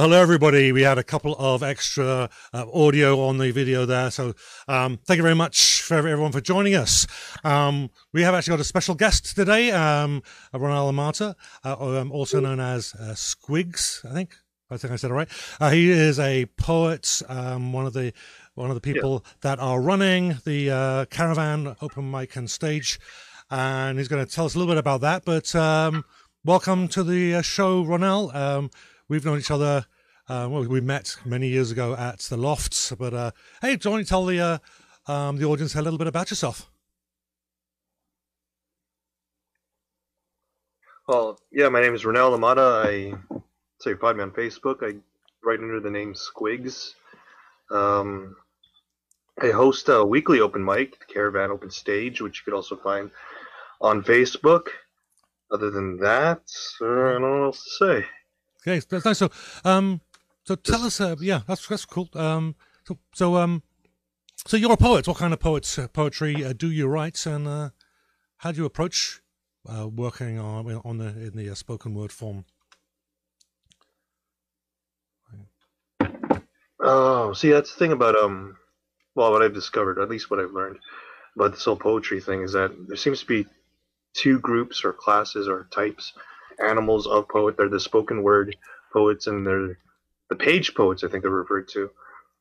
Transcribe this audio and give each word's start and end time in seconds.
Well, 0.00 0.08
hello 0.08 0.22
everybody. 0.22 0.72
We 0.72 0.80
had 0.80 0.96
a 0.96 1.04
couple 1.04 1.36
of 1.38 1.62
extra 1.62 2.30
uh, 2.54 2.66
audio 2.72 3.20
on 3.20 3.36
the 3.36 3.50
video 3.50 3.84
there, 3.84 4.10
so 4.10 4.32
um, 4.66 4.98
thank 5.04 5.18
you 5.18 5.22
very 5.22 5.34
much 5.34 5.82
for 5.82 5.94
everyone 5.94 6.32
for 6.32 6.40
joining 6.40 6.74
us. 6.74 7.06
Um, 7.44 7.90
we 8.14 8.22
have 8.22 8.32
actually 8.32 8.52
got 8.52 8.60
a 8.60 8.64
special 8.64 8.94
guest 8.94 9.36
today, 9.36 9.70
um, 9.72 10.22
Ronel 10.54 10.88
Amata, 10.88 11.34
uh, 11.66 11.98
um, 12.00 12.12
also 12.12 12.40
known 12.40 12.60
as 12.60 12.94
uh, 12.94 13.12
Squigs. 13.12 14.02
I 14.10 14.14
think 14.14 14.36
I 14.70 14.78
think 14.78 14.90
I 14.90 14.96
said 14.96 15.10
it 15.10 15.12
right. 15.12 15.28
Uh, 15.60 15.68
he 15.68 15.90
is 15.90 16.18
a 16.18 16.46
poet, 16.56 17.20
um, 17.28 17.74
one 17.74 17.84
of 17.84 17.92
the 17.92 18.14
one 18.54 18.70
of 18.70 18.76
the 18.76 18.80
people 18.80 19.22
that 19.42 19.58
are 19.58 19.82
running 19.82 20.38
the 20.46 20.70
uh, 20.70 21.04
Caravan 21.10 21.76
Open 21.82 22.10
Mic 22.10 22.36
and 22.36 22.50
Stage, 22.50 22.98
and 23.50 23.98
he's 23.98 24.08
going 24.08 24.24
to 24.24 24.32
tell 24.34 24.46
us 24.46 24.54
a 24.54 24.58
little 24.58 24.72
bit 24.72 24.78
about 24.78 25.02
that. 25.02 25.26
But 25.26 25.54
um, 25.54 26.06
welcome 26.42 26.88
to 26.88 27.04
the 27.04 27.34
uh, 27.34 27.42
show, 27.42 27.84
Ronel. 27.84 28.70
We've 29.10 29.24
known 29.24 29.40
each 29.40 29.50
other. 29.50 29.86
Uh, 30.28 30.46
well, 30.48 30.62
we 30.62 30.80
met 30.80 31.16
many 31.24 31.48
years 31.48 31.72
ago 31.72 31.96
at 31.96 32.20
the 32.20 32.36
Lofts. 32.36 32.92
But 32.96 33.12
uh, 33.12 33.30
hey, 33.60 33.74
do 33.74 33.88
you 33.88 33.92
want 33.92 34.06
to 34.06 34.08
tell 34.08 34.24
the 34.24 34.38
uh, 34.38 35.12
um, 35.12 35.36
the 35.36 35.46
audience 35.46 35.74
a 35.74 35.82
little 35.82 35.98
bit 35.98 36.06
about 36.06 36.30
yourself? 36.30 36.70
Well, 41.08 41.40
yeah, 41.50 41.68
my 41.70 41.80
name 41.80 41.92
is 41.92 42.04
Ronel 42.04 42.38
Amata. 42.38 42.86
I 42.86 43.40
so 43.80 43.96
find 43.96 44.18
me 44.18 44.22
on 44.22 44.30
Facebook. 44.30 44.76
I 44.88 44.96
write 45.44 45.58
under 45.58 45.80
the 45.80 45.90
name 45.90 46.14
Squigs. 46.14 46.94
Um, 47.72 48.36
I 49.42 49.48
host 49.50 49.88
a 49.88 50.04
weekly 50.04 50.38
open 50.38 50.64
mic, 50.64 51.00
the 51.00 51.12
Caravan 51.12 51.50
Open 51.50 51.70
Stage, 51.70 52.20
which 52.20 52.38
you 52.38 52.44
could 52.44 52.56
also 52.56 52.76
find 52.76 53.10
on 53.80 54.04
Facebook. 54.04 54.68
Other 55.50 55.72
than 55.72 55.96
that, 55.96 56.42
uh, 56.80 56.84
I 56.84 57.12
don't 57.14 57.22
know 57.22 57.38
what 57.38 57.46
else 57.46 57.64
to 57.64 57.70
say. 57.70 58.06
Okay, 58.62 58.80
that's 58.88 59.04
nice. 59.04 59.18
So, 59.18 59.30
um, 59.64 60.00
so 60.44 60.54
tell 60.54 60.82
us. 60.82 61.00
Uh, 61.00 61.16
yeah, 61.20 61.40
that's 61.46 61.66
that's 61.66 61.84
cool. 61.84 62.08
Um, 62.14 62.54
so 62.84 62.98
so 63.14 63.36
um, 63.36 63.62
so 64.46 64.56
you're 64.56 64.72
a 64.72 64.76
poet. 64.76 65.08
What 65.08 65.16
kind 65.16 65.32
of 65.32 65.40
poets 65.40 65.78
uh, 65.78 65.88
poetry 65.88 66.44
uh, 66.44 66.52
do 66.52 66.70
you 66.70 66.86
write, 66.86 67.24
and 67.26 67.48
uh, 67.48 67.70
how 68.38 68.52
do 68.52 68.58
you 68.58 68.64
approach 68.66 69.22
uh, 69.66 69.88
working 69.88 70.38
on 70.38 70.80
on 70.84 70.98
the 70.98 71.08
in 71.08 71.32
the 71.36 71.50
uh, 71.50 71.54
spoken 71.54 71.94
word 71.94 72.12
form? 72.12 72.44
Oh, 76.82 77.34
see, 77.34 77.50
that's 77.50 77.72
the 77.72 77.78
thing 77.78 77.92
about 77.92 78.16
um, 78.16 78.56
well, 79.14 79.32
what 79.32 79.42
I've 79.42 79.54
discovered, 79.54 79.98
at 79.98 80.08
least 80.08 80.30
what 80.30 80.40
I've 80.40 80.52
learned 80.52 80.78
about 81.36 81.52
this 81.52 81.64
whole 81.64 81.76
poetry 81.76 82.20
thing, 82.20 82.42
is 82.42 82.52
that 82.52 82.72
there 82.88 82.96
seems 82.96 83.20
to 83.20 83.26
be 83.26 83.46
two 84.14 84.38
groups 84.40 84.84
or 84.84 84.92
classes 84.92 85.46
or 85.46 85.68
types, 85.70 86.14
animals 86.62 87.06
of 87.06 87.28
poet. 87.28 87.56
They're 87.56 87.68
the 87.68 87.80
spoken 87.80 88.22
word 88.22 88.56
poets 88.92 89.26
and 89.26 89.46
they're 89.46 89.78
the 90.28 90.36
page 90.36 90.74
poets. 90.74 91.04
I 91.04 91.08
think 91.08 91.22
they're 91.22 91.30
referred 91.30 91.68
to. 91.68 91.90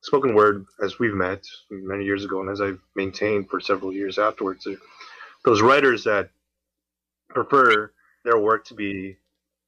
Spoken 0.02 0.34
word, 0.34 0.66
as 0.82 0.98
we've 0.98 1.14
met 1.14 1.44
many 1.70 2.06
years 2.06 2.24
ago, 2.24 2.40
and 2.40 2.50
as 2.50 2.62
I've 2.62 2.80
maintained 2.96 3.50
for 3.50 3.60
several 3.60 3.92
years 3.92 4.18
afterwards, 4.18 4.66
those 5.44 5.62
writers 5.62 6.06
that 6.06 6.30
prefer 7.30 7.92
their 8.24 8.40
work 8.40 8.66
to 8.66 8.74
be 8.74 9.18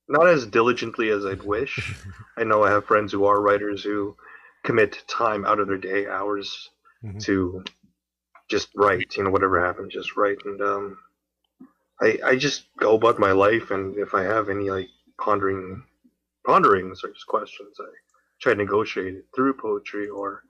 not 0.09 0.29
as 0.29 0.47
diligently 0.47 1.11
as 1.11 1.25
I'd 1.27 1.43
wish. 1.43 1.97
I 2.39 2.45
know 2.45 2.65
I 2.65 2.71
have 2.71 2.85
friends 2.87 3.13
who 3.13 3.25
are 3.25 3.41
writers 3.41 3.83
who 3.85 4.17
commit 4.65 5.03
time 5.09 5.45
out 5.45 5.61
of 5.61 5.69
their 5.69 5.79
day, 5.79 6.07
hours, 6.07 6.71
Mhm. 7.05 7.27
to 7.27 7.65
just 8.51 8.69
write. 8.77 9.17
You 9.17 9.25
know, 9.25 9.31
whatever 9.31 9.65
happens, 9.65 9.93
just 9.95 10.17
write. 10.17 10.39
And 10.45 10.61
um, 10.63 10.99
I 12.01 12.19
I 12.25 12.37
just 12.37 12.67
go 12.79 12.95
about 12.97 13.19
my 13.19 13.33
life, 13.33 13.71
and 13.71 13.97
if 13.97 14.15
I 14.15 14.23
have 14.25 14.49
any 14.49 14.71
like 14.71 14.91
pondering 15.21 15.83
ponderings 16.47 17.03
or 17.05 17.11
just 17.13 17.27
questions, 17.27 17.77
I 17.81 17.85
try 18.41 18.53
to 18.55 18.59
negotiate 18.59 19.15
it 19.15 19.27
through 19.35 19.55
poetry, 19.55 20.09
or 20.09 20.43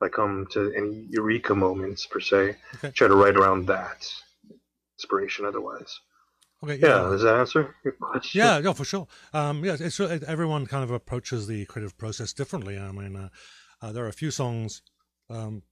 if 0.00 0.02
I 0.06 0.08
come 0.08 0.46
to 0.52 0.72
any 0.76 1.06
eureka 1.10 1.54
moments 1.54 2.06
per 2.06 2.20
se, 2.20 2.56
Okay. 2.76 2.90
try 2.92 3.08
to 3.08 3.14
write 3.14 3.36
around 3.36 3.66
that 3.66 4.06
inspiration. 4.98 5.44
Otherwise, 5.44 5.98
Okay, 6.64 6.76
yeah, 6.76 7.08
does 7.10 7.22
that 7.22 7.34
answer 7.36 7.74
your 7.84 7.94
question? 7.94 8.38
Yeah, 8.40 8.58
yeah, 8.58 8.72
for 8.72 8.84
sure. 8.84 9.08
Um, 9.32 9.64
yeah, 9.64 9.76
it's 9.80 9.98
it, 9.98 10.22
everyone 10.22 10.66
kind 10.66 10.84
of 10.84 10.92
approaches 10.92 11.48
the 11.48 11.64
creative 11.66 11.98
process 11.98 12.32
differently. 12.32 12.78
I 12.78 12.92
mean, 12.92 13.16
uh, 13.16 13.28
uh, 13.80 13.90
there 13.92 14.04
are 14.04 14.08
a 14.08 14.12
few 14.12 14.30
songs 14.30 14.82
um, 15.28 15.62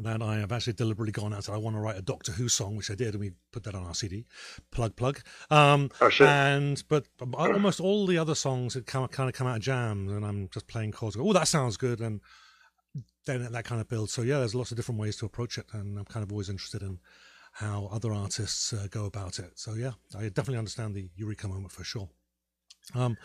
that 0.00 0.22
I 0.22 0.38
have 0.38 0.50
actually 0.50 0.72
deliberately 0.72 1.12
gone 1.12 1.32
out. 1.32 1.36
and 1.36 1.44
said 1.44 1.54
I 1.54 1.58
want 1.58 1.76
to 1.76 1.80
write 1.80 1.96
a 1.96 2.02
Doctor 2.02 2.32
Who 2.32 2.48
song, 2.48 2.76
which 2.76 2.90
I 2.90 2.94
did, 2.94 3.14
and 3.14 3.20
we 3.20 3.32
put 3.52 3.62
that 3.64 3.74
on 3.74 3.84
our 3.84 3.94
CD. 3.94 4.26
Plug, 4.72 4.96
plug. 4.96 5.20
Um, 5.50 5.90
Oh 6.00 6.08
shit. 6.08 6.26
and 6.26 6.82
but 6.88 7.06
almost 7.32 7.80
all 7.80 8.06
the 8.06 8.18
other 8.18 8.34
songs 8.34 8.76
kind 8.86 9.04
of 9.04 9.10
kind 9.12 9.28
of 9.28 9.34
come 9.34 9.46
out 9.46 9.56
of 9.56 9.62
jams, 9.62 10.10
and 10.10 10.24
I'm 10.24 10.48
just 10.52 10.66
playing 10.66 10.92
chords. 10.92 11.16
Oh, 11.18 11.32
that 11.32 11.46
sounds 11.48 11.76
good, 11.76 12.00
and 12.00 12.20
then 13.26 13.50
that 13.52 13.64
kind 13.64 13.80
of 13.80 13.88
builds. 13.88 14.12
So 14.12 14.22
yeah, 14.22 14.38
there's 14.38 14.54
lots 14.54 14.70
of 14.70 14.76
different 14.76 15.00
ways 15.00 15.16
to 15.18 15.26
approach 15.26 15.58
it, 15.58 15.66
and 15.72 15.98
I'm 15.98 16.04
kind 16.04 16.22
of 16.24 16.32
always 16.32 16.48
interested 16.48 16.82
in 16.82 16.98
how 17.52 17.88
other 17.92 18.12
artists 18.12 18.72
uh, 18.72 18.88
go 18.90 19.04
about 19.04 19.38
it. 19.38 19.52
So 19.54 19.74
yeah, 19.74 19.92
I 20.18 20.22
definitely 20.24 20.58
understand 20.58 20.94
the 20.94 21.08
eureka 21.16 21.46
moment 21.46 21.70
for 21.72 21.84
sure. 21.84 22.08
Um, 22.94 23.16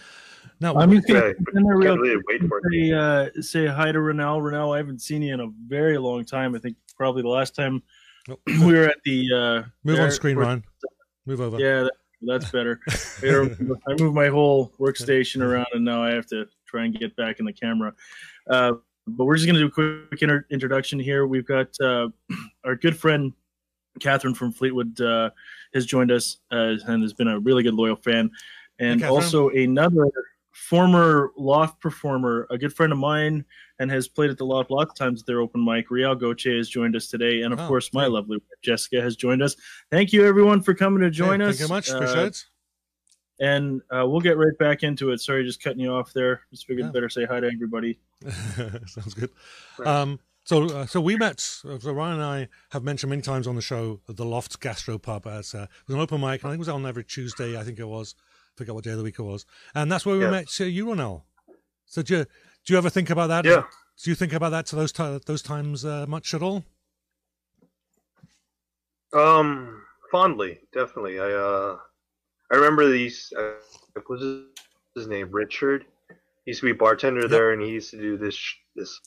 now, 0.61 0.75
I'm 0.75 0.91
just 0.91 1.07
gonna 1.07 1.19
Okay, 1.19 1.33
jump 1.35 1.49
in 1.55 1.63
there 1.63 1.77
real 1.77 1.97
really 1.97 2.21
wait 2.27 2.41
for 2.47 2.61
say, 2.71 2.91
uh, 2.91 3.41
say 3.41 3.65
hi 3.67 3.91
to 3.91 3.99
Ronel. 3.99 4.41
Ronel, 4.41 4.73
I 4.73 4.77
haven't 4.77 5.01
seen 5.01 5.21
you 5.21 5.33
in 5.33 5.39
a 5.39 5.47
very 5.67 5.97
long 5.97 6.25
time. 6.25 6.55
I 6.55 6.59
think 6.59 6.75
probably 6.95 7.21
the 7.21 7.29
last 7.29 7.55
time 7.55 7.81
Oh, 8.29 8.37
we 8.47 8.73
were 8.73 8.85
at 8.85 8.97
the 9.05 9.27
uh, 9.33 9.69
move 9.83 9.97
there- 9.97 10.05
on 10.05 10.11
screen, 10.11 10.37
Ron. 10.37 10.63
Move 11.25 11.41
over. 11.41 11.59
Yeah, 11.59 11.83
that, 11.83 11.93
that's 12.21 12.51
better. 12.51 12.79
I 13.23 13.93
moved 13.99 14.15
my 14.15 14.27
whole 14.27 14.71
workstation 14.79 15.41
around, 15.41 15.67
and 15.73 15.85
now 15.85 16.03
I 16.03 16.11
have 16.11 16.25
to 16.27 16.47
try 16.65 16.85
and 16.85 16.97
get 16.97 17.15
back 17.15 17.39
in 17.39 17.45
the 17.45 17.53
camera. 17.53 17.93
Uh, 18.49 18.73
but 19.07 19.25
we're 19.25 19.35
just 19.35 19.45
going 19.47 19.55
to 19.55 19.61
do 19.61 19.67
a 19.67 20.07
quick 20.09 20.21
inter- 20.21 20.45
introduction 20.51 20.99
here. 20.99 21.27
We've 21.27 21.45
got 21.45 21.67
uh, 21.81 22.09
our 22.65 22.75
good 22.75 22.97
friend 22.97 23.31
Catherine 23.99 24.33
from 24.33 24.51
Fleetwood 24.51 24.99
uh, 25.01 25.29
has 25.73 25.85
joined 25.85 26.11
us 26.11 26.37
uh, 26.51 26.75
and 26.87 27.01
has 27.01 27.13
been 27.13 27.27
a 27.27 27.39
really 27.39 27.63
good 27.63 27.73
loyal 27.73 27.95
fan, 27.95 28.29
and 28.79 28.99
Catherine. 29.01 29.15
also 29.23 29.49
another 29.49 30.05
former 30.51 31.31
Loft 31.37 31.79
performer, 31.81 32.47
a 32.49 32.57
good 32.57 32.73
friend 32.73 32.91
of 32.91 32.99
mine, 32.99 33.45
and 33.79 33.89
has 33.91 34.07
played 34.07 34.29
at 34.29 34.37
the 34.37 34.45
Loft 34.45 34.71
lots 34.71 34.91
of 34.91 34.97
times 34.97 35.21
at 35.21 35.25
their 35.27 35.39
open 35.41 35.63
mic. 35.63 35.89
Rial 35.89 36.15
Goche 36.15 36.45
has 36.45 36.69
joined 36.69 36.95
us 36.95 37.07
today, 37.07 37.41
and 37.43 37.53
of 37.53 37.59
Oh, 37.59 37.67
course, 37.67 37.93
my 37.93 38.03
great. 38.05 38.11
lovely 38.13 38.37
wife, 38.37 38.59
Jessica 38.61 39.01
has 39.01 39.15
joined 39.15 39.41
us. 39.41 39.55
Thank 39.91 40.11
you, 40.11 40.25
everyone, 40.25 40.61
for 40.61 40.73
coming 40.73 41.01
to 41.01 41.09
join 41.09 41.41
us. 41.41 41.57
Thank 41.57 41.59
you 41.61 41.67
very 41.67 41.77
much. 41.77 41.89
Uh, 41.91 41.95
Appreciate 41.97 42.25
it. 42.27 42.45
and 43.39 43.81
uh, 43.89 44.05
we'll 44.07 44.19
get 44.19 44.37
right 44.37 44.57
back 44.57 44.83
into 44.83 45.11
it. 45.11 45.19
Sorry, 45.21 45.45
just 45.45 45.63
cutting 45.63 45.79
you 45.79 45.91
off 45.93 46.11
there. 46.13 46.41
Just 46.51 46.65
figured 46.67 46.87
Yeah. 46.87 46.91
better 46.91 47.09
say 47.09 47.25
hi 47.25 47.39
to 47.39 47.47
everybody. 47.47 47.99
Sounds 48.85 49.13
good. 49.13 49.29
Um, 49.85 50.19
so, 50.43 50.65
uh, 50.65 50.85
so 50.87 50.99
we 50.99 51.15
met. 51.15 51.39
So 51.39 51.77
Ryan 51.93 52.15
and 52.15 52.23
I 52.23 52.47
have 52.71 52.83
mentioned 52.83 53.11
many 53.11 53.21
times 53.21 53.47
on 53.47 53.55
the 53.55 53.61
show 53.61 54.01
the 54.07 54.25
Loft 54.25 54.59
Gastro 54.59 54.97
Pub 54.97 55.25
as 55.27 55.53
uh, 55.55 55.59
it 55.69 55.69
was 55.87 55.95
an 55.95 56.01
open 56.01 56.19
mic. 56.19 56.43
I 56.43 56.49
think 56.49 56.55
it 56.55 56.59
was 56.59 56.69
on 56.69 56.85
every 56.85 57.03
Tuesday. 57.05 57.57
I 57.57 57.63
think 57.63 57.79
it 57.79 57.87
was. 57.87 58.15
Forget 58.59 58.75
what 58.75 58.83
day 58.83 58.91
of 58.91 58.97
the 58.97 59.05
week 59.05 59.17
it 59.17 59.23
was. 59.23 59.45
And 59.73 59.89
that's 59.89 60.05
where 60.05 60.17
we 60.17 60.25
Yeah. 60.25 60.31
met 60.31 60.59
you, 60.59 60.85
Ronel. 60.87 61.23
So, 61.85 62.01
do 62.01 62.17
you, 62.17 62.25
do 62.65 62.73
you 62.73 62.77
ever 62.77 62.89
think 62.89 63.09
about 63.09 63.27
that? 63.27 63.45
Yeah. 63.45 63.63
Do 64.03 64.09
you 64.11 64.15
think 64.15 64.33
about 64.33 64.49
that 64.49 64.65
to 64.67 64.75
those 64.75 64.91
ti 64.91 65.17
those 65.25 65.41
times 65.41 65.85
uh, 65.85 66.05
much 66.09 66.33
at 66.33 66.41
all? 66.43 66.65
Um, 69.13 69.81
fondly, 70.11 70.59
definitely. 70.73 71.21
I 71.21 71.31
uh, 71.31 71.77
I 72.51 72.55
remember 72.57 72.89
these. 72.89 73.31
Uh, 73.37 73.53
what 73.93 74.09
was 74.09 74.43
his, 74.93 75.07
name? 75.07 75.29
Richard. 75.31 75.85
He 76.43 76.51
used 76.51 76.59
to 76.59 76.65
be 76.65 76.71
a 76.71 76.75
bartender 76.75 77.21
Yep. 77.21 77.29
there, 77.29 77.51
and 77.53 77.61
he 77.61 77.69
used 77.69 77.91
to 77.91 77.97
do 77.97 78.17
this 78.17 78.37
this 78.75 78.99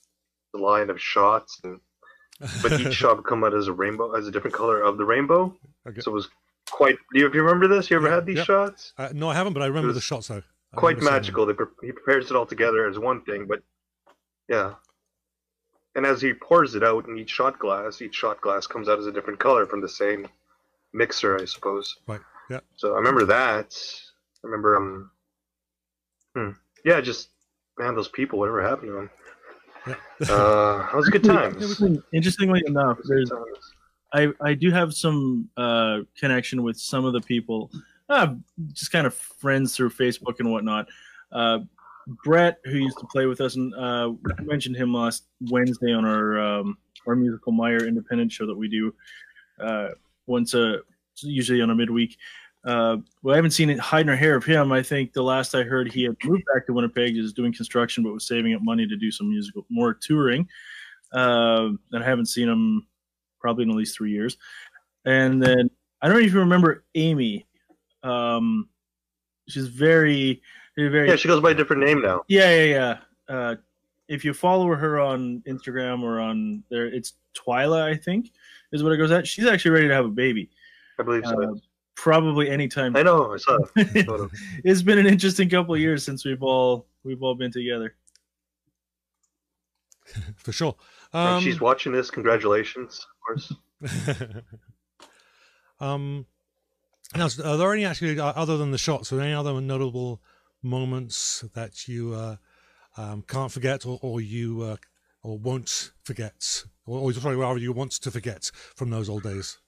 line 0.55 0.89
of 0.89 0.99
shots, 0.99 1.61
and 1.63 1.79
but 2.63 2.81
each 2.81 2.95
shot 3.01 3.17
would 3.17 3.27
come 3.27 3.45
out 3.45 3.53
as 3.53 3.69
a 3.69 3.73
rainbow, 3.73 4.15
as 4.15 4.27
a 4.27 4.31
different 4.31 4.57
color 4.57 4.81
of 4.81 4.97
the 4.97 5.05
rainbow. 5.05 5.55
Okay. 5.87 6.01
So 6.01 6.11
it 6.11 6.15
was 6.15 6.31
quite. 6.71 6.97
Do 7.13 7.21
you, 7.21 7.29
do 7.31 7.37
you 7.39 7.43
remember 7.45 7.69
this? 7.69 7.91
You 7.91 7.97
ever 7.97 8.09
Yeah, 8.09 8.15
had 8.15 8.27
these 8.27 8.39
yeah. 8.39 8.45
shots? 8.45 8.93
Uh, 8.99 9.09
no, 9.13 9.29
I 9.29 9.35
haven't, 9.35 9.53
but 9.53 9.63
I 9.63 9.67
remember 9.67 9.93
the 9.93 10.01
shots 10.01 10.29
though. 10.29 10.43
I 10.73 10.77
Quite 10.77 10.97
remember 10.97 11.01
seeing 11.01 11.05
them. 11.05 11.15
magical. 11.23 11.47
They, 11.47 11.53
pre- 11.55 11.67
he 11.89 11.93
prepares 11.93 12.31
it 12.31 12.37
all 12.37 12.47
together 12.47 12.89
as 12.89 12.99
one 12.99 13.23
thing, 13.23 13.47
but 13.47 13.63
yeah. 14.49 14.75
And 15.95 16.07
as 16.07 16.23
he 16.23 16.33
pours 16.33 16.75
it 16.75 16.83
out 16.83 17.07
in 17.07 17.19
each 17.19 17.29
shot 17.31 17.59
glass, 17.59 18.01
each 18.01 18.15
shot 18.15 18.41
glass 18.41 18.67
comes 18.67 18.89
out 18.89 18.99
as 18.99 19.07
a 19.07 19.13
different 19.13 19.39
color 19.39 19.67
from 19.67 19.83
the 19.83 19.89
same 19.89 20.27
mixer, 20.95 21.39
I 21.39 21.45
suppose. 21.45 21.97
Right. 22.07 22.21
Yeah. 22.49 22.61
So 22.77 22.95
I 22.95 22.97
remember 22.97 23.27
that. 23.27 23.77
I 24.43 24.47
remember 24.47 24.77
um. 24.77 25.11
Hmm. 26.35 26.51
Yeah, 26.85 27.01
just 27.03 27.29
man, 27.79 27.95
those 27.95 28.09
people. 28.09 28.39
Whatever 28.39 28.63
happened 28.63 28.89
to 28.89 28.93
them? 28.95 29.11
Yeah. 29.87 30.35
Uh, 30.35 30.89
it 30.93 30.97
was 30.97 31.09
a 31.09 31.11
good 31.11 31.25
time. 31.25 31.59
Interestingly 32.13 32.63
enough, 32.67 32.99
there's 33.05 33.31
I, 34.13 34.29
I 34.41 34.55
do 34.55 34.71
have 34.71 34.93
some 34.95 35.49
uh, 35.57 36.01
connection 36.19 36.63
with 36.63 36.77
some 36.77 37.05
of 37.05 37.13
the 37.13 37.21
people, 37.21 37.71
uh, 38.09 38.35
just 38.73 38.93
kind 38.93 39.07
of 39.07 39.15
friends 39.15 39.75
through 39.75 39.91
Facebook 39.91 40.39
and 40.41 40.51
whatnot. 40.51 40.87
Uh, 41.31 41.61
Brett, 42.25 42.59
who 42.65 42.77
used 42.79 42.99
to 42.99 43.07
play 43.07 43.27
with 43.27 43.41
us, 43.41 43.57
and 43.57 43.75
uh, 43.75 44.13
mentioned 44.41 44.77
him 44.77 44.93
last 44.93 45.25
Wednesday 45.51 45.93
on 45.93 46.05
our 46.05 46.39
um, 46.39 46.77
our 47.07 47.15
musical 47.15 47.53
Meyer 47.53 47.87
independent 47.87 48.31
show 48.33 48.47
that 48.47 48.57
we 48.57 48.69
do 48.69 48.95
uh, 49.61 49.89
once 50.27 50.55
a 50.55 50.79
usually 51.23 51.61
on 51.61 51.71
a 51.71 51.75
midweek. 51.75 52.17
Uh, 52.65 52.97
well, 53.23 53.35
I 53.35 53.37
haven't 53.37 53.51
seen 53.53 53.71
it 53.71 53.79
hide 53.79 54.07
nor 54.07 54.17
hair 54.17 54.37
of 54.37 54.45
him. 54.45 54.73
I 54.73 54.83
think 54.83 55.13
the 55.13 55.23
last 55.23 55.55
I 55.55 55.63
heard, 55.63 55.91
he 55.91 56.05
had 56.05 56.17
moved 56.25 56.45
back 56.53 56.67
to 56.67 56.73
Winnipeg, 56.73 57.17
is 57.17 57.33
doing 57.33 57.53
construction, 57.53 58.05
but 58.05 58.13
was 58.13 58.27
saving 58.27 58.55
up 58.55 58.63
money 58.63 58.87
to 58.87 58.97
do 58.97 59.11
some 59.11 59.31
musical 59.31 59.67
more 59.69 59.95
touring. 59.95 60.49
Uh, 61.13 61.71
and 61.93 62.03
I 62.03 62.07
haven't 62.07 62.27
seen 62.27 62.49
him 62.49 62.87
probably 63.43 63.65
in 63.65 63.71
at 63.71 63.77
least 63.77 63.97
three 63.97 64.13
years. 64.13 64.39
And 65.05 65.43
then 65.43 65.69
I 66.01 66.09
don't 66.09 66.17
know 66.19 66.25
if 66.25 66.33
you 66.33 66.39
remember 66.39 66.85
Amy. 66.95 67.47
Um, 68.03 68.69
she's 69.49 69.67
very, 69.69 70.41
very, 70.79 71.09
Yeah, 71.11 71.17
she 71.17 71.29
goes 71.29 71.43
by 71.43 71.51
a 71.51 71.55
different 71.55 71.83
name 71.85 72.01
now. 72.01 72.23
yeah, 72.29 72.55
yeah, 72.55 72.65
yeah. 72.65 73.35
Uh, 73.35 73.57
if 74.09 74.25
you 74.25 74.33
follow 74.33 74.69
her 74.75 75.01
on 75.01 75.43
Instagram 75.47 76.03
or 76.03 76.21
on 76.21 76.63
there, 76.71 76.87
it's 76.87 77.15
Twyla, 77.35 77.83
I 77.83 77.97
think, 77.97 78.31
is 78.73 78.83
what 78.83 78.93
it 78.93 78.97
goes 78.99 79.11
at. 79.11 79.27
She's 79.27 79.47
actually 79.47 79.71
ready 79.73 79.89
to 79.89 79.95
have 79.95 80.05
a 80.05 80.09
baby. 80.11 80.51
I 80.99 81.03
believe 81.03 81.25
so. 81.25 81.43
Uh, 81.43 81.55
probably 81.95 82.51
anytime. 82.51 82.95
I 82.97 83.03
know. 83.03 83.33
I 83.33 83.37
saw 83.39 83.59
a 83.77 83.85
photo. 84.05 84.31
it's 84.65 84.83
been 84.83 84.99
an 84.99 85.07
interesting 85.07 85.49
couple 85.49 85.75
of 85.75 85.81
years 85.81 86.05
since 86.05 86.25
we've 86.25 86.43
all 86.43 86.87
we've 87.05 87.23
all 87.23 87.35
been 87.35 87.51
together. 87.53 87.95
for 90.37 90.53
sure. 90.53 90.75
If 91.09 91.15
Um, 91.15 91.43
she's 91.43 91.61
watching 91.61 91.93
this. 91.93 92.11
Congratulations, 92.11 92.99
of 92.99 93.12
course. 93.27 93.53
um, 95.81 96.27
now, 97.17 97.29
are 97.45 97.57
there 97.57 97.73
any 97.73 97.85
actually 97.85 98.19
uh, 98.19 98.33
other 98.35 98.57
than 98.57 98.71
the 98.71 98.79
shots? 98.79 99.13
Are 99.13 99.17
there 99.17 99.25
any 99.25 99.35
other 99.35 99.61
notable 99.61 100.23
moments 100.63 101.45
that 101.55 101.89
you 101.89 102.15
uh, 102.15 102.37
um, 102.97 103.23
can't 103.27 103.53
forget, 103.53 103.85
or, 103.85 103.99
or 104.03 104.21
you 104.21 104.63
uh, 104.63 104.77
or 105.23 105.39
won't 105.39 105.93
forget, 106.05 106.65
or, 106.87 107.01
or 107.01 107.13
sorry, 107.13 107.37
rather 107.37 107.59
you 107.59 107.73
want 107.73 107.93
to 107.93 108.11
forget 108.11 108.51
from 108.77 108.91
those 108.91 109.09
old 109.09 109.23
days? 109.23 109.59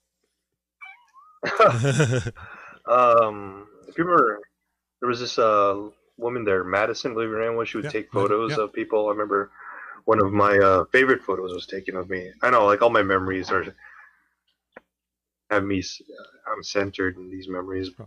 Um, 2.86 3.66
if 3.88 3.96
you 3.96 4.04
remember, 4.04 4.40
there 5.00 5.08
was 5.08 5.20
this 5.20 5.38
uh 5.38 5.88
woman 6.16 6.44
there, 6.44 6.64
Madison, 6.64 7.14
believe 7.14 7.30
her 7.30 7.40
name 7.40 7.56
was. 7.56 7.68
She 7.68 7.78
would 7.78 7.84
Yeah, 7.84 7.90
take 7.90 8.12
photos 8.12 8.56
yeah. 8.56 8.64
of 8.64 8.72
people. 8.72 9.06
I 9.06 9.10
remember 9.10 9.50
one 10.04 10.20
of 10.20 10.32
my 10.32 10.58
uh, 10.58 10.84
favorite 10.92 11.22
photos 11.22 11.52
was 11.52 11.66
taken 11.66 11.96
of 11.96 12.10
me. 12.10 12.30
I 12.42 12.50
know, 12.50 12.66
like 12.66 12.82
all 12.82 12.90
my 12.90 13.02
memories 13.02 13.50
are 13.50 13.64
have 15.50 15.64
me. 15.64 15.82
I'm 16.50 16.62
centered 16.62 17.16
in 17.16 17.30
these 17.30 17.48
memories. 17.48 17.90
were 17.98 18.06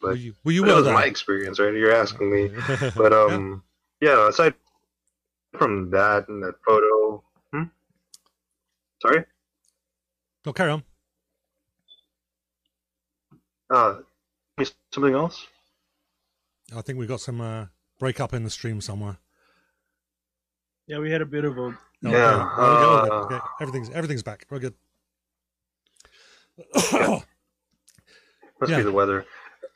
But 0.00 0.18
you, 0.18 0.34
were 0.44 0.52
you 0.52 0.66
that 0.66 0.74
was 0.74 0.86
my 0.86 1.04
experience, 1.04 1.58
right? 1.58 1.72
You're 1.72 1.94
asking 1.94 2.30
me, 2.32 2.50
but 2.96 3.12
um, 3.12 3.62
yeah. 4.00 4.28
Aside 4.28 4.54
from 5.56 5.90
that 5.90 6.28
and 6.28 6.42
that 6.42 6.54
photo, 6.66 7.22
hmm? 7.52 7.62
sorry. 9.00 9.24
no, 10.44 10.52
carry 10.52 10.72
on. 10.72 10.82
Uh, 13.70 14.00
something 14.92 15.14
else? 15.14 15.46
I 16.74 16.82
think 16.82 16.98
we 16.98 17.06
got 17.06 17.20
some 17.20 17.40
uh, 17.40 17.66
break 17.98 18.20
up 18.20 18.34
in 18.34 18.42
the 18.42 18.50
stream 18.50 18.80
somewhere. 18.80 19.18
Yeah, 20.86 20.98
we 20.98 21.10
had 21.10 21.22
a 21.22 21.26
bit 21.26 21.44
of 21.44 21.58
a 21.58 21.76
Oh, 22.06 22.10
Yeah, 22.10 22.50
okay. 22.58 22.62
Okay, 22.62 23.14
uh, 23.14 23.20
okay. 23.24 23.38
Everything's 23.60 23.90
everything's 23.90 24.22
back. 24.22 24.46
We're 24.50 24.58
good. 24.58 24.74
Must 26.92 27.24
Yeah. 28.68 28.76
be 28.78 28.82
the 28.82 28.92
weather. 28.92 29.24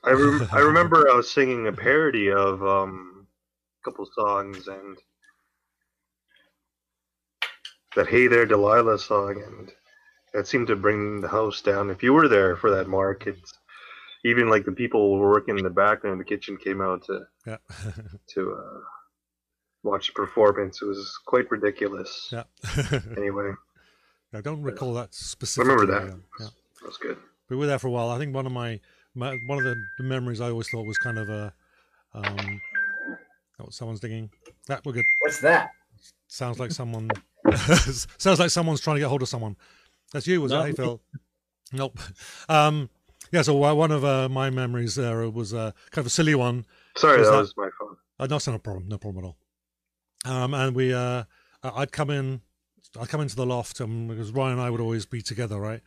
I 0.05 0.13
rem- 0.13 0.49
I 0.53 0.61
remember 0.61 1.09
I 1.11 1.15
was 1.15 1.31
singing 1.31 1.67
a 1.67 1.73
parody 1.73 2.31
of 2.31 2.63
um, 2.63 3.27
a 3.81 3.85
couple 3.91 4.07
songs 4.15 4.69
and 4.69 4.99
that 7.97 8.07
"Hey 8.09 8.27
There 8.27 8.47
Delilah" 8.47 8.99
song, 8.99 9.43
and 9.43 9.73
that 10.35 10.47
seemed 10.47 10.67
to 10.69 10.77
bring 10.77 11.21
the 11.21 11.29
house 11.29 11.63
down. 11.63 11.91
If 11.91 12.03
you 12.03 12.13
were 12.13 12.29
there 12.29 12.57
for 12.57 12.71
that, 12.71 12.89
Mark, 12.89 13.27
it's 13.27 13.53
even 14.25 14.49
like 14.51 14.65
the 14.65 14.73
people 14.73 15.19
were 15.19 15.31
working 15.31 15.57
in 15.59 15.65
the 15.65 15.71
background 15.71 16.13
in 16.13 16.19
the 16.19 16.25
kitchen 16.25 16.59
came 16.59 16.81
out 16.81 17.05
to 17.05 17.27
yeah. 17.47 17.57
to 18.35 18.53
uh, 18.53 18.81
watch 19.83 20.09
the 20.09 20.13
performance. 20.15 20.81
It 20.83 20.87
was 20.87 21.19
quite 21.27 21.51
ridiculous. 21.51 22.29
yeah. 22.33 22.45
Anyway, 23.17 23.53
I 24.35 24.41
don't 24.41 24.63
recall 24.63 24.95
that 24.95 25.15
specifically. 25.15 25.75
remember 25.75 25.93
that. 26.11 26.21
Yeah. 26.41 26.47
that 26.81 26.87
was 26.87 26.97
good. 26.99 27.17
we 27.49 27.57
were 27.57 27.67
there 27.67 27.79
for 27.79 27.89
a 27.89 27.91
while. 27.91 28.11
I 28.11 28.19
think 28.19 28.35
one 28.35 28.47
of 28.47 28.53
my, 28.53 28.81
my 29.15 29.37
one 29.47 29.59
of 29.59 29.65
the, 29.65 29.77
the 29.99 30.05
memories 30.05 30.41
I 30.41 30.51
always 30.51 30.69
thought 30.69 30.87
was 30.87 30.99
kind 30.99 31.19
of 31.19 31.29
a 31.29 31.53
um 32.15 32.61
oh 33.61 33.69
someone's 33.71 34.01
digging. 34.01 34.31
That 34.67 34.85
we're 34.85 34.93
good. 34.93 35.07
What's 35.21 35.41
that? 35.41 35.71
Sounds 36.27 36.59
like 36.59 36.71
someone 36.73 37.09
sounds 38.19 38.39
like 38.41 38.51
someone's 38.51 38.81
trying 38.81 38.97
to 38.97 39.01
get 39.01 39.09
hold 39.09 39.23
of 39.23 39.29
someone. 39.29 39.57
That's 40.13 40.27
you, 40.27 40.41
was 40.41 40.53
No. 40.53 40.61
it? 40.63 40.67
Hey 40.67 40.73
Phil. 40.73 41.01
Nope. 41.73 41.99
Um 42.49 42.91
yeah, 43.31 43.43
so 43.43 43.63
uh, 43.63 43.75
one 43.75 43.91
of 43.91 44.05
uh, 44.07 44.27
my 44.31 44.49
memories 44.49 44.95
there 44.95 45.29
was 45.29 45.53
uh, 45.53 45.73
kind 45.91 46.01
of 46.03 46.07
a 46.07 46.11
silly 46.11 46.35
one. 46.35 46.65
Sorry, 46.97 47.19
Was 47.19 47.29
that 47.29 47.33
that- 47.33 47.39
was 47.41 47.55
my 47.59 47.69
phone. 47.79 47.97
Uh, 48.19 48.27
no, 48.27 48.37
it's 48.37 48.47
not 48.47 48.57
a 48.57 48.59
problem. 48.59 48.89
No 48.89 48.97
problem 48.97 49.23
at 49.23 49.27
all. 49.29 49.37
Um, 50.25 50.55
and 50.55 50.75
we, 50.75 50.93
uh, 50.93 51.25
I'd 51.63 51.93
come 51.93 52.11
in, 52.11 52.41
I'd 53.01 53.09
come 53.09 53.21
into 53.21 53.37
the 53.37 53.47
loft, 53.47 53.81
um, 53.81 54.09
because 54.09 54.31
Ryan 54.31 54.55
and 54.55 54.61
I 54.61 54.71
would 54.71 54.81
always 54.81 55.07
be 55.07 55.23
together, 55.23 55.61
right? 55.61 55.81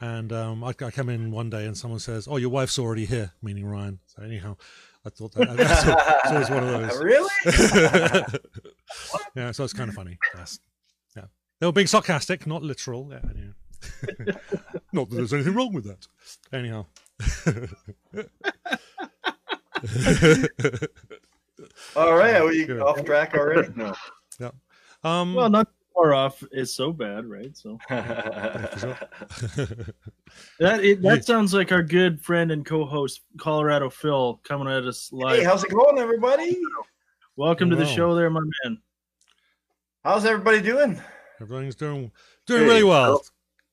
And 0.00 0.32
um, 0.32 0.62
I, 0.62 0.68
I 0.68 0.90
come 0.90 1.08
in 1.08 1.30
one 1.32 1.50
day 1.50 1.66
and 1.66 1.76
someone 1.76 1.98
says, 1.98 2.28
"Oh, 2.30 2.36
your 2.36 2.50
wife's 2.50 2.78
already 2.78 3.04
here," 3.04 3.32
meaning 3.42 3.66
Ryan. 3.66 3.98
So 4.06 4.22
anyhow, 4.22 4.56
I 5.04 5.10
thought 5.10 5.32
that 5.32 5.48
it's 5.58 6.30
always 6.30 6.50
one 6.50 6.62
of 6.62 6.88
those. 6.88 6.98
really? 7.02 7.28
yeah, 9.34 9.50
so 9.50 9.64
it's 9.64 9.72
kind 9.72 9.88
of 9.88 9.96
funny. 9.96 10.18
Yes. 10.36 10.60
Yeah, 11.16 11.24
they 11.58 11.66
were 11.66 11.72
being 11.72 11.88
sarcastic, 11.88 12.46
not 12.46 12.62
literal. 12.62 13.08
Yeah, 13.10 13.20
yeah. 13.34 14.34
not 14.92 15.10
that 15.10 15.16
there's 15.16 15.32
anything 15.32 15.54
wrong 15.54 15.72
with 15.72 15.84
that. 15.84 16.06
Anyhow. 16.52 16.86
All 21.96 22.14
right, 22.14 22.36
are 22.36 22.46
we 22.46 22.64
Good. 22.66 22.80
off 22.80 23.04
track 23.04 23.34
already? 23.34 23.68
No. 24.40 24.52
um, 25.02 25.34
well, 25.34 25.50
not 25.50 25.66
far 25.94 26.14
off. 26.14 26.44
Is 26.52 26.72
so 26.72 26.92
bad, 26.92 27.26
right? 27.26 27.56
So 27.56 27.76
that 27.88 29.84
it, 30.60 31.02
that 31.02 31.16
Yeah. 31.16 31.20
sounds 31.20 31.52
like 31.54 31.72
our 31.72 31.82
good 31.82 32.20
friend 32.20 32.52
and 32.52 32.64
co-host 32.64 33.22
Colorado 33.38 33.90
Phil 33.90 34.40
coming 34.44 34.68
at 34.72 34.84
us 34.84 35.10
live. 35.12 35.38
hey, 35.38 35.44
how's 35.44 35.64
it 35.64 35.70
going, 35.70 35.98
everybody? 35.98 36.60
Welcome 37.36 37.70
to 37.70 37.76
the 37.76 37.84
Wow. 37.84 37.94
show, 37.94 38.14
there, 38.14 38.30
my 38.30 38.40
man. 38.64 38.80
How's 40.04 40.24
everybody 40.24 40.60
doing? 40.60 41.00
Everything's 41.40 41.74
doing 41.74 42.12
doing 42.46 42.60
Hey, 42.62 42.66
really 42.68 42.84
well. 42.84 43.22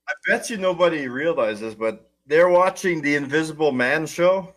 I 0.08 0.14
bet 0.28 0.50
you 0.50 0.58
nobody 0.58 1.08
realizes, 1.08 1.76
but 1.76 2.10
they're 2.26 2.50
watching 2.50 3.02
the 3.02 3.16
Invisible 3.16 3.72
Man 3.72 4.06
show. 4.08 4.54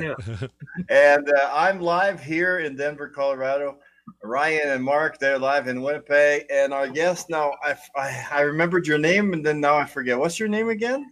Yeah. 0.00 0.14
and 0.88 1.28
uh, 1.30 1.50
I'm 1.52 1.80
live 1.80 2.22
here 2.22 2.60
in 2.60 2.76
Denver, 2.76 3.08
Colorado. 3.08 3.78
Ryan 4.22 4.70
and 4.70 4.82
Mark, 4.84 5.18
they're 5.18 5.38
live 5.38 5.68
in 5.68 5.82
Winnipeg. 5.82 6.46
And 6.50 6.72
our 6.72 6.88
guest 6.88 7.28
now, 7.30 7.52
I, 7.62 7.76
I, 7.96 8.26
I 8.32 8.40
remembered 8.40 8.86
your 8.86 8.98
name 8.98 9.32
and 9.32 9.44
then 9.44 9.60
now 9.60 9.76
I 9.76 9.84
forget. 9.84 10.18
What's 10.18 10.38
your 10.38 10.48
name 10.48 10.68
again? 10.70 11.10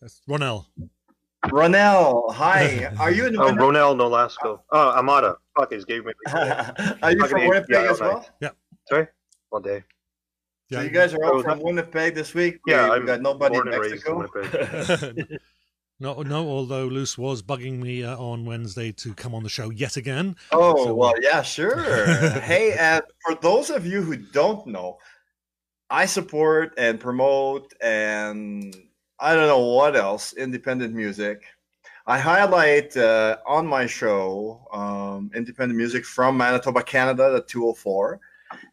That's 0.00 0.22
Ronel. 0.28 0.66
Ronel. 1.46 2.32
Hi. 2.32 2.90
Are 2.98 3.10
you 3.10 3.26
in 3.26 3.36
Oh, 3.36 3.44
Winnipeg? 3.46 3.60
Ronel 3.60 3.96
Nolasco. 3.96 4.60
Oh, 4.70 4.92
Amata. 4.96 5.36
Fuck, 5.56 5.72
he's 5.72 5.84
gave 5.84 6.04
me 6.04 6.12
Are 6.28 7.12
you 7.12 7.20
Fucking 7.20 7.26
from 7.28 7.46
Winnipeg 7.48 7.66
yeah, 7.70 7.90
as 7.90 8.00
all 8.00 8.26
well? 8.90 9.06
all 9.52 9.60
day. 9.60 9.84
So 10.72 10.80
you 10.80 10.90
guys 10.90 11.14
are 11.14 11.22
all 11.24 11.42
from 11.42 11.60
Winnipeg 11.60 12.14
this 12.14 12.34
week? 12.34 12.58
Yeah, 12.66 12.88
we 12.88 12.96
I'm 12.96 13.06
got 13.06 13.20
nobody 13.20 13.56
in 13.56 13.62
born 13.64 13.74
and 13.74 13.82
raised 13.82 14.06
in 14.06 14.18
Mexico. 14.18 14.40
Winnipeg. 15.12 15.40
No, 16.00 16.22
no. 16.22 16.48
Although 16.48 16.86
Luce 16.86 17.16
was 17.16 17.42
bugging 17.42 17.78
me 17.80 18.04
uh, 18.04 18.16
on 18.16 18.44
Wednesday 18.44 18.92
to 18.92 19.14
come 19.14 19.34
on 19.34 19.42
the 19.42 19.48
show 19.48 19.70
yet 19.70 19.96
again. 19.96 20.36
Oh 20.52 20.84
So- 20.86 20.94
well, 20.94 21.14
yeah, 21.20 21.42
sure. 21.42 21.80
hey, 22.40 22.74
and 22.78 23.02
for 23.24 23.34
those 23.36 23.70
of 23.70 23.86
you 23.86 24.02
who 24.02 24.16
don't 24.16 24.66
know, 24.66 24.98
I 25.90 26.06
support 26.06 26.74
and 26.78 26.98
promote 26.98 27.72
and 27.80 28.74
I 29.20 29.34
don't 29.34 29.46
know 29.46 29.66
what 29.74 29.94
else 29.96 30.32
independent 30.32 30.94
music. 30.94 31.42
I 32.06 32.18
highlight 32.18 32.96
uh, 32.96 33.38
on 33.46 33.66
my 33.66 33.86
show 33.86 34.66
um, 34.72 35.30
independent 35.34 35.78
music 35.78 36.04
from 36.04 36.36
Manitoba, 36.36 36.82
Canada, 36.82 37.30
the 37.32 37.40
204, 37.40 38.20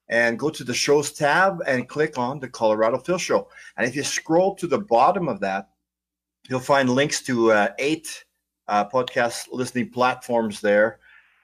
and 0.07 0.39
go 0.39 0.49
to 0.49 0.63
the 0.63 0.73
shows 0.73 1.11
tab 1.11 1.61
and 1.67 1.89
click 1.89 2.17
on 2.17 2.39
the 2.39 2.47
Colorado 2.47 2.97
Phil 2.97 3.17
Show. 3.17 3.49
And 3.75 3.85
if 3.85 3.93
you 3.93 4.03
scroll 4.03 4.55
to 4.55 4.67
the 4.67 4.79
bottom 4.79 5.27
of 5.27 5.41
that, 5.41 5.67
you'll 6.47 6.59
find 6.59 6.89
links 6.89 7.21
to 7.23 7.51
uh, 7.51 7.69
eight 7.79 8.25
uh, 8.67 8.87
podcast 8.87 9.47
listening 9.51 9.89
platforms 9.89 10.61
there. 10.61 10.99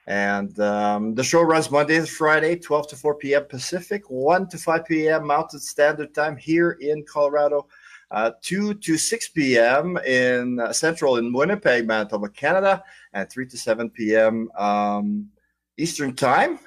And 0.06 0.58
um, 0.60 1.14
the 1.14 1.24
show 1.24 1.40
runs 1.40 1.70
Monday 1.70 1.98
to 1.98 2.06
Friday, 2.06 2.56
12 2.56 2.88
to 2.88 2.96
4 2.96 3.14
p.m. 3.14 3.46
Pacific, 3.48 4.02
1 4.08 4.48
to 4.48 4.58
5 4.58 4.84
p.m. 4.84 5.26
Mountain 5.26 5.60
Standard 5.60 6.14
Time 6.14 6.36
here 6.36 6.72
in 6.72 7.04
Colorado, 7.04 7.66
uh, 8.10 8.32
2 8.42 8.74
to 8.74 8.98
6 8.98 9.28
p.m. 9.30 9.96
in 9.98 10.60
uh, 10.60 10.72
Central 10.72 11.16
in 11.16 11.32
Winnipeg, 11.32 11.86
Manitoba, 11.86 12.28
Canada, 12.28 12.84
and 13.14 13.30
3 13.30 13.46
to 13.46 13.56
7 13.56 13.88
p.m. 13.90 14.50
Um, 14.58 15.30
Eastern 15.78 16.14
Time. 16.14 16.58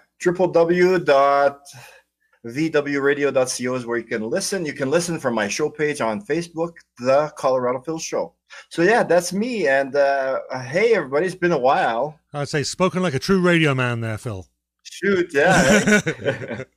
www.vwradio.co 2.48 3.76
is 3.76 3.86
where 3.86 3.98
you 3.98 4.04
can 4.04 4.24
listen. 4.30 4.66
You 4.66 4.74
can 4.74 4.90
listen 4.90 5.20
from 5.20 5.36
my 5.36 5.48
show 5.48 5.70
page 5.70 6.02
on 6.02 6.22
Facebook, 6.22 6.74
The 7.00 7.32
Colorado 7.36 7.82
Phil 7.82 8.00
Show. 8.00 8.34
So, 8.70 8.82
yeah, 8.82 9.04
that's 9.04 9.34
me. 9.34 9.68
And 9.68 9.96
uh, 9.96 10.40
hey, 10.62 10.96
everybody, 10.96 11.26
it's 11.26 11.36
been 11.36 11.52
a 11.52 11.58
while. 11.58 12.20
I'd 12.34 12.50
say 12.50 12.64
spoken 12.64 13.02
like 13.02 13.14
a 13.14 13.20
true 13.20 13.42
radio 13.42 13.76
man 13.76 14.02
there, 14.02 14.18
Phil. 14.18 14.48
Shoot, 14.84 15.34
yeah. 15.34 16.64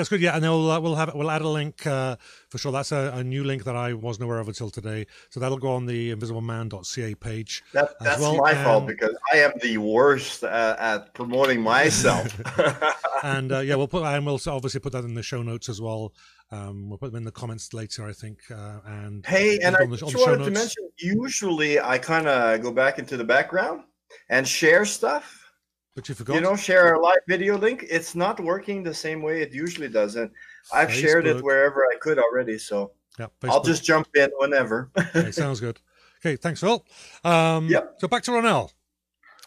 That's 0.00 0.08
good. 0.08 0.22
Yeah, 0.22 0.34
and 0.34 0.42
then 0.42 0.50
we'll, 0.50 0.70
uh, 0.70 0.80
we'll 0.80 0.94
have 0.94 1.14
we'll 1.14 1.30
add 1.30 1.42
a 1.42 1.48
link 1.48 1.86
uh, 1.86 2.16
for 2.48 2.56
sure. 2.56 2.72
That's 2.72 2.90
a, 2.90 3.12
a 3.16 3.22
new 3.22 3.44
link 3.44 3.64
that 3.64 3.76
I 3.76 3.92
wasn't 3.92 4.24
aware 4.24 4.38
of 4.38 4.48
until 4.48 4.70
today. 4.70 5.06
So 5.28 5.40
that'll 5.40 5.58
go 5.58 5.72
on 5.72 5.84
the 5.84 6.14
invisibleman.ca 6.14 7.14
page. 7.16 7.62
That, 7.74 7.90
that's 8.00 8.22
well, 8.22 8.36
my 8.36 8.54
fault 8.54 8.86
because 8.86 9.14
I 9.30 9.40
am 9.40 9.52
the 9.60 9.76
worst 9.76 10.42
uh, 10.42 10.76
at 10.78 11.12
promoting 11.12 11.60
myself. 11.60 12.34
and 13.22 13.52
uh, 13.52 13.58
yeah, 13.58 13.74
we'll 13.74 13.88
put 13.88 14.04
and 14.04 14.24
we'll 14.24 14.40
obviously 14.46 14.80
put 14.80 14.92
that 14.92 15.04
in 15.04 15.12
the 15.12 15.22
show 15.22 15.42
notes 15.42 15.68
as 15.68 15.82
well. 15.82 16.14
Um, 16.50 16.88
we'll 16.88 16.98
put 16.98 17.12
them 17.12 17.18
in 17.18 17.24
the 17.24 17.30
comments 17.30 17.74
later, 17.74 18.06
I 18.06 18.14
think. 18.14 18.38
Uh, 18.50 18.78
and 18.86 19.26
hey, 19.26 19.58
and 19.60 19.76
I 19.76 19.80
the, 19.80 19.84
on 19.84 19.90
just 19.98 20.12
the 20.12 20.18
show 20.18 20.30
wanted 20.30 20.46
to 20.46 20.50
mention, 20.50 20.88
usually 20.96 21.78
I 21.78 21.98
kind 21.98 22.26
of 22.26 22.62
go 22.62 22.72
back 22.72 22.98
into 22.98 23.18
the 23.18 23.24
background 23.24 23.84
and 24.30 24.48
share 24.48 24.86
stuff. 24.86 25.49
But 25.94 26.08
you 26.08 26.14
forgot. 26.14 26.34
You 26.34 26.40
know, 26.40 26.56
share 26.56 26.86
our 26.86 27.00
live 27.00 27.18
video 27.28 27.58
link. 27.58 27.84
It's 27.90 28.14
not 28.14 28.38
working 28.38 28.82
the 28.82 28.94
same 28.94 29.22
way 29.22 29.42
it 29.42 29.52
usually 29.52 29.88
does, 29.88 30.16
and 30.16 30.30
I've 30.72 30.92
shared 30.92 31.26
it 31.26 31.42
wherever 31.42 31.84
I 31.84 31.96
could 31.98 32.18
already. 32.18 32.58
So 32.58 32.92
yeah, 33.18 33.26
I'll 33.44 33.62
just 33.62 33.84
jump 33.84 34.08
in 34.14 34.30
whenever. 34.38 34.90
Okay, 35.16 35.32
sounds 35.32 35.60
good. 35.60 35.80
Okay, 36.24 36.36
thanks, 36.36 36.60
Phil. 36.60 36.84
Um, 37.24 37.68
Yep. 37.68 37.96
So 37.98 38.08
back 38.08 38.22
to 38.24 38.30
Ronel. 38.30 38.72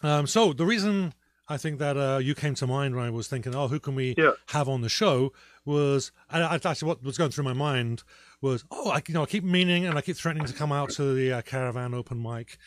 Um, 0.02 0.26
so 0.26 0.52
the 0.52 0.66
reason 0.66 1.14
I 1.48 1.56
think 1.56 1.78
that 1.78 1.96
uh, 1.96 2.18
you 2.18 2.34
came 2.34 2.54
to 2.56 2.66
mind 2.66 2.94
when 2.96 3.04
I 3.04 3.10
was 3.10 3.28
thinking, 3.28 3.54
oh, 3.54 3.68
who 3.68 3.80
can 3.80 3.94
we 3.94 4.14
Yeah. 4.18 4.32
have 4.48 4.68
on 4.68 4.80
the 4.82 4.88
show 4.88 5.32
was, 5.64 6.12
and 6.30 6.42
I, 6.42 6.54
actually 6.56 6.88
what 6.88 7.02
was 7.02 7.16
going 7.16 7.30
through 7.30 7.44
my 7.44 7.52
mind 7.52 8.02
was, 8.40 8.64
oh, 8.70 8.90
I, 8.90 9.02
you 9.06 9.14
know, 9.14 9.22
I 9.22 9.26
keep 9.26 9.44
meaning 9.44 9.86
and 9.86 9.96
I 9.96 10.00
keep 10.02 10.16
threatening 10.16 10.46
to 10.46 10.52
come 10.52 10.72
out 10.72 10.90
to 10.90 11.14
the 11.14 11.32
uh, 11.32 11.42
Caravan 11.42 11.94
open 11.94 12.20
mic. 12.20 12.58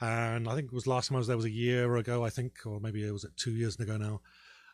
And 0.00 0.48
I 0.48 0.54
think 0.54 0.66
it 0.66 0.74
was 0.74 0.86
last 0.86 1.08
time 1.08 1.16
I 1.16 1.18
was 1.18 1.26
there 1.26 1.36
was 1.36 1.46
a 1.46 1.50
year 1.50 1.96
ago, 1.96 2.24
I 2.24 2.30
think, 2.30 2.58
or 2.66 2.80
maybe 2.80 3.06
it 3.06 3.12
was 3.12 3.24
it 3.24 3.36
two 3.36 3.52
years 3.52 3.78
ago 3.78 3.96
now. 3.96 4.20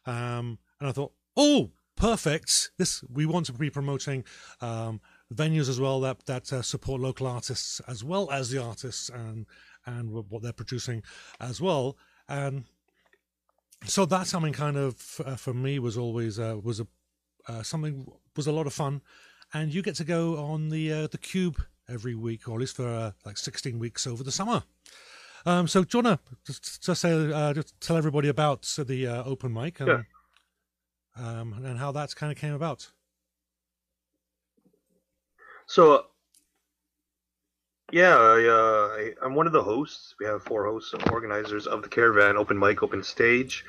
Um, 0.05 0.59
and 0.81 0.89
I 0.89 0.93
thought, 0.93 1.13
oh, 1.37 1.71
perfect. 1.97 2.73
This 2.79 3.05
we 3.09 3.27
want 3.27 3.47
to 3.47 3.53
be 3.53 3.71
promoting 3.71 4.25
um, 4.61 5.01
venues 5.33 5.69
as 5.69 5.79
well 5.79 6.01
that 6.01 6.27
that 6.27 6.53
uh, 6.53 6.63
support 6.63 7.01
local 7.01 7.27
artists 7.27 7.81
as 7.87 8.03
well 8.03 8.31
as 8.31 8.51
the 8.51 8.63
artists 8.63 9.09
and 9.09 9.47
and 9.87 10.11
what 10.11 10.43
they're 10.43 10.53
producing 10.53 11.03
as 11.41 11.61
well. 11.61 11.97
And 12.29 12.65
so 13.85 14.05
that's 14.05 14.31
something 14.31 14.53
kind 14.53 14.77
of 14.77 15.21
uh, 15.25 15.37
for 15.37 15.55
me 15.55 15.79
was 15.79 15.97
always 15.97 16.39
uh, 16.39 16.59
was 16.63 16.81
a 16.81 16.87
uh, 17.49 17.63
something 17.63 18.11
was 18.37 18.47
a 18.47 18.53
lot 18.53 18.67
of 18.67 18.73
fun. 18.73 19.03
And 19.55 19.75
you 19.75 19.83
get 19.83 19.97
to 19.97 20.05
go 20.05 20.39
on 20.39 20.71
the 20.71 20.93
uh, 20.93 21.07
the 21.09 21.19
cube 21.19 21.63
every 21.89 22.15
week, 22.15 22.49
or 22.49 22.55
at 22.55 22.61
least 22.61 22.77
for 22.77 22.89
uh, 22.89 23.13
like 23.25 23.39
sixteen 23.39 23.79
weeks 23.79 24.07
over 24.07 24.25
the 24.25 24.33
summer. 24.33 24.63
Um, 25.45 25.67
so, 25.67 25.85
Jonah, 25.85 26.21
just, 26.47 26.83
just 26.83 27.01
say, 27.01 27.33
uh, 27.33 27.53
just 27.53 27.81
tell 27.81 27.97
everybody 27.97 28.29
about 28.29 28.73
uh, 28.79 28.85
the 28.85 29.07
uh, 29.07 29.25
open 29.25 29.53
mic 29.53 29.81
and, 29.81 30.05
um, 31.17 31.55
and 31.65 31.79
how 31.79 31.93
that's 31.93 32.15
kind 32.15 32.33
of 32.33 32.39
came 32.39 32.55
about? 32.55 32.91
So, 35.67 36.07
yeah, 37.93 38.17
I, 38.17 38.45
uh, 38.47 38.89
I, 38.97 39.11
I'm 39.23 39.35
one 39.35 39.47
of 39.47 39.53
the 39.53 39.63
hosts. 39.63 40.15
We 40.19 40.27
have 40.27 40.43
four 40.43 40.65
hosts 40.67 40.93
and 40.95 41.11
organizers 41.11 41.67
of 41.67 41.83
the 41.83 41.89
Caravan 41.89 42.37
Open 42.37 42.59
Mic 42.59 42.83
Open 42.83 43.03
Stage. 43.03 43.65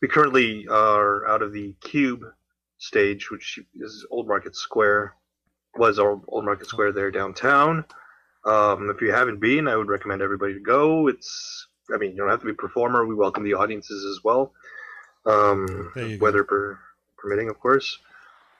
We 0.00 0.08
currently 0.08 0.66
are 0.68 1.26
out 1.26 1.42
of 1.42 1.52
the 1.52 1.74
Cube 1.80 2.24
stage, 2.78 3.30
which 3.30 3.58
is 3.76 4.06
Old 4.10 4.28
Market 4.28 4.54
Square, 4.54 5.14
was 5.76 5.98
our 5.98 6.20
Old 6.28 6.44
Market 6.44 6.66
Square 6.66 6.92
there 6.92 7.10
downtown. 7.10 7.84
Um, 8.44 8.90
if 8.90 9.00
you 9.00 9.10
haven't 9.12 9.40
been, 9.40 9.66
I 9.68 9.76
would 9.76 9.88
recommend 9.88 10.20
everybody 10.22 10.54
to 10.54 10.60
go. 10.60 11.08
It's, 11.08 11.66
I 11.94 11.96
mean, 11.98 12.10
you 12.12 12.16
don't 12.18 12.28
have 12.28 12.40
to 12.40 12.46
be 12.46 12.52
a 12.52 12.54
performer. 12.54 13.06
We 13.06 13.14
welcome 13.14 13.42
the 13.44 13.54
audiences 13.54 14.04
as 14.04 14.22
well, 14.22 14.52
um, 15.26 15.92
There 15.94 16.06
you 16.06 16.18
go. 16.18 16.24
weather 16.24 16.44
per, 16.44 16.78
permitting, 17.16 17.48
of 17.48 17.58
course. 17.58 17.98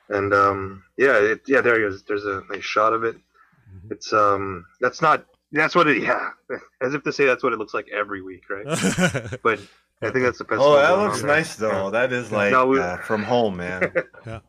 And 0.08 0.32
um, 0.34 0.84
yeah, 0.96 1.18
it, 1.18 1.42
yeah, 1.46 1.60
there 1.60 1.78
he 1.78 1.84
is. 1.86 2.02
There's 2.02 2.24
a 2.24 2.42
nice 2.50 2.64
shot 2.64 2.92
of 2.92 3.04
it. 3.04 3.16
Mhm. 3.16 3.90
It's 3.92 4.12
um, 4.12 4.66
that's 4.80 5.00
not. 5.00 5.24
That's 5.52 5.74
what 5.74 5.86
it. 5.86 6.02
Yeah, 6.02 6.30
as 6.82 6.92
if 6.94 7.02
to 7.04 7.12
say 7.12 7.24
that's 7.24 7.42
what 7.42 7.52
it 7.54 7.58
looks 7.58 7.72
like 7.74 7.86
every 7.90 8.20
week, 8.22 8.42
right? 8.50 8.66
But 9.42 9.60
I 10.02 10.10
think 10.10 10.24
that's 10.26 10.38
the 10.38 10.44
best. 10.44 10.60
Oh, 10.60 10.74
that 10.76 10.90
looks 10.98 11.20
on 11.22 11.26
there. 11.28 11.36
nice 11.36 11.56
though. 11.56 11.90
That 11.90 12.12
is 12.12 12.30
like 12.30 12.52
No, 12.52 12.66
we- 12.66 12.80
uh, 12.80 12.98
from 12.98 13.22
home, 13.22 13.56
man. 13.56 13.92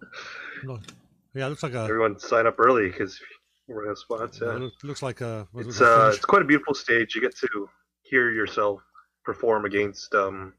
No, 0.64 0.80
yeah, 1.34 1.46
it 1.46 1.50
looks 1.50 1.64
like 1.64 1.74
a 1.74 1.80
Everyone 1.82 2.18
sign 2.20 2.48
up 2.48 2.60
early 2.60 2.88
because 2.90 3.20
we're 3.68 3.76
gonna 3.78 3.90
have 3.90 3.98
spots. 3.98 4.42
it 4.42 4.46
Yeah. 4.46 4.54
looks- 4.54 4.84
looks 4.84 5.02
like 5.04 5.22
a 5.22 5.48
was 5.54 5.66
it 5.66 5.70
It's 5.70 5.82
a 5.82 6.06
uh, 6.06 6.10
it's 6.10 6.26
quite 6.26 6.42
a 6.42 6.46
beautiful 6.46 6.74
stage. 6.74 7.16
You 7.16 7.22
get 7.22 7.36
to 7.38 7.70
hear 8.04 8.30
yourself 8.32 8.82
perform 9.24 9.66
against 9.66 10.14
um, 10.14 10.54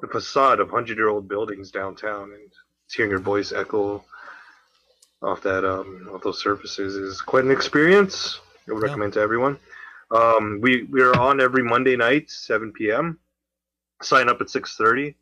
the 0.00 0.06
facade 0.06 0.60
of 0.60 0.70
hundred-year-old 0.70 1.28
buildings 1.28 1.70
downtown, 1.70 2.32
and 2.32 2.52
hearing 2.92 3.10
your 3.10 3.20
voice 3.20 3.52
echo 3.52 4.04
off 5.22 5.42
that 5.42 5.64
um, 5.64 6.08
off 6.12 6.22
those 6.22 6.40
surfaces 6.40 6.94
is 6.94 7.20
quite 7.20 7.44
an 7.44 7.50
experience. 7.50 8.40
I 8.68 8.72
would 8.72 8.82
Yeah. 8.82 8.88
recommend 8.88 9.14
to 9.14 9.20
everyone. 9.20 9.58
Um, 10.10 10.60
we 10.60 10.84
we 10.84 11.02
are 11.02 11.16
on 11.18 11.40
every 11.40 11.62
Monday 11.62 11.96
night, 11.96 12.30
7 12.30 12.72
p.m. 12.72 13.18
Sign 14.00 14.28
up 14.28 14.40
at 14.40 14.46
6:30, 14.48 15.14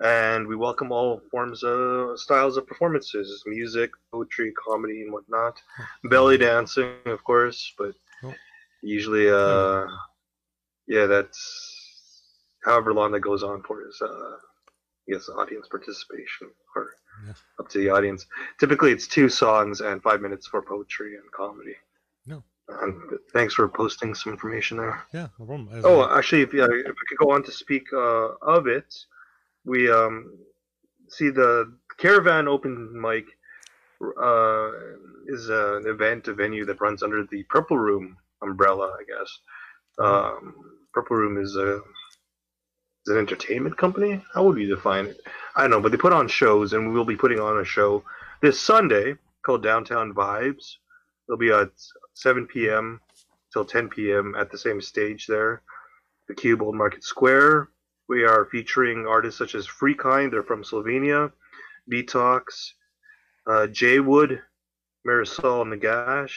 and 0.00 0.46
we 0.46 0.56
welcome 0.56 0.92
all 0.92 1.20
forms 1.30 1.62
of 1.62 2.18
styles 2.18 2.56
of 2.56 2.66
performances: 2.66 3.42
music, 3.46 3.90
poetry, 4.12 4.52
comedy, 4.52 5.02
and 5.02 5.12
whatnot. 5.12 5.60
Belly 6.04 6.38
dancing, 6.38 6.94
of 7.06 7.22
course, 7.24 7.74
but 7.78 7.94
Oh. 8.22 8.34
usually, 8.82 9.28
uh, 9.30 9.86
yeah, 10.86 11.06
that's 11.06 12.22
however 12.64 12.92
long 12.92 13.12
that 13.12 13.20
goes 13.20 13.42
on 13.42 13.62
for 13.62 13.86
is, 13.86 14.00
uh, 14.02 14.36
I 15.08 15.12
guess, 15.12 15.28
audience 15.28 15.68
participation 15.68 16.50
or 16.74 16.94
Yeah. 17.26 17.34
up 17.58 17.68
to 17.70 17.78
the 17.78 17.90
audience. 17.90 18.26
Typically, 18.60 18.92
it's 18.92 19.08
two 19.08 19.28
songs 19.28 19.80
and 19.80 20.02
five 20.02 20.20
minutes 20.20 20.46
for 20.46 20.62
poetry 20.62 21.16
and 21.16 21.30
comedy. 21.32 21.76
No. 22.26 22.44
Um, 22.68 23.18
thanks 23.32 23.54
for 23.54 23.68
posting 23.68 24.14
some 24.14 24.32
information 24.32 24.76
there. 24.76 25.02
Yeah, 25.12 25.28
no 25.38 25.46
problem. 25.46 25.68
Oh, 25.84 26.08
actually, 26.16 26.42
if, 26.42 26.54
if 26.54 26.62
I 26.62 27.04
could 27.08 27.18
go 27.18 27.30
on 27.32 27.42
to 27.44 27.50
speak 27.50 27.84
uh, 27.92 28.34
of 28.42 28.66
it, 28.66 28.94
we 29.64 29.90
um, 29.90 30.38
see 31.08 31.30
the 31.30 31.74
Caravan 31.98 32.48
Open 32.48 33.00
Mic 33.00 33.26
uh, 34.20 34.70
is 35.26 35.50
uh, 35.50 35.78
an 35.78 35.86
event, 35.86 36.28
a 36.28 36.34
venue 36.34 36.64
that 36.66 36.80
runs 36.80 37.02
under 37.02 37.24
the 37.24 37.42
Purple 37.44 37.78
Room 37.78 38.16
umbrella, 38.42 38.96
I 38.98 39.04
guess. 39.04 39.38
Um, 39.98 40.54
Purple 40.92 41.16
Room 41.16 41.42
is 41.42 41.56
a 41.56 41.76
is 43.06 43.12
an 43.12 43.18
entertainment 43.18 43.76
company. 43.76 44.22
How 44.34 44.44
would 44.44 44.58
you 44.58 44.68
define 44.68 45.06
it? 45.06 45.20
I 45.56 45.62
don't 45.62 45.70
know, 45.70 45.80
but 45.80 45.92
they 45.92 45.98
put 45.98 46.12
on 46.12 46.28
shows, 46.28 46.72
and 46.72 46.88
we 46.88 46.94
will 46.94 47.04
be 47.04 47.16
putting 47.16 47.40
on 47.40 47.58
a 47.60 47.64
show 47.64 48.04
this 48.42 48.60
Sunday 48.60 49.14
called 49.44 49.62
Downtown 49.62 50.12
Vibes. 50.14 50.76
It'll 51.28 51.38
be 51.38 51.50
at 51.50 51.70
7 52.14 52.46
p.m. 52.46 53.00
till 53.52 53.64
10 53.64 53.88
p.m. 53.88 54.34
at 54.38 54.50
the 54.50 54.58
same 54.58 54.80
stage 54.80 55.26
there, 55.26 55.62
the 56.28 56.34
Cube 56.34 56.62
Old 56.62 56.74
Market 56.76 57.04
Square. 57.04 57.68
We 58.08 58.24
are 58.24 58.46
featuring 58.50 59.06
artists 59.06 59.38
such 59.38 59.54
as 59.54 59.66
Freekind, 59.66 60.30
they're 60.30 60.42
from 60.42 60.62
Slovenia, 60.64 61.30
Detox, 61.90 62.72
uh, 63.46 63.66
Jay 63.66 64.00
Wood, 64.00 64.40
Marisol 65.06 65.66
Nagash, 65.66 66.32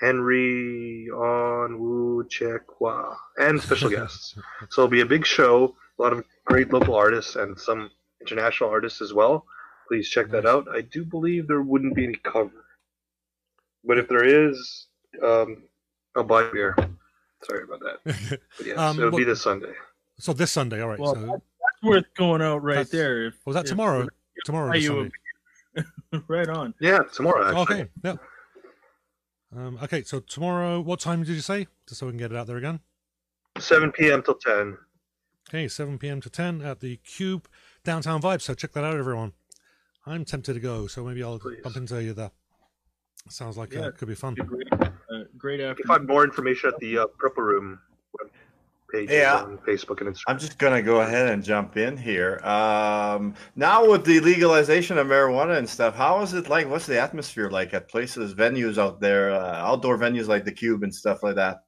Henry 0.00 1.08
Onwuchekwa, 1.12 3.16
and 3.38 3.60
special 3.60 3.90
guests. 3.96 4.34
So 4.70 4.82
it'll 4.82 4.90
be 4.90 5.02
a 5.02 5.06
big 5.06 5.26
show, 5.26 5.76
a 5.98 6.02
lot 6.02 6.12
of 6.14 6.24
great 6.46 6.72
local 6.72 6.94
artists 6.94 7.36
and 7.36 7.58
some 7.58 7.90
international 8.20 8.70
artists 8.70 9.02
as 9.02 9.12
well. 9.12 9.44
Please 9.88 10.08
check 10.08 10.30
that 10.30 10.46
out. 10.46 10.66
I 10.72 10.80
do 10.80 11.04
believe 11.04 11.46
there 11.46 11.60
wouldn't 11.62 11.94
be 11.94 12.04
any 12.04 12.16
cover, 12.16 12.64
but 13.84 13.98
if 13.98 14.08
there 14.08 14.24
is, 14.48 14.86
um, 15.22 15.64
I'll 16.16 16.24
buy 16.24 16.50
beer. 16.50 16.74
Sorry 17.44 17.64
about 17.64 17.80
that. 17.80 18.00
But 18.56 18.66
yes, 18.66 18.78
Um, 18.78 18.98
it'll 18.98 19.10
be 19.16 19.24
this 19.24 19.42
Sunday. 19.42 19.72
So 20.22 20.32
this 20.32 20.52
Sunday, 20.52 20.80
all 20.80 20.88
right. 20.88 20.98
Well, 21.00 21.14
so 21.16 21.20
That's 21.26 21.82
worth 21.82 22.04
going 22.14 22.40
out 22.42 22.62
right 22.62 22.74
That's- 22.74 22.90
there. 22.90 23.26
If, 23.26 23.34
was 23.44 23.54
that 23.54 23.64
if- 23.64 23.70
tomorrow? 23.70 24.06
Tomorrow. 24.44 24.68
Are 24.70 24.74
This 24.74 24.86
Sunday. 24.86 25.10
right 26.28 26.48
on? 26.48 26.74
Yeah, 26.80 27.00
tomorrow. 27.12 27.44
Actually. 27.60 27.80
Okay. 27.80 27.90
Yeah. 28.04 28.14
Um, 29.56 29.78
okay. 29.82 30.02
So 30.04 30.20
tomorrow, 30.20 30.80
what 30.80 31.00
time 31.00 31.24
did 31.24 31.30
you 31.34 31.40
say? 31.40 31.66
Just 31.88 31.98
so 32.00 32.06
we 32.06 32.12
can 32.12 32.18
get 32.18 32.30
it 32.30 32.36
out 32.36 32.46
there 32.46 32.56
again. 32.56 32.80
7 33.58 33.90
p.m. 33.92 34.22
till 34.22 34.34
10. 34.36 34.78
Okay, 35.50 35.66
7 35.68 35.98
p.m. 35.98 36.20
to 36.20 36.30
10 36.30 36.62
at 36.62 36.80
the 36.80 36.96
Cube 36.98 37.48
Downtown 37.84 38.22
Vibe. 38.22 38.40
So 38.42 38.54
check 38.54 38.72
that 38.72 38.84
out, 38.84 38.96
everyone. 38.96 39.32
I'm 40.06 40.24
tempted 40.24 40.54
to 40.54 40.60
go, 40.60 40.86
so 40.86 41.04
maybe 41.04 41.22
I'll 41.22 41.38
Please. 41.40 41.60
bump 41.62 41.76
into 41.76 42.00
you 42.02 42.12
there. 42.14 42.30
Sounds 43.28 43.56
like 43.56 43.76
uh, 43.76 43.88
it 43.88 43.98
could 43.98 44.08
be 44.08 44.14
fun. 44.14 44.34
Great, 44.34 44.66
uh, 44.72 44.88
great 45.36 45.60
You 45.60 45.66
afternoon. 45.66 45.74
can 45.76 45.86
find 45.86 46.06
more 46.08 46.24
information 46.24 46.70
at 46.70 46.78
the 46.78 46.98
uh, 46.98 47.06
Purple 47.18 47.42
Room 47.44 47.78
web 48.20 48.30
pages 48.92 49.14
Yeah. 49.14 49.42
on 49.42 49.58
Facebook 49.58 50.00
and 50.00 50.10
Instagram. 50.10 50.22
I'm 50.28 50.38
just 50.38 50.58
gonna 50.58 50.82
go 50.82 51.00
ahead 51.00 51.28
and 51.32 51.42
jump 51.42 51.76
in 51.76 51.96
here. 51.96 52.38
Um, 52.44 53.34
now 53.56 53.88
with 53.90 54.04
the 54.04 54.20
legalization 54.20 54.98
of 54.98 55.06
marijuana 55.06 55.56
and 55.58 55.68
stuff, 55.68 55.94
how 55.94 56.20
is 56.22 56.34
it 56.34 56.48
like? 56.48 56.68
What's 56.68 56.86
the 56.86 57.00
atmosphere 57.00 57.50
like 57.50 57.72
at 57.74 57.88
places, 57.88 58.34
venues 58.34 58.78
out 58.78 59.00
there, 59.00 59.32
uh, 59.32 59.54
outdoor 59.56 59.98
venues 59.98 60.28
like 60.28 60.44
the 60.44 60.52
Cube 60.52 60.82
and 60.82 60.94
stuff 60.94 61.22
like 61.22 61.36
that? 61.36 61.62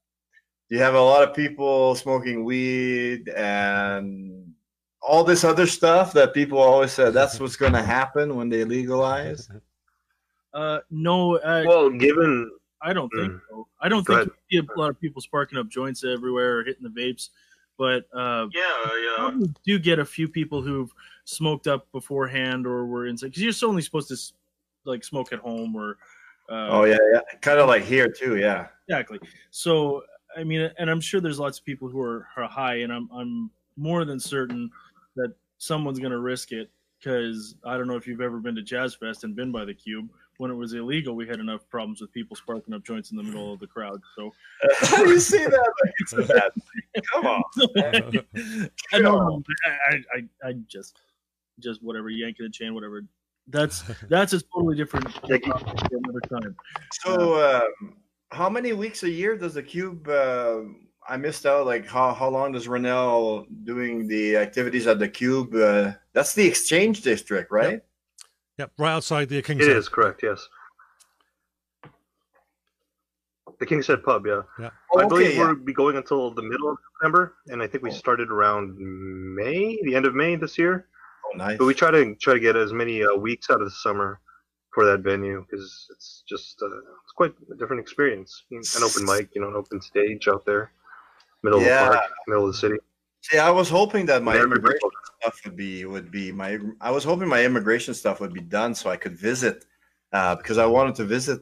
Do 0.68 0.76
you 0.76 0.82
have 0.82 0.94
a 0.94 1.00
lot 1.00 1.26
of 1.28 1.34
people 1.34 1.94
smoking 1.94 2.44
weed 2.44 3.28
and 3.30 4.52
all 5.02 5.22
this 5.24 5.44
other 5.44 5.66
stuff 5.66 6.12
that 6.14 6.32
people 6.32 6.58
always 6.58 6.90
said 6.92 7.12
that's 7.12 7.38
what's 7.38 7.56
going 7.56 7.74
to 7.74 7.82
happen 7.82 8.36
when 8.36 8.48
they 8.48 8.64
legalize? 8.64 9.48
Uh, 10.54 10.78
no, 10.88 11.36
uh, 11.38 11.64
Well, 11.66 11.90
given 11.90 12.48
I 12.84 12.92
don't 12.92 13.08
think 13.16 13.32
Mm. 13.32 13.40
so. 13.48 13.66
I 13.80 13.88
don't 13.88 14.06
Go 14.06 14.18
think 14.18 14.32
you 14.50 14.60
see 14.60 14.68
a 14.76 14.78
lot 14.78 14.90
of 14.90 15.00
people 15.00 15.20
sparking 15.22 15.58
up 15.58 15.68
joints 15.68 16.04
everywhere 16.04 16.58
or 16.58 16.64
hitting 16.64 16.82
the 16.84 16.90
vapes, 16.90 17.30
but 17.78 18.06
uh, 18.14 18.46
yeah, 18.52 18.88
yeah, 19.18 19.30
do 19.64 19.78
get 19.78 19.98
a 19.98 20.04
few 20.04 20.28
people 20.28 20.60
who've 20.62 20.92
smoked 21.24 21.66
up 21.66 21.90
beforehand 21.92 22.66
or 22.66 22.86
were 22.86 23.06
inside 23.06 23.28
because 23.32 23.42
you're 23.42 23.68
only 23.68 23.82
supposed 23.82 24.08
to 24.08 24.16
like 24.84 25.02
smoke 25.02 25.32
at 25.32 25.38
home 25.40 25.74
or. 25.74 25.96
Uh, 26.50 26.68
Oh 26.70 26.84
yeah, 26.84 26.98
yeah, 27.12 27.20
kind 27.40 27.58
of 27.58 27.68
like 27.68 27.82
here 27.84 28.06
too. 28.06 28.36
Yeah. 28.36 28.68
Exactly. 28.86 29.18
So 29.50 30.02
I 30.36 30.44
mean, 30.44 30.70
and 30.78 30.90
I'm 30.90 31.00
sure 31.00 31.20
there's 31.22 31.38
lots 31.38 31.58
of 31.58 31.64
people 31.64 31.88
who 31.88 32.00
are, 32.02 32.28
are 32.36 32.46
high, 32.48 32.76
and 32.80 32.92
I'm 32.92 33.08
I'm 33.10 33.50
more 33.78 34.04
than 34.04 34.20
certain 34.20 34.70
that 35.16 35.32
someone's 35.58 35.98
going 35.98 36.12
to 36.12 36.18
risk 36.18 36.52
it 36.52 36.70
because 36.98 37.54
I 37.64 37.78
don't 37.78 37.88
know 37.88 37.96
if 37.96 38.06
you've 38.06 38.20
ever 38.20 38.40
been 38.40 38.54
to 38.56 38.62
Jazz 38.62 38.94
Fest 38.94 39.24
and 39.24 39.34
been 39.34 39.52
by 39.52 39.64
the 39.64 39.72
Cube. 39.72 40.08
When 40.38 40.50
it 40.50 40.54
was 40.54 40.72
illegal, 40.74 41.14
we 41.14 41.26
had 41.28 41.38
enough 41.38 41.68
problems 41.68 42.00
with 42.00 42.12
people 42.12 42.36
sparking 42.36 42.74
up 42.74 42.82
joints 42.84 43.10
in 43.12 43.16
the 43.16 43.22
middle 43.22 43.52
of 43.52 43.60
the 43.60 43.66
crowd. 43.68 44.00
So 44.16 44.32
How 44.80 45.04
do 45.04 45.10
you 45.10 45.20
say 45.20 45.44
that? 45.44 45.72
Like 46.12 46.24
a 46.24 46.26
bad 46.26 46.52
thing. 46.54 47.02
Come 47.12 47.26
on. 47.26 47.42
I 48.92 48.98
don't 48.98 49.02
know. 49.02 49.42
I, 49.90 49.96
I, 50.14 50.48
I 50.48 50.52
just 50.66 50.98
just 51.60 51.82
whatever 51.82 52.10
yanking 52.10 52.46
the 52.46 52.50
chain, 52.50 52.74
whatever. 52.74 53.02
That's 53.48 53.84
that's 54.08 54.32
a 54.32 54.40
totally 54.42 54.76
different 54.76 55.06
Yeah, 55.28 55.36
you- 55.36 55.52
topic 55.52 55.78
for 55.80 55.96
another 56.02 56.20
time. 56.20 56.56
So, 57.04 57.60
um, 57.80 57.96
how 58.30 58.48
many 58.50 58.72
weeks 58.72 59.04
a 59.04 59.10
year 59.10 59.36
does 59.36 59.54
the 59.54 59.62
cube? 59.62 60.08
Uh, 60.08 60.62
I 61.08 61.16
missed 61.16 61.46
out. 61.46 61.66
Like, 61.66 61.86
how 61.86 62.12
how 62.12 62.28
long 62.28 62.50
does 62.52 62.66
Ronel 62.66 63.46
doing 63.64 64.08
the 64.08 64.36
activities 64.36 64.86
at 64.88 64.98
the 64.98 65.08
cube? 65.08 65.54
Uh, 65.54 65.92
that's 66.12 66.34
the 66.34 66.44
exchange 66.46 67.02
district, 67.02 67.52
right? 67.52 67.72
Yep, 67.74 67.86
right 68.78 68.92
outside 68.92 69.28
the 69.28 69.42
King's 69.42 69.62
it 69.62 69.68
Head. 69.68 69.76
is 69.76 69.88
correct. 69.88 70.20
Yes, 70.22 70.46
the 73.58 73.66
King's 73.66 73.86
Head 73.86 74.02
Pub. 74.02 74.26
Yeah, 74.26 74.42
Yeah. 74.58 74.70
I 74.96 75.00
Okay, 75.00 75.08
believe 75.08 75.34
yeah. 75.36 75.46
we'll 75.46 75.54
be 75.56 75.72
going 75.72 75.96
until 75.96 76.30
the 76.32 76.42
middle 76.42 76.70
of 76.70 76.78
September, 76.96 77.34
and 77.48 77.62
I 77.62 77.66
think 77.66 77.82
we 77.82 77.90
started 77.90 78.30
around 78.30 78.76
May, 78.78 79.78
the 79.84 79.94
end 79.96 80.06
of 80.06 80.14
May 80.14 80.36
this 80.36 80.58
year. 80.58 80.86
Oh, 81.26 81.36
nice. 81.36 81.58
But 81.58 81.66
we 81.66 81.74
try 81.74 81.90
to 81.90 82.14
try 82.16 82.34
to 82.34 82.40
get 82.40 82.56
as 82.56 82.72
many 82.72 83.02
uh, 83.04 83.14
weeks 83.14 83.50
out 83.50 83.60
of 83.60 83.66
the 83.66 83.70
summer 83.70 84.20
for 84.72 84.84
that 84.86 85.00
venue 85.00 85.44
because 85.48 85.86
it's 85.90 86.22
just 86.28 86.60
uh, 86.62 86.66
it's 86.66 87.12
quite 87.16 87.32
a 87.52 87.56
different 87.56 87.80
experience. 87.80 88.44
An 88.50 88.82
open 88.82 89.04
mic, 89.04 89.30
you 89.34 89.40
know, 89.40 89.48
an 89.48 89.54
open 89.54 89.80
stage 89.80 90.28
out 90.28 90.44
there, 90.44 90.70
middle 91.42 91.60
Yeah. 91.62 91.86
of 91.86 91.92
the 91.92 91.98
park, 91.98 92.10
middle 92.26 92.46
of 92.46 92.52
the 92.52 92.58
city. 92.58 92.76
See, 93.30 93.38
I 93.38 93.50
was 93.50 93.70
hoping 93.70 94.04
that 94.06 94.22
my 94.22 94.36
immigration 94.36 94.90
stuff 95.20 95.40
would 95.46 95.56
be 95.56 95.86
would 95.86 96.10
be 96.10 96.30
my. 96.30 96.58
I 96.82 96.90
was 96.90 97.04
hoping 97.04 97.26
my 97.26 97.42
immigration 97.42 97.94
stuff 97.94 98.20
would 98.20 98.34
be 98.34 98.42
done 98.42 98.74
so 98.74 98.90
I 98.90 98.98
could 98.98 99.16
visit, 99.16 99.64
uh, 100.12 100.36
because 100.36 100.58
I 100.58 100.66
wanted 100.66 100.94
to 100.96 101.04
visit 101.04 101.40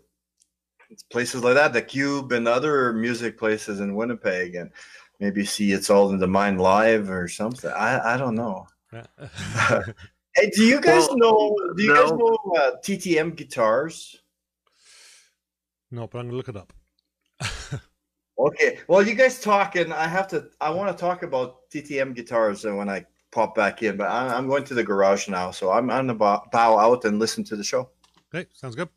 places 1.11 1.43
like 1.43 1.55
that, 1.55 1.73
the 1.73 1.83
Cube 1.83 2.31
and 2.31 2.47
other 2.47 2.93
music 2.93 3.37
places 3.37 3.81
in 3.81 3.97
Winnipeg, 3.97 4.55
and 4.55 4.71
maybe 5.19 5.45
see 5.45 5.73
it's 5.73 5.91
all 5.91 6.11
in 6.13 6.19
the 6.21 6.27
mind 6.29 6.61
live 6.61 7.11
or 7.11 7.27
something. 7.27 7.71
I 7.73 8.15
I 8.15 8.17
don't 8.17 8.37
know. 8.37 8.67
Hey, 10.35 10.49
do 10.49 10.65
you 10.65 10.81
guys 10.81 11.09
Well, 11.09 11.19
know? 11.19 11.57
Do 11.77 11.83
you 11.83 11.95
guys 11.95 12.11
know 12.13 12.39
uh, 12.57 12.71
TTM 12.83 13.37
guitars? 13.37 14.19
no, 15.91 16.07
but 16.07 16.21
I'm 16.21 16.27
gonna 16.29 16.37
look 16.39 16.49
it 16.49 16.57
up. 16.57 16.73
Okay. 18.39 18.79
Well, 18.89 19.07
you 19.07 19.15
guys 19.15 19.41
talk, 19.41 19.77
and 19.77 19.93
I 19.93 20.07
have 20.07 20.27
to. 20.29 20.49
I 20.61 20.71
want 20.71 20.97
to 20.97 21.01
talk 21.01 21.23
about 21.23 21.71
TTM 21.71 22.15
guitars 22.15 22.65
when 22.65 22.89
I 22.89 23.05
pop 23.31 23.55
back 23.55 23.83
in, 23.83 23.97
but 23.97 24.09
I, 24.09 24.35
I'm 24.35 24.49
going 24.49 24.65
to 24.65 24.75
the 24.75 24.83
garage 24.83 25.29
now, 25.29 25.51
so 25.51 25.71
I'm 25.71 25.91
I'm 25.91 26.07
gonna 26.07 26.15
bow, 26.15 26.47
bow 26.53 26.79
out 26.79 27.05
and 27.05 27.19
listen 27.19 27.45
to 27.45 27.57
the 27.57 27.65
show. 27.65 27.91
Okay, 28.35 28.49
sounds 28.53 28.75
good. 28.75 28.89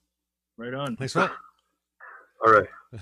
Right 0.58 0.74
on. 0.74 0.95
Thanks 0.95 1.13
for 1.13 1.19
that. 1.19 1.32
All 2.45 2.54
right. 2.54 2.67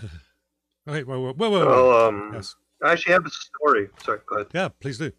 Okay, 0.86 1.04
whoa, 1.04 1.18
whoa, 1.18 1.34
whoa, 1.34 1.50
whoa, 1.50 1.66
whoa. 1.66 1.88
Well, 1.88 2.08
um, 2.08 2.32
Yes. 2.34 2.56
I 2.84 2.92
actually 2.92 3.14
have 3.14 3.26
a 3.26 3.30
story. 3.30 3.88
Sorry, 4.04 4.20
go 4.28 4.36
ahead. 4.36 4.48
Yeah, 4.54 4.68
please 4.82 4.98
do. 4.98 5.14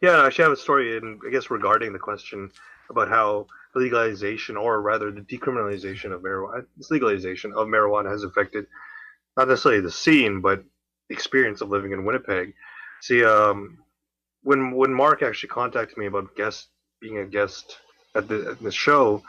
Yeah, 0.00 0.18
I 0.18 0.26
actually 0.26 0.44
have 0.44 0.52
a 0.52 0.56
story, 0.56 0.96
and 0.96 1.20
I 1.26 1.30
guess 1.30 1.50
regarding 1.50 1.92
the 1.92 1.98
question 1.98 2.50
about 2.90 3.08
how 3.08 3.48
legalization, 3.74 4.56
or 4.56 4.80
rather 4.82 5.10
the 5.10 5.20
decriminalization 5.22 6.12
of 6.12 6.22
marijuana, 6.22 6.64
this 6.76 6.90
legalization 6.90 7.52
of 7.52 7.66
marijuana 7.68 8.10
has 8.10 8.24
affected 8.24 8.66
not 9.36 9.48
necessarily 9.48 9.80
the 9.80 9.90
scene, 9.90 10.40
but 10.40 10.62
the 11.08 11.14
experience 11.14 11.60
of 11.60 11.68
living 11.70 11.92
in 11.92 12.04
Winnipeg. 12.04 12.54
See, 13.00 13.24
um, 13.24 13.78
when 14.42 14.72
when 14.72 14.92
Mark 14.92 15.22
actually 15.22 15.48
contacted 15.50 15.96
me 15.98 16.06
about 16.06 16.34
guest 16.36 16.68
being 17.00 17.18
a 17.18 17.24
guest 17.26 17.78
at 18.14 18.28
the 18.28 18.50
at 18.52 18.60
the 18.62 18.70
show, 18.72 19.22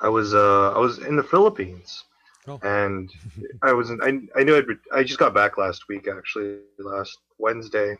I 0.00 0.08
was 0.08 0.34
uh, 0.34 0.72
I 0.72 0.78
was 0.78 0.98
in 0.98 1.16
the 1.16 1.22
Philippines, 1.22 2.04
Oh. 2.48 2.58
and 2.62 3.10
I 3.62 3.72
was 3.72 3.90
I 3.90 4.20
I 4.36 4.42
knew 4.44 4.56
I'd 4.56 4.64
I 4.92 5.02
just 5.02 5.18
got 5.18 5.34
back 5.34 5.58
last 5.58 5.88
week 5.88 6.08
actually 6.08 6.58
last 6.78 7.18
Wednesday, 7.38 7.96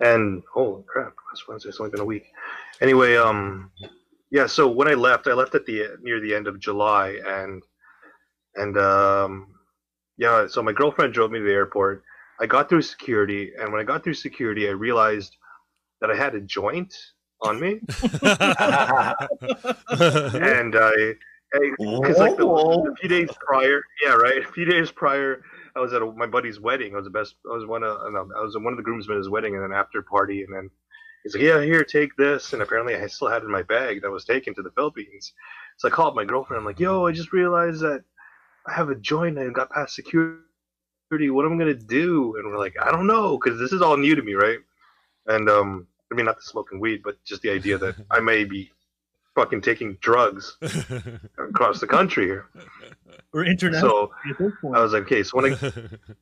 and 0.00 0.42
holy 0.52 0.82
crap, 0.86 1.14
last 1.32 1.48
Wednesday 1.48 1.70
it's 1.70 1.80
only 1.80 1.90
been 1.90 2.00
a 2.00 2.04
week. 2.04 2.26
Anyway, 2.80 3.16
um, 3.16 3.70
yeah. 4.34 4.46
So 4.46 4.66
when 4.66 4.88
I 4.88 4.94
left, 4.94 5.28
I 5.28 5.32
left 5.32 5.54
at 5.54 5.64
the 5.64 5.90
near 6.02 6.20
the 6.20 6.34
end 6.34 6.48
of 6.48 6.58
July, 6.58 7.20
and 7.24 7.62
and 8.56 8.76
um, 8.76 9.46
yeah. 10.18 10.48
So 10.48 10.60
my 10.60 10.72
girlfriend 10.72 11.14
drove 11.14 11.30
me 11.30 11.38
to 11.38 11.44
the 11.44 11.52
airport. 11.52 12.02
I 12.40 12.46
got 12.46 12.68
through 12.68 12.82
security, 12.82 13.52
and 13.56 13.70
when 13.70 13.80
I 13.80 13.84
got 13.84 14.02
through 14.02 14.14
security, 14.14 14.66
I 14.66 14.72
realized 14.72 15.36
that 16.00 16.10
I 16.10 16.16
had 16.16 16.34
a 16.34 16.40
joint 16.40 16.92
on 17.42 17.60
me, 17.60 17.80
and 20.42 20.74
I. 20.76 21.14
Because 21.78 22.18
like 22.18 22.36
the, 22.36 22.48
a 22.48 22.96
few 22.96 23.08
days 23.08 23.30
prior, 23.46 23.80
yeah, 24.04 24.14
right. 24.14 24.44
A 24.44 24.52
few 24.52 24.64
days 24.64 24.90
prior, 24.90 25.44
I 25.76 25.78
was 25.78 25.92
at 25.92 26.02
a, 26.02 26.06
my 26.06 26.26
buddy's 26.26 26.58
wedding. 26.58 26.94
I 26.94 26.96
was 26.96 27.04
the 27.04 27.10
best. 27.10 27.36
I 27.48 27.54
was 27.54 27.64
one 27.64 27.84
of 27.84 27.96
I 27.96 28.42
was 28.42 28.56
one 28.56 28.72
of 28.72 28.76
the 28.76 28.82
groomsmen 28.82 29.16
at 29.16 29.18
his 29.18 29.28
wedding, 29.28 29.54
and 29.54 29.62
then 29.62 29.70
after 29.72 30.02
party, 30.02 30.42
and 30.42 30.52
then 30.52 30.68
he's 31.24 31.34
like, 31.34 31.42
"Yeah, 31.42 31.60
here, 31.62 31.82
take 31.82 32.14
this." 32.16 32.52
And 32.52 32.62
apparently, 32.62 32.94
I 32.94 33.06
still 33.08 33.28
had 33.28 33.42
it 33.42 33.46
in 33.46 33.50
my 33.50 33.62
bag 33.62 34.02
that 34.02 34.10
was 34.10 34.24
taken 34.24 34.54
to 34.54 34.62
the 34.62 34.70
Philippines. 34.70 35.32
So 35.78 35.88
I 35.88 35.90
called 35.90 36.14
my 36.14 36.24
girlfriend. 36.24 36.60
I'm 36.60 36.66
like, 36.66 36.78
"Yo, 36.78 37.06
I 37.06 37.12
just 37.12 37.32
realized 37.32 37.80
that 37.80 38.04
I 38.66 38.72
have 38.72 38.90
a 38.90 38.94
joint 38.94 39.38
and 39.38 39.54
got 39.54 39.70
past 39.70 39.94
security. 39.94 40.38
What 41.10 41.44
am 41.46 41.54
I 41.54 41.58
gonna 41.58 41.74
do?" 41.74 42.36
And 42.36 42.46
we're 42.46 42.58
like, 42.58 42.76
"I 42.80 42.92
don't 42.92 43.08
know," 43.08 43.38
because 43.38 43.58
this 43.58 43.72
is 43.72 43.82
all 43.82 43.96
new 43.96 44.14
to 44.14 44.22
me, 44.22 44.34
right? 44.34 44.58
And 45.26 45.48
um, 45.50 45.88
I 46.12 46.14
mean, 46.14 46.26
not 46.26 46.36
the 46.36 46.42
smoking 46.42 46.78
weed, 46.78 47.02
but 47.02 47.22
just 47.24 47.42
the 47.42 47.50
idea 47.50 47.78
that 47.78 47.96
I 48.10 48.20
may 48.20 48.44
be 48.44 48.70
fucking 49.34 49.62
taking 49.62 49.94
drugs 50.00 50.56
across 51.38 51.80
the 51.80 51.86
country 51.86 52.26
here. 52.26 52.46
Or 53.32 53.44
international 53.44 53.90
So 53.90 54.30
at 54.30 54.38
this 54.38 54.52
point. 54.60 54.76
I 54.76 54.80
was 54.80 54.92
like, 54.92 55.02
okay, 55.02 55.22
so 55.24 55.36
when 55.36 55.54
I 55.54 55.56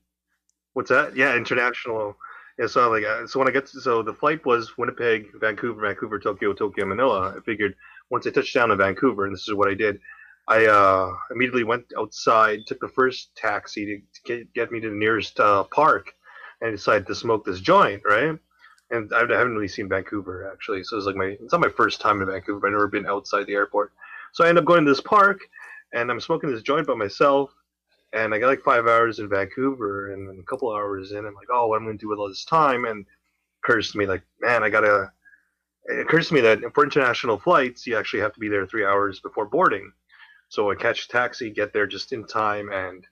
What's 0.75 0.89
that? 0.89 1.17
Yeah, 1.17 1.37
international. 1.37 2.17
Yeah, 2.59 2.67
so 2.67 2.91
like, 2.91 3.05
uh, 3.05 3.27
so 3.27 3.39
when 3.39 3.49
I 3.49 3.51
get 3.51 3.67
to, 3.67 3.81
so 3.81 4.03
the 4.03 4.13
flight 4.13 4.45
was 4.45 4.77
Winnipeg, 4.77 5.27
Vancouver, 5.41 5.81
Vancouver, 5.81 6.19
Tokyo, 6.19 6.53
Tokyo, 6.53 6.85
Manila. 6.85 7.35
I 7.37 7.41
figured 7.41 7.75
once 8.11 8.27
I 8.27 8.31
touched 8.31 8.55
down 8.55 8.71
in 8.71 8.79
Vancouver, 8.79 9.25
and 9.25 9.35
this 9.35 9.49
is 9.49 9.55
what 9.55 9.69
I 9.69 9.75
did, 9.75 9.99
I 10.49 10.67
uh, 10.67 11.11
immediately 11.31 11.65
went 11.65 11.87
outside, 11.99 12.61
took 12.67 12.81
the 12.81 12.89
first 12.89 13.35
taxi 13.37 13.87
to, 13.87 13.97
to 13.99 14.23
get, 14.25 14.55
get 14.55 14.73
me 14.73 14.81
to 14.81 14.91
the 14.91 14.97
nearest 14.97 15.41
uh, 15.41 15.65
park, 15.65 16.13
and 16.61 16.73
decided 16.73 17.07
to 17.07 17.15
smoke 17.15 17.45
this 17.45 17.61
joint, 17.61 18.03
right? 18.05 18.39
And 18.91 19.11
I 19.15 19.21
haven't 19.21 19.55
really 19.55 19.69
seen 19.69 19.89
Vancouver 19.89 20.51
actually, 20.53 20.85
so 20.85 20.99
it's 20.99 21.07
like 21.07 21.17
my 21.17 21.37
it's 21.41 21.53
not 21.53 21.63
my 21.63 21.71
first 21.71 22.01
time 22.01 22.21
in 22.21 22.29
Vancouver. 22.29 22.67
I've 22.67 22.73
never 22.73 22.89
been 22.89 23.07
outside 23.07 23.47
the 23.47 23.55
airport, 23.55 23.93
so 24.33 24.45
I 24.45 24.49
end 24.49 24.59
up 24.59 24.67
going 24.67 24.85
to 24.85 24.91
this 24.91 25.01
park, 25.01 25.41
and 25.95 26.11
I'm 26.11 26.21
smoking 26.21 26.53
this 26.53 26.63
joint 26.63 26.87
by 26.87 26.95
myself 26.95 27.51
and 28.13 28.35
I 28.35 28.39
got 28.39 28.49
like 28.49 28.63
five 28.63 28.87
hours 28.87 29.19
in 29.19 29.29
Vancouver, 29.29 30.13
and 30.13 30.29
then 30.29 30.39
a 30.41 30.51
couple 30.51 30.73
hours 30.73 31.13
in, 31.13 31.19
I'm 31.19 31.35
like, 31.35 31.49
oh, 31.53 31.67
what 31.69 31.77
am 31.77 31.83
I 31.83 31.87
going 31.87 31.99
to 31.99 32.05
do 32.05 32.09
with 32.09 32.19
all 32.19 32.29
this 32.29 32.45
time? 32.45 32.85
And 32.85 33.07
to 33.65 33.99
me, 33.99 34.07
like, 34.07 34.23
man, 34.41 34.63
I 34.63 34.71
gotta. 34.71 35.13
It 35.85 36.01
occurs 36.01 36.29
to 36.29 36.35
me 36.35 36.41
that 36.43 36.61
for 36.75 36.85
international 36.85 37.39
flights, 37.39 37.87
you 37.87 37.97
actually 37.97 38.21
have 38.21 38.33
to 38.35 38.41
be 38.41 38.49
there 38.49 38.67
three 38.67 38.85
hours 38.85 39.21
before 39.21 39.47
boarding. 39.47 39.93
So 40.49 40.71
I 40.71 40.75
catch 40.75 41.07
a 41.07 41.09
taxi, 41.09 41.51
get 41.51 41.73
there 41.73 41.87
just 41.87 42.13
in 42.13 42.27
time, 42.27 42.71
and 42.73 43.05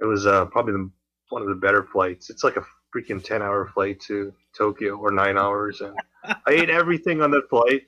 it 0.00 0.04
was 0.04 0.26
uh, 0.26 0.46
probably 0.46 0.72
the, 0.72 0.90
one 1.30 1.42
of 1.42 1.48
the 1.48 1.54
better 1.54 1.84
flights. 1.84 2.28
It's 2.28 2.44
like 2.44 2.56
a 2.56 2.64
freaking 2.94 3.22
ten-hour 3.22 3.70
flight 3.72 4.00
to 4.00 4.32
Tokyo, 4.56 4.96
or 4.96 5.10
nine 5.10 5.38
hours, 5.38 5.80
and 5.80 5.96
I 6.24 6.50
ate 6.50 6.70
everything 6.70 7.22
on 7.22 7.30
that 7.30 7.48
flight, 7.48 7.82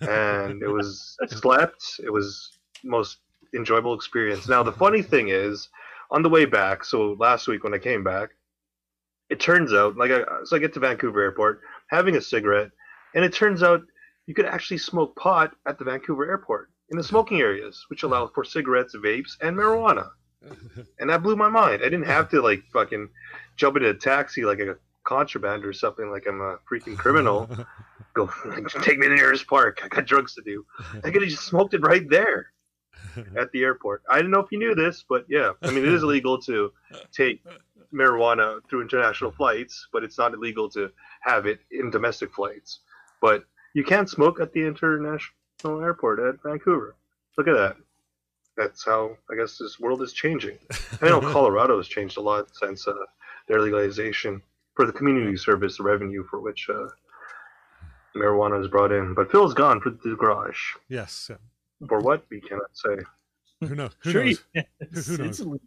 and 0.00 0.62
it 0.62 0.68
was 0.68 1.16
slept. 1.28 1.82
It 2.02 2.12
was 2.12 2.58
most 2.84 3.18
enjoyable 3.54 3.94
experience. 3.94 4.48
Now 4.48 4.62
the 4.62 4.72
funny 4.72 5.02
thing 5.02 5.28
is, 5.28 5.68
on 6.10 6.22
the 6.22 6.28
way 6.28 6.44
back, 6.44 6.84
so 6.84 7.16
last 7.18 7.48
week 7.48 7.64
when 7.64 7.74
I 7.74 7.78
came 7.78 8.04
back, 8.04 8.30
it 9.28 9.40
turns 9.40 9.72
out 9.72 9.96
like 9.96 10.10
I, 10.10 10.22
so 10.44 10.56
I 10.56 10.58
get 10.58 10.74
to 10.74 10.80
Vancouver 10.80 11.20
Airport 11.20 11.60
having 11.88 12.16
a 12.16 12.20
cigarette, 12.20 12.70
and 13.14 13.24
it 13.24 13.32
turns 13.32 13.62
out 13.62 13.82
you 14.26 14.34
could 14.34 14.46
actually 14.46 14.78
smoke 14.78 15.16
pot 15.16 15.52
at 15.66 15.78
the 15.78 15.84
Vancouver 15.84 16.28
Airport 16.28 16.70
in 16.90 16.96
the 16.96 17.04
smoking 17.04 17.40
areas, 17.40 17.84
which 17.88 18.02
allow 18.02 18.28
for 18.28 18.44
cigarettes, 18.44 18.94
vapes, 18.96 19.32
and 19.40 19.56
marijuana. 19.56 20.10
And 21.00 21.10
that 21.10 21.22
blew 21.22 21.34
my 21.34 21.48
mind. 21.48 21.82
I 21.82 21.88
didn't 21.88 22.06
have 22.06 22.30
to 22.30 22.40
like 22.40 22.62
fucking 22.72 23.08
jump 23.56 23.76
into 23.76 23.90
a 23.90 23.94
taxi 23.94 24.44
like 24.44 24.60
a 24.60 24.76
contraband 25.04 25.64
or 25.64 25.72
something 25.72 26.10
like 26.10 26.26
I'm 26.26 26.40
a 26.40 26.58
freaking 26.70 26.96
criminal. 26.96 27.48
Go 28.14 28.26
take 28.82 28.98
me 28.98 29.06
to 29.06 29.10
the 29.10 29.16
nearest 29.16 29.46
park. 29.46 29.80
I 29.82 29.88
got 29.88 30.06
drugs 30.06 30.34
to 30.34 30.42
do. 30.42 30.64
I 31.04 31.10
could 31.10 31.22
have 31.22 31.30
just 31.30 31.44
smoked 31.46 31.74
it 31.74 31.82
right 31.82 32.08
there 32.08 32.52
at 33.38 33.50
the 33.52 33.62
airport. 33.62 34.02
I 34.10 34.20
don't 34.20 34.30
know 34.30 34.40
if 34.40 34.52
you 34.52 34.58
knew 34.58 34.74
this, 34.74 35.04
but 35.08 35.24
yeah, 35.28 35.52
I 35.62 35.70
mean 35.70 35.84
it 35.84 35.92
is 35.92 36.02
illegal 36.02 36.38
to 36.42 36.72
take 37.12 37.42
marijuana 37.92 38.60
through 38.68 38.82
international 38.82 39.30
flights, 39.30 39.88
but 39.92 40.04
it's 40.04 40.18
not 40.18 40.34
illegal 40.34 40.68
to 40.70 40.90
have 41.20 41.46
it 41.46 41.60
in 41.70 41.90
domestic 41.90 42.32
flights. 42.34 42.80
But 43.20 43.44
you 43.74 43.84
can 43.84 44.06
smoke 44.06 44.40
at 44.40 44.52
the 44.52 44.62
international 44.62 45.30
airport 45.64 46.20
at 46.20 46.42
Vancouver. 46.42 46.96
Look 47.36 47.48
at 47.48 47.54
that. 47.54 47.76
That's 48.56 48.84
how 48.84 49.16
I 49.30 49.36
guess 49.36 49.58
this 49.58 49.78
world 49.78 50.02
is 50.02 50.12
changing. 50.12 50.58
I 51.02 51.08
know 51.08 51.20
Colorado 51.32 51.76
has 51.76 51.88
changed 51.88 52.16
a 52.16 52.22
lot 52.22 52.54
since 52.56 52.88
uh, 52.88 52.94
their 53.48 53.60
legalization 53.60 54.42
for 54.74 54.86
the 54.86 54.92
community 54.92 55.36
service 55.36 55.78
revenue 55.80 56.24
for 56.30 56.40
which 56.40 56.68
uh, 56.70 56.88
marijuana 58.14 58.60
is 58.60 58.68
brought 58.68 58.92
in. 58.92 59.14
But 59.14 59.30
Phil's 59.30 59.54
gone 59.54 59.80
for 59.80 59.90
the 59.90 60.16
garage. 60.18 60.58
yes. 60.88 61.28
yeah. 61.30 61.36
For 61.88 62.00
what 62.00 62.24
we 62.30 62.40
cannot 62.40 62.70
say. 62.74 62.96
Who 63.60 63.74
knows? 63.74 63.92
Who 64.00 64.10
sure, 64.10 64.24
knows? 64.24 64.42
you- 64.54 64.62
it's, 64.80 65.06
Who 65.06 65.16
knows? 65.18 65.28
it's 65.28 65.40
illegal, 65.40 65.60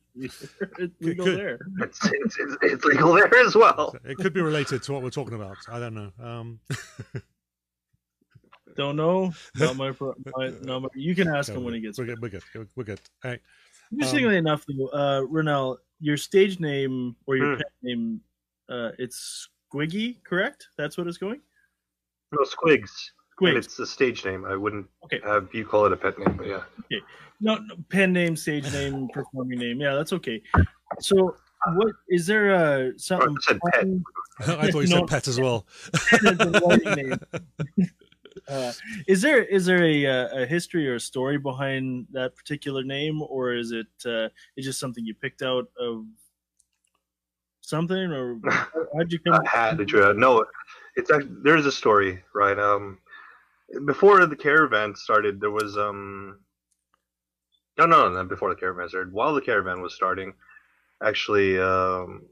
it's 0.80 1.02
legal 1.02 1.26
Could- 1.26 1.38
there. 1.40 1.60
It's, 1.82 2.00
it's, 2.06 2.40
it's, 2.40 2.58
it's 2.62 2.86
legal 2.86 3.14
there 3.14 3.34
as 3.46 3.56
well. 3.56 3.96
It 4.06 4.18
could 4.18 4.34
be 4.34 4.42
related 4.42 4.84
to 4.84 4.94
what 4.94 5.02
we're 5.02 5.10
talking 5.10 5.34
about. 5.36 5.58
I 5.72 5.80
don't 5.80 5.94
know. 5.96 6.12
Um, 6.22 6.60
Don't 8.76 8.96
know. 8.96 9.34
Not 9.58 9.76
my, 9.76 9.92
my, 10.38 10.54
not 10.62 10.84
my 10.84 10.88
You 10.96 11.14
can 11.16 11.28
ask 11.28 11.52
him 11.52 11.64
when 11.64 11.74
he 11.74 11.82
gets. 11.82 11.98
we're 11.98 12.06
back. 12.06 12.16
good. 12.16 12.22
We're 12.22 12.30
good. 12.30 12.44
We're- 12.56 12.68
We're 12.76 12.84
good. 12.86 13.02
All 13.26 13.32
right. 13.32 13.42
Interestingly 13.92 14.38
enough, 14.38 14.64
though, 14.68 14.88
uh, 14.88 15.22
Ronel, 15.24 15.78
your 16.00 16.16
stage 16.16 16.60
name 16.60 17.16
or 17.26 17.36
your 17.36 17.54
Hmm. 17.54 17.58
pet 17.58 17.72
name, 17.82 18.22
uh, 18.70 18.92
it's 19.00 19.50
Squiggy, 19.74 20.24
correct? 20.24 20.68
That's 20.78 20.98
what 20.98 21.08
it's 21.08 21.18
going. 21.18 21.42
No, 22.32 22.46
Squigs. 22.46 22.92
And 23.42 23.56
Squig. 23.56 23.58
it's 23.58 23.80
a 23.80 23.86
stage 23.88 24.26
name. 24.26 24.46
I 24.46 24.56
wouldn't 24.56 24.88
Okay. 25.06 25.20
have 25.24 25.50
you 25.54 25.66
call 25.66 25.86
it 25.86 25.94
a 25.94 25.98
pet 25.98 26.18
name, 26.20 26.36
but 26.38 26.48
yeah. 26.48 26.64
No, 27.42 27.56
no, 27.56 27.76
pen 27.90 28.12
name, 28.12 28.36
stage 28.36 28.72
name, 28.74 29.08
performing 29.14 29.60
name. 29.60 29.80
Yeah, 29.80 29.96
that's 29.96 30.12
okay. 30.14 30.42
So, 31.00 31.36
what 31.76 31.94
is 32.10 32.28
there 32.28 32.54
uh, 32.54 32.92
something? 32.98 33.36
I 33.38 33.42
said 33.42 33.60
pet. 33.72 33.86
I 34.60 34.72
thought 34.72 34.80
you 34.80 34.88
No. 34.88 34.98
said 34.98 35.08
pet 35.08 35.28
as 35.28 35.40
well. 35.40 35.66
Is 36.22 36.40
a 36.42 36.62
writing 36.66 36.96
name. 36.96 37.20
Uh, 38.48 38.72
is 39.08 39.22
there 39.22 39.44
is 39.44 39.66
there 39.66 39.84
a, 39.84 40.06
uh, 40.06 40.42
a 40.44 40.46
history 40.46 40.88
or 40.88 40.96
a 40.96 41.00
story 41.00 41.38
behind 41.38 42.08
that 42.12 42.36
particular 42.36 42.84
name, 42.84 43.22
or 43.22 43.54
is 43.54 43.72
it 43.72 43.88
uh, 44.06 44.30
it's 44.56 44.66
just 44.66 44.80
something 44.80 45.06
you 45.06 45.14
picked 45.14 45.42
out 45.42 45.68
of 45.80 46.06
something, 47.62 48.12
or 48.12 48.40
how'd 48.96 49.12
you 49.12 49.20
come? 49.20 49.34
I 49.34 49.50
had 49.50 49.78
to 49.78 49.86
draw. 49.86 50.14
No, 50.14 50.46
it's 50.96 51.12
actually, 51.12 51.36
there's 51.44 51.66
a 51.66 51.72
story, 51.72 52.24
right? 52.34 52.58
Um, 52.58 53.00
before 53.86 54.26
the 54.26 54.36
caravan 54.36 54.96
started, 54.96 55.40
there 55.40 55.52
was 55.52 55.78
um, 55.78 56.40
no, 57.78 57.86
no, 57.86 58.10
no, 58.10 58.24
before 58.26 58.50
the 58.50 58.60
caravan 58.60 58.90
started. 58.90 59.14
While 59.14 59.34
the 59.34 59.42
caravan 59.42 59.82
was 59.82 59.94
starting, 59.94 60.34
actually, 61.04 61.60
um, 61.60 62.24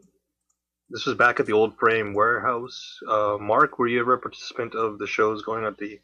this 0.89 1.05
was 1.05 1.15
back 1.15 1.39
at 1.39 1.45
the 1.45 1.53
old 1.53 1.77
frame 1.77 2.13
warehouse. 2.13 2.99
Uh, 3.07 3.37
Mark, 3.39 3.79
were 3.79 3.87
you 3.87 3.99
ever 3.99 4.13
a 4.13 4.19
participant 4.19 4.75
of 4.75 4.99
the 4.99 5.07
shows 5.07 5.43
going 5.43 5.65
at 5.65 5.77
the 5.77 5.99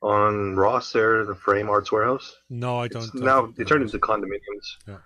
on 0.00 0.54
Ross 0.54 0.92
there, 0.92 1.24
the 1.24 1.34
frame 1.34 1.68
arts 1.68 1.90
warehouse? 1.90 2.36
No, 2.48 2.78
I 2.78 2.88
don't. 2.88 3.12
now 3.14 3.42
don't 3.42 3.56
they 3.56 3.64
turned 3.64 3.82
into 3.82 3.98
condominiums. 3.98 4.76
Yeah. 4.86 4.98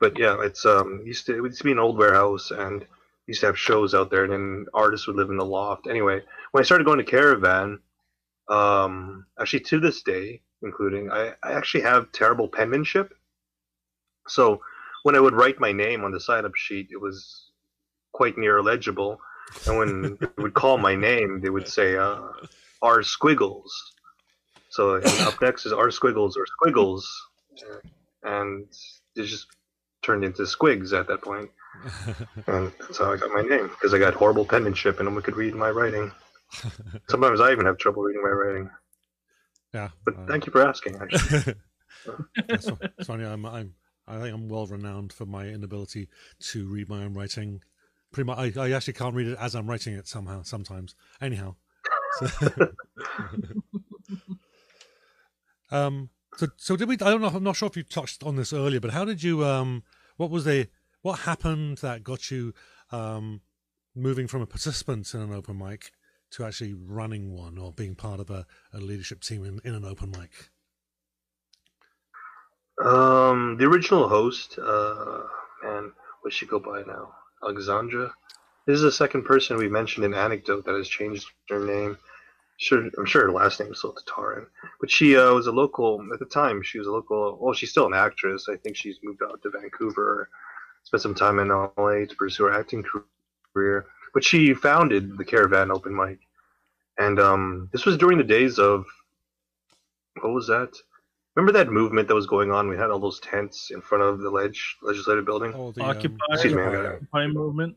But 0.00 0.18
yeah, 0.18 0.40
it's 0.40 0.64
um 0.64 1.02
used 1.04 1.26
to 1.26 1.36
it 1.36 1.42
used 1.42 1.58
to 1.58 1.64
be 1.64 1.72
an 1.72 1.78
old 1.78 1.98
warehouse 1.98 2.50
and 2.50 2.86
used 3.26 3.40
to 3.40 3.46
have 3.46 3.58
shows 3.58 3.94
out 3.94 4.10
there 4.10 4.24
and 4.24 4.32
then 4.32 4.66
artists 4.72 5.06
would 5.06 5.16
live 5.16 5.28
in 5.28 5.36
the 5.36 5.44
loft. 5.44 5.86
Anyway, 5.86 6.22
when 6.52 6.62
I 6.62 6.64
started 6.64 6.86
going 6.86 6.98
to 6.98 7.04
Caravan, 7.04 7.78
um 8.50 9.26
actually 9.40 9.60
to 9.60 9.80
this 9.80 10.02
day, 10.02 10.42
including 10.62 11.10
I, 11.10 11.34
I 11.42 11.52
actually 11.52 11.82
have 11.82 12.12
terrible 12.12 12.48
penmanship. 12.48 13.14
So 14.28 14.60
when 15.02 15.16
I 15.16 15.20
would 15.20 15.34
write 15.34 15.60
my 15.60 15.72
name 15.72 16.04
on 16.04 16.12
the 16.12 16.20
sign 16.20 16.44
up 16.44 16.54
sheet 16.56 16.88
it 16.90 17.00
was 17.00 17.50
quite 18.12 18.36
near 18.36 18.58
illegible. 18.58 19.20
And 19.66 19.78
when 19.78 20.18
they 20.20 20.42
would 20.42 20.54
call 20.54 20.78
my 20.78 20.94
name, 20.94 21.40
they 21.40 21.50
would 21.50 21.68
say 21.68 21.96
uh 21.96 22.20
R 22.82 23.02
Squiggles. 23.02 23.70
So 24.70 24.96
up 24.96 25.40
next 25.42 25.66
is 25.66 25.72
R 25.72 25.90
Squiggles 25.90 26.36
or 26.36 26.46
Squiggles, 26.46 27.04
and 28.22 28.66
it 29.16 29.24
just 29.24 29.46
turned 30.02 30.24
into 30.24 30.42
Squigs 30.42 30.98
at 30.98 31.08
that 31.08 31.22
point. 31.22 31.50
point, 32.06 32.16
and 32.46 32.72
that's 32.78 32.98
how 32.98 33.12
I 33.12 33.16
got 33.16 33.30
my 33.32 33.42
name 33.42 33.68
because 33.68 33.94
I 33.94 33.98
got 33.98 34.14
horrible 34.14 34.44
penmanship 34.44 34.98
and 34.98 35.08
no 35.08 35.14
one 35.14 35.22
could 35.22 35.36
read 35.36 35.54
my 35.54 35.70
writing. 35.70 36.12
Sometimes 37.08 37.40
I 37.40 37.52
even 37.52 37.66
have 37.66 37.78
trouble 37.78 38.02
reading 38.02 38.22
my 38.22 38.30
writing. 38.30 38.70
yeah. 39.72 39.88
But 40.04 40.16
uh, 40.16 40.26
thank 40.26 40.46
you 40.46 40.52
for 40.52 40.66
asking. 40.66 40.96
Actually, 40.96 41.54
it's 42.48 42.70
funny. 43.04 43.24
I'm, 43.26 43.46
I'm, 43.46 43.74
I 44.06 44.18
think 44.18 44.34
I'm 44.34 44.48
well 44.48 44.66
renowned 44.66 45.12
for 45.12 45.26
my 45.26 45.46
inability 45.46 46.08
to 46.50 46.66
read 46.68 46.88
my 46.88 47.04
own 47.04 47.14
writing. 47.14 47.62
Pretty 48.12 48.26
much, 48.26 48.56
I, 48.56 48.64
I 48.64 48.70
actually 48.72 48.94
can't 48.94 49.14
read 49.14 49.28
it 49.28 49.38
as 49.40 49.54
I'm 49.54 49.68
writing 49.68 49.94
it 49.94 50.08
somehow. 50.08 50.42
Sometimes, 50.42 50.94
anyhow. 51.20 51.54
So, 52.18 52.72
um. 55.70 56.10
So, 56.36 56.46
so 56.56 56.76
did 56.76 56.88
we? 56.88 56.94
I 56.94 57.10
don't 57.10 57.20
know. 57.20 57.28
I'm 57.28 57.44
not 57.44 57.56
sure 57.56 57.68
if 57.68 57.76
you 57.76 57.82
touched 57.82 58.22
on 58.22 58.36
this 58.36 58.52
earlier, 58.52 58.80
but 58.80 58.90
how 58.90 59.04
did 59.04 59.22
you? 59.22 59.44
Um. 59.44 59.84
What 60.16 60.30
was 60.30 60.44
the? 60.44 60.68
What 61.02 61.20
happened 61.20 61.78
that 61.78 62.02
got 62.02 62.30
you? 62.30 62.54
Um. 62.90 63.42
Moving 63.94 64.28
from 64.28 64.40
a 64.40 64.46
participant 64.46 65.12
in 65.14 65.20
an 65.20 65.34
open 65.34 65.58
mic 65.58 65.90
to 66.32 66.44
actually 66.44 66.74
running 66.74 67.32
one 67.32 67.58
or 67.58 67.72
being 67.72 67.94
part 67.94 68.20
of 68.20 68.30
a, 68.30 68.46
a 68.72 68.78
leadership 68.78 69.22
team 69.22 69.44
in, 69.44 69.60
in 69.64 69.74
an 69.74 69.84
open 69.84 70.10
mic. 70.10 70.50
um, 72.84 73.56
the 73.58 73.66
original 73.66 74.08
host, 74.08 74.58
uh, 74.58 75.22
man, 75.64 75.92
what 76.22 76.32
she 76.34 76.46
go 76.46 76.60
by 76.60 76.82
now? 76.86 77.12
Alexandra. 77.44 78.12
This 78.66 78.76
is 78.76 78.82
the 78.82 78.92
second 78.92 79.24
person 79.24 79.58
we 79.58 79.68
mentioned 79.68 80.06
in 80.06 80.14
anecdote 80.14 80.64
that 80.66 80.76
has 80.76 80.88
changed 80.88 81.26
her 81.50 81.64
name. 81.64 81.98
Sure, 82.58 82.88
I'm 82.98 83.06
sure 83.06 83.22
her 83.24 83.32
last 83.32 83.60
name 83.60 83.72
is 83.72 83.78
still 83.78 83.94
Tatarin, 83.94 84.46
but 84.80 84.90
she 84.90 85.16
uh, 85.16 85.32
was 85.34 85.48
a 85.48 85.52
local 85.52 86.00
at 86.12 86.20
the 86.20 86.26
time. 86.26 86.62
She 86.62 86.78
was 86.78 86.86
a 86.88 86.92
local. 86.92 87.38
Well, 87.40 87.54
she's 87.54 87.70
still 87.70 87.86
an 87.86 87.94
actress. 87.94 88.48
I 88.50 88.56
think 88.56 88.76
she's 88.76 88.98
moved 89.02 89.22
out 89.24 89.42
to 89.42 89.50
Vancouver, 89.50 90.30
spent 90.84 91.02
some 91.02 91.14
time 91.16 91.40
in 91.40 91.48
LA 91.48 92.06
to 92.06 92.16
pursue 92.18 92.44
her 92.44 92.54
acting 92.54 92.84
career. 93.54 93.86
But 94.12 94.24
she 94.24 94.54
founded 94.54 95.16
the 95.16 95.24
Caravan 95.24 95.70
Open 95.70 95.94
Mic, 95.94 96.18
and 96.98 97.18
um, 97.20 97.68
this 97.72 97.84
was 97.86 97.96
during 97.96 98.18
the 98.18 98.24
days 98.24 98.58
of 98.58 98.86
what 100.20 100.32
was 100.32 100.46
that? 100.48 100.72
Remember 101.36 101.52
that 101.52 101.70
movement 101.70 102.08
that 102.08 102.14
was 102.14 102.26
going 102.26 102.50
on? 102.50 102.68
We 102.68 102.76
had 102.76 102.90
all 102.90 102.98
those 102.98 103.20
tents 103.20 103.70
in 103.70 103.80
front 103.80 104.02
of 104.02 104.18
the 104.20 104.30
ledge 104.30 104.76
legislative 104.82 105.24
building. 105.24 105.52
Oh, 105.54 105.70
the, 105.70 105.82
Occupy. 105.82 106.14
Um, 106.14 106.32
Excuse 106.32 106.54
me, 106.54 106.62
I. 106.62 106.86
Occupy 106.94 107.26
movement. 107.28 107.76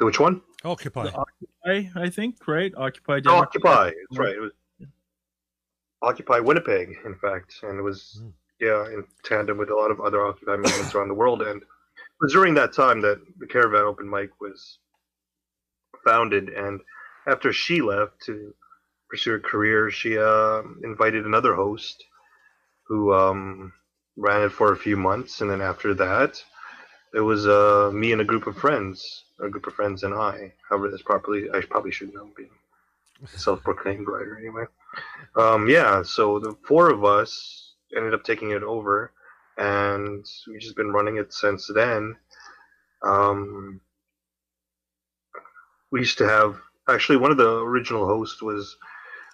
Which 0.00 0.18
one? 0.20 0.40
Occupy. 0.64 1.04
The 1.04 1.14
Occupy, 1.14 2.00
I 2.00 2.08
think, 2.08 2.46
right? 2.48 2.72
Occupy. 2.76 3.20
Oh, 3.26 3.36
Occupy. 3.36 3.90
That's 4.10 4.18
right. 4.18 4.34
It 4.34 4.40
was 4.40 4.52
Occupy 6.02 6.38
Winnipeg, 6.38 6.96
in 7.04 7.14
fact, 7.16 7.56
and 7.62 7.78
it 7.78 7.82
was 7.82 8.22
Mm. 8.22 8.32
yeah 8.60 8.86
in 8.86 9.04
tandem 9.24 9.58
with 9.58 9.70
a 9.70 9.74
lot 9.74 9.90
of 9.90 10.00
other 10.00 10.24
Occupy 10.24 10.56
movements 10.56 10.94
around 10.94 11.08
the 11.08 11.14
world. 11.14 11.42
And 11.42 11.60
it 11.62 11.68
was 12.20 12.32
during 12.32 12.54
that 12.54 12.72
time 12.72 13.00
that 13.02 13.20
the 13.38 13.46
Caravan 13.46 13.82
Open 13.82 14.08
Mic 14.08 14.30
was 14.40 14.78
founded. 16.04 16.48
And 16.48 16.80
after 17.26 17.52
she 17.52 17.80
left 17.80 18.20
to 18.26 18.54
pursue 19.08 19.34
a 19.34 19.40
career, 19.40 19.90
she 19.90 20.18
uh, 20.18 20.62
invited 20.82 21.24
another 21.24 21.54
host 21.54 22.04
who 22.86 23.12
um, 23.12 23.72
ran 24.16 24.42
it 24.42 24.52
for 24.52 24.72
a 24.72 24.76
few 24.76 24.96
months, 24.96 25.40
and 25.40 25.50
then 25.50 25.60
after 25.60 25.94
that, 25.94 26.42
it 27.14 27.20
was 27.20 27.46
uh, 27.46 27.90
me 27.92 28.12
and 28.12 28.20
a 28.20 28.24
group 28.24 28.46
of 28.46 28.56
friends, 28.56 29.24
a 29.40 29.48
group 29.48 29.66
of 29.66 29.74
friends 29.74 30.02
and 30.02 30.14
I. 30.14 30.52
However, 30.68 30.90
that's 30.90 31.02
properly 31.02 31.48
I 31.54 31.60
probably 31.60 31.92
should 31.92 32.12
know 32.12 32.28
being 32.36 32.50
self-proclaimed 33.26 34.06
writer 34.06 34.38
anyway. 34.38 34.64
Um, 35.36 35.68
yeah, 35.68 36.02
so 36.02 36.38
the 36.38 36.54
four 36.66 36.90
of 36.90 37.04
us 37.04 37.74
ended 37.96 38.14
up 38.14 38.24
taking 38.24 38.50
it 38.50 38.62
over, 38.62 39.12
and 39.58 40.24
we've 40.46 40.60
just 40.60 40.76
been 40.76 40.92
running 40.92 41.16
it 41.16 41.32
since 41.32 41.68
then. 41.74 42.16
Um, 43.02 43.80
we 45.90 46.00
used 46.00 46.18
to 46.18 46.28
have 46.28 46.58
actually 46.88 47.18
one 47.18 47.30
of 47.30 47.36
the 47.36 47.58
original 47.58 48.06
hosts 48.06 48.40
was 48.40 48.76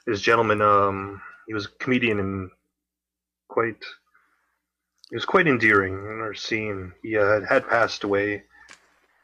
this 0.06 0.20
gentleman. 0.20 0.62
Um, 0.62 1.20
he 1.46 1.54
was 1.54 1.66
a 1.66 1.70
comedian 1.78 2.18
and 2.18 2.50
quite. 3.48 3.82
He 5.10 5.16
was 5.16 5.26
quite 5.26 5.46
endearing 5.46 5.94
in 5.94 6.20
our 6.20 6.34
scene. 6.34 6.92
He 7.02 7.16
uh, 7.16 7.42
had 7.46 7.68
passed 7.68 8.04
away, 8.04 8.42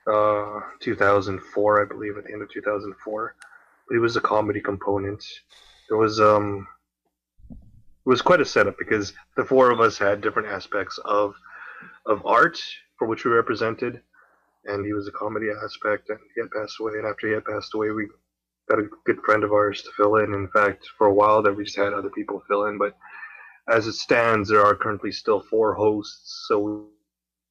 uh, 0.06 0.60
2004, 0.80 1.82
I 1.82 1.84
believe, 1.86 2.18
at 2.18 2.24
the 2.24 2.32
end 2.32 2.42
of 2.42 2.50
2004. 2.50 3.34
But 3.88 3.94
he 3.94 3.98
was 3.98 4.16
a 4.16 4.20
comedy 4.20 4.60
component. 4.60 5.24
There 5.88 5.96
was 5.96 6.20
um, 6.20 6.68
was 8.10 8.20
quite 8.20 8.40
a 8.40 8.44
setup 8.44 8.76
because 8.76 9.12
the 9.36 9.44
four 9.44 9.70
of 9.70 9.80
us 9.80 9.96
had 9.96 10.20
different 10.20 10.48
aspects 10.48 10.98
of 11.04 11.32
of 12.06 12.26
art 12.26 12.60
for 12.98 13.06
which 13.06 13.24
we 13.24 13.30
represented, 13.30 14.00
and 14.64 14.84
he 14.84 14.92
was 14.92 15.06
a 15.06 15.12
comedy 15.12 15.46
aspect, 15.62 16.10
and 16.10 16.18
he 16.34 16.40
had 16.40 16.50
passed 16.50 16.80
away. 16.80 16.94
And 16.96 17.06
after 17.06 17.28
he 17.28 17.34
had 17.34 17.44
passed 17.44 17.72
away, 17.72 17.90
we 17.90 18.08
got 18.68 18.80
a 18.80 18.88
good 19.04 19.20
friend 19.24 19.44
of 19.44 19.52
ours 19.52 19.82
to 19.82 19.90
fill 19.96 20.16
in. 20.16 20.34
In 20.34 20.48
fact, 20.48 20.88
for 20.98 21.06
a 21.06 21.14
while 21.14 21.40
there, 21.40 21.52
we 21.52 21.62
just 21.62 21.76
had 21.76 21.92
other 21.92 22.10
people 22.10 22.42
fill 22.48 22.66
in, 22.66 22.78
but 22.78 22.96
as 23.68 23.86
it 23.86 23.92
stands, 23.92 24.48
there 24.48 24.66
are 24.66 24.74
currently 24.74 25.12
still 25.12 25.40
four 25.40 25.74
hosts, 25.74 26.46
so 26.48 26.88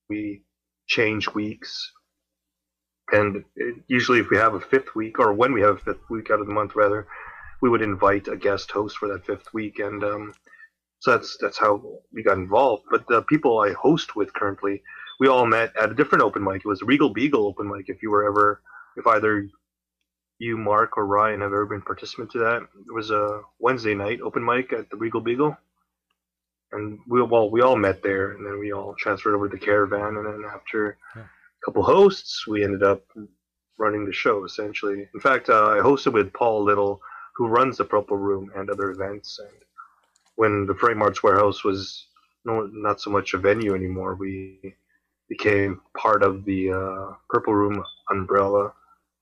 we 0.09 0.43
change 0.87 1.33
weeks. 1.33 1.89
And 3.13 3.45
it, 3.55 3.75
usually, 3.87 4.19
if 4.19 4.29
we 4.29 4.35
have 4.35 4.55
a 4.55 4.59
fifth 4.59 4.93
week, 4.93 5.19
or 5.19 5.31
when 5.31 5.53
we 5.53 5.61
have 5.61 5.77
a 5.77 5.85
fifth 5.85 6.09
week 6.09 6.29
out 6.29 6.41
of 6.41 6.47
the 6.47 6.53
month, 6.53 6.75
rather, 6.75 7.07
we 7.61 7.69
would 7.69 7.81
invite 7.81 8.27
a 8.27 8.37
guest 8.37 8.71
host 8.71 8.97
for 8.97 9.07
that 9.09 9.25
fifth 9.25 9.53
week, 9.53 9.79
and 9.79 10.03
um, 10.03 10.33
so 10.99 11.11
that's 11.11 11.37
that's 11.37 11.57
how 11.57 11.81
we 12.13 12.23
got 12.23 12.37
involved. 12.37 12.83
But 12.89 13.07
the 13.07 13.21
people 13.23 13.59
I 13.59 13.73
host 13.73 14.15
with 14.15 14.33
currently, 14.33 14.81
we 15.19 15.27
all 15.27 15.45
met 15.45 15.75
at 15.77 15.91
a 15.91 15.95
different 15.95 16.23
open 16.23 16.43
mic. 16.43 16.57
It 16.57 16.67
was 16.67 16.79
the 16.79 16.85
Regal 16.85 17.09
Beagle 17.09 17.45
open 17.45 17.69
mic. 17.69 17.89
If 17.89 18.01
you 18.01 18.11
were 18.11 18.27
ever, 18.27 18.61
if 18.97 19.05
either 19.07 19.47
you, 20.39 20.57
Mark, 20.57 20.97
or 20.97 21.05
Ryan 21.05 21.41
have 21.41 21.51
ever 21.51 21.65
been 21.65 21.81
participant 21.81 22.31
to 22.31 22.39
that, 22.39 22.61
it 22.61 22.93
was 22.93 23.11
a 23.11 23.41
Wednesday 23.59 23.95
night 23.95 24.21
open 24.21 24.43
mic 24.43 24.71
at 24.73 24.89
the 24.89 24.97
Regal 24.97 25.21
Beagle, 25.21 25.57
and 26.71 26.99
we 27.07 27.21
well 27.21 27.49
we 27.49 27.61
all 27.61 27.75
met 27.75 28.01
there, 28.01 28.31
and 28.31 28.45
then 28.45 28.59
we 28.59 28.71
all 28.71 28.95
transferred 28.97 29.35
over 29.35 29.49
to 29.49 29.57
the 29.57 29.65
Caravan, 29.65 30.17
and 30.17 30.25
then 30.25 30.43
after 30.53 30.97
a 31.15 31.19
couple 31.65 31.83
hosts, 31.83 32.47
we 32.47 32.63
ended 32.63 32.83
up 32.83 33.03
running 33.77 34.05
the 34.05 34.13
show 34.13 34.45
essentially. 34.45 35.07
In 35.13 35.19
fact, 35.19 35.49
uh, 35.49 35.67
I 35.67 35.77
hosted 35.77 36.13
with 36.13 36.33
Paul 36.33 36.63
Little, 36.63 37.01
who 37.39 37.47
runs 37.47 37.77
the 37.77 37.85
Purple 37.85 38.17
Room 38.17 38.51
and 38.57 38.69
other 38.69 38.91
events. 38.91 39.39
And 39.39 39.57
when 40.35 40.65
the 40.65 40.75
Frame 40.75 41.01
Arts 41.01 41.23
Warehouse 41.23 41.63
was 41.63 42.07
no, 42.43 42.69
not 42.73 42.99
so 42.99 43.09
much 43.09 43.33
a 43.33 43.37
venue 43.37 43.73
anymore, 43.73 44.15
we 44.15 44.75
became 45.29 45.79
part 45.97 46.21
of 46.21 46.43
the 46.43 46.71
uh, 46.73 47.15
Purple 47.29 47.55
Room 47.55 47.81
umbrella, 48.11 48.73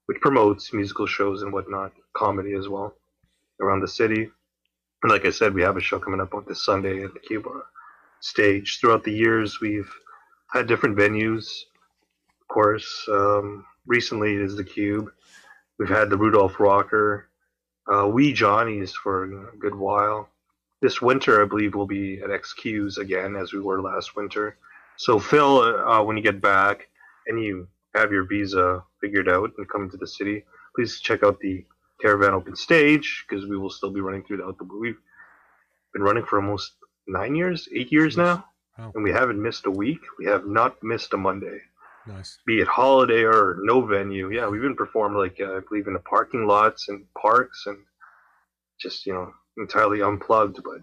which 0.08 0.19
promotes 0.19 0.73
musical 0.73 1.06
shows 1.06 1.43
and 1.43 1.53
whatnot, 1.53 1.93
comedy 2.13 2.56
as 2.56 2.67
well, 2.67 2.95
around 3.62 3.82
the 3.82 3.88
city. 3.88 4.32
And 5.03 5.12
like 5.12 5.25
I 5.25 5.30
said, 5.30 5.53
we 5.53 5.62
have 5.62 5.77
a 5.77 5.82
show 5.82 5.99
coming 5.99 6.19
up 6.19 6.34
on 6.34 6.43
this 6.47 6.65
Sunday 6.65 7.03
at 7.03 7.13
the 7.13 7.19
Cuba 7.19 7.51
stage. 8.19 8.80
Throughout 8.82 9.03
the 9.03 9.13
years, 9.13 9.62
we've 9.62 9.93
had 10.51 10.65
different 10.65 10.97
venues. 10.97 11.47
Of 12.41 12.47
course, 12.47 13.08
um, 13.12 13.63
recently 13.86 14.34
it 14.34 14.41
is 14.41 14.56
the 14.56 14.63
Cube. 14.63 15.12
We've 15.77 15.88
had 15.88 16.10
the 16.10 16.17
Rudolf 16.17 16.60
Rocker, 16.60 17.30
uh, 17.93 18.08
Wee 18.08 18.34
Johnny's 18.34 18.93
for 18.93 19.26
a 19.26 19.58
good 19.58 19.76
while. 19.76 20.30
This 20.82 21.02
winter, 21.02 21.41
I 21.41 21.47
believe, 21.47 21.76
we'll 21.76 21.88
be 21.88 22.21
at 22.21 22.30
XQ's 22.30 22.97
again, 22.97 23.36
as 23.36 23.54
we 23.54 23.60
were 23.60 23.82
last 23.82 24.15
winter. 24.15 24.58
So, 24.97 25.19
Phil, 25.19 25.62
uh, 25.62 26.04
when 26.04 26.17
you 26.17 26.23
get 26.23 26.41
back 26.41 26.88
and 27.28 27.41
you 27.41 27.67
have 27.95 28.12
your 28.12 28.26
visa 28.26 28.84
figured 29.02 29.30
out 29.30 29.52
and 29.58 29.69
come 29.69 29.89
to 29.89 29.97
the 29.97 30.08
city, 30.08 30.45
please 30.76 31.00
check 31.00 31.23
out 31.23 31.39
the 31.39 31.65
Caravan 32.02 32.34
Open 32.34 32.56
Stage 32.56 33.26
because 33.28 33.47
we 33.47 33.58
will 33.58 33.69
still 33.71 33.91
be 33.91 34.02
running 34.02 34.23
throughout 34.23 34.58
the. 34.58 34.65
We've 34.65 34.97
been 35.93 36.04
running 36.04 36.26
for 36.26 36.39
almost 36.39 36.73
nine 37.08 37.36
years, 37.36 37.67
eight 37.73 37.91
years 37.91 38.17
now, 38.17 38.45
and 38.93 39.04
we 39.04 39.12
haven't 39.12 39.41
missed 39.41 39.65
a 39.65 39.71
week. 39.71 40.00
We 40.19 40.26
have 40.26 40.45
not 40.45 40.82
missed 40.84 41.13
a 41.13 41.17
Monday 41.17 41.60
Nice. 42.07 42.39
be 42.45 42.59
it 42.61 42.67
holiday 42.67 43.23
or 43.23 43.57
no 43.61 43.81
venue. 43.85 44.31
Yeah, 44.31 44.47
we've 44.47 44.61
been 44.61 44.75
performed 44.75 45.17
like 45.17 45.37
uh, 45.41 45.57
I 45.57 45.59
believe 45.67 45.87
in 45.87 45.93
the 45.93 45.99
parking 45.99 46.47
lots 46.47 46.87
and 46.89 47.05
parks 47.21 47.63
and 47.67 47.77
just 48.79 49.05
you 49.05 49.13
know 49.13 49.31
entirely 49.57 50.01
unplugged. 50.01 50.61
But 50.63 50.81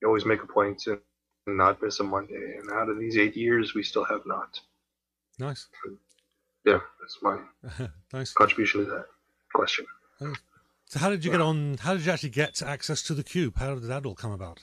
you 0.00 0.08
always 0.08 0.24
make 0.24 0.42
a 0.42 0.46
point 0.46 0.78
to 0.84 1.00
not 1.46 1.82
miss 1.82 2.00
a 2.00 2.04
Monday. 2.04 2.56
And 2.58 2.70
out 2.72 2.88
of 2.88 2.98
these 2.98 3.16
eight 3.18 3.36
years, 3.36 3.74
we 3.74 3.82
still 3.82 4.04
have 4.04 4.22
not. 4.26 4.60
Nice. 5.38 5.66
Yeah, 6.66 6.80
that's 7.00 7.18
my 7.22 7.38
nice. 8.12 8.34
contribution 8.34 8.84
to 8.84 8.90
that 8.90 9.06
question. 9.54 9.86
So 10.84 10.98
how 10.98 11.08
did 11.08 11.24
you 11.24 11.30
get 11.30 11.40
on? 11.40 11.78
How 11.80 11.94
did 11.94 12.04
you 12.04 12.12
actually 12.12 12.28
get 12.28 12.60
access 12.60 13.02
to 13.04 13.14
the 13.14 13.24
cube? 13.24 13.56
How 13.56 13.74
did 13.76 13.84
that 13.84 14.04
all 14.04 14.14
come 14.14 14.32
about? 14.32 14.62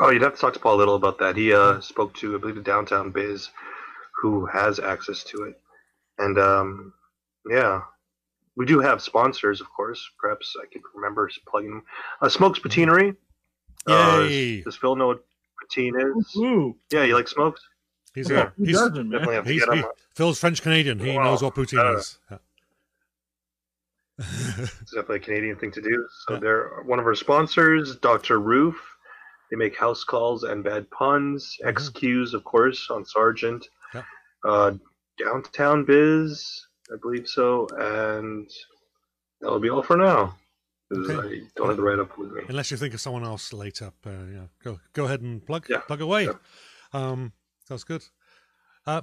Oh, 0.00 0.10
you'd 0.10 0.22
have 0.22 0.34
to 0.34 0.40
talk 0.40 0.54
to 0.54 0.58
Paul 0.60 0.76
a 0.76 0.78
Little 0.78 0.94
about 0.94 1.18
that. 1.18 1.36
He 1.36 1.52
uh, 1.52 1.80
spoke 1.80 2.14
to, 2.14 2.34
I 2.34 2.38
believe, 2.38 2.56
the 2.56 2.62
Downtown 2.62 3.10
Biz, 3.10 3.48
who 4.22 4.46
has 4.46 4.78
access 4.80 5.22
to 5.24 5.42
it. 5.44 5.60
And 6.18 6.38
um, 6.38 6.92
yeah, 7.48 7.82
we 8.56 8.64
do 8.66 8.80
have 8.80 9.02
sponsors, 9.02 9.60
of 9.60 9.66
course. 9.70 10.02
Perhaps 10.18 10.54
I 10.62 10.66
could 10.72 10.82
remember 10.94 11.30
plugging 11.46 11.70
them. 11.70 11.82
Uh, 12.22 12.28
Smokes 12.28 12.58
Poutinerie. 12.58 13.14
Uh, 13.86 14.26
Yay! 14.28 14.62
does 14.62 14.76
Phil 14.76 14.96
know 14.96 15.08
what 15.08 15.24
poutine 15.62 15.92
is? 16.18 16.36
Ooh, 16.36 16.76
Yeah, 16.90 17.04
you 17.04 17.14
like 17.14 17.28
smokes? 17.28 17.60
He's 18.14 18.28
yeah. 18.28 18.50
who 18.56 18.64
he's 18.64 18.76
doesn't, 18.76 18.94
man? 19.08 19.10
Definitely 19.10 19.34
have 19.36 19.44
to 19.44 19.52
he's 19.52 19.64
get 19.64 19.74
he, 19.74 19.80
him. 19.80 19.88
Phil's 20.14 20.38
French 20.40 20.60
Canadian. 20.62 20.98
He 20.98 21.16
Wow. 21.16 21.24
knows 21.24 21.42
what 21.42 21.54
poutine 21.54 21.78
Uh, 21.78 21.96
is. 21.98 22.18
Yeah. 22.30 22.38
It's 24.18 24.90
definitely 24.92 25.16
a 25.16 25.20
Canadian 25.20 25.56
thing 25.56 25.72
to 25.72 25.80
do. 25.80 26.06
So 26.26 26.36
they're 26.38 26.82
one 26.84 26.98
of 26.98 27.06
our 27.06 27.14
sponsors, 27.14 27.96
Dr. 27.96 28.38
Roof. 28.38 28.76
They 29.50 29.56
make 29.56 29.76
house 29.76 30.04
calls 30.04 30.44
and 30.44 30.62
bad 30.62 30.90
puns. 30.90 31.56
Mhm. 31.62 31.72
XQs, 31.74 32.34
of 32.34 32.44
course, 32.44 32.88
on 32.90 33.04
Sargent. 33.04 33.66
Yep. 33.94 34.04
Uh, 34.44 34.72
Downtown 35.18 35.84
Biz, 35.84 36.66
I 36.92 36.96
believe 37.02 37.26
so. 37.28 37.66
And 37.76 38.48
that'll 39.40 39.58
be 39.60 39.70
all 39.70 39.82
for 39.82 39.96
now. 39.96 40.36
Okay. 40.92 41.14
I 41.14 41.48
don't 41.56 41.68
have 41.68 41.76
the 41.76 41.82
write 41.82 41.98
up 42.00 42.16
with 42.18 42.32
me. 42.32 42.42
Unless 42.48 42.70
you 42.70 42.76
think 42.76 42.94
of 42.94 43.00
someone 43.00 43.22
else 43.24 43.52
later, 43.52 43.92
uh, 44.04 44.10
yeah, 44.10 44.46
go 44.64 44.80
go 44.92 45.04
ahead 45.04 45.20
and 45.20 45.44
plug 45.46 45.66
Yeah, 45.68 45.78
plug 45.80 46.00
away. 46.00 46.24
yeah. 46.24 46.32
Um, 46.92 47.32
that's 47.68 47.84
good. 47.84 48.04
Uh, 48.86 49.02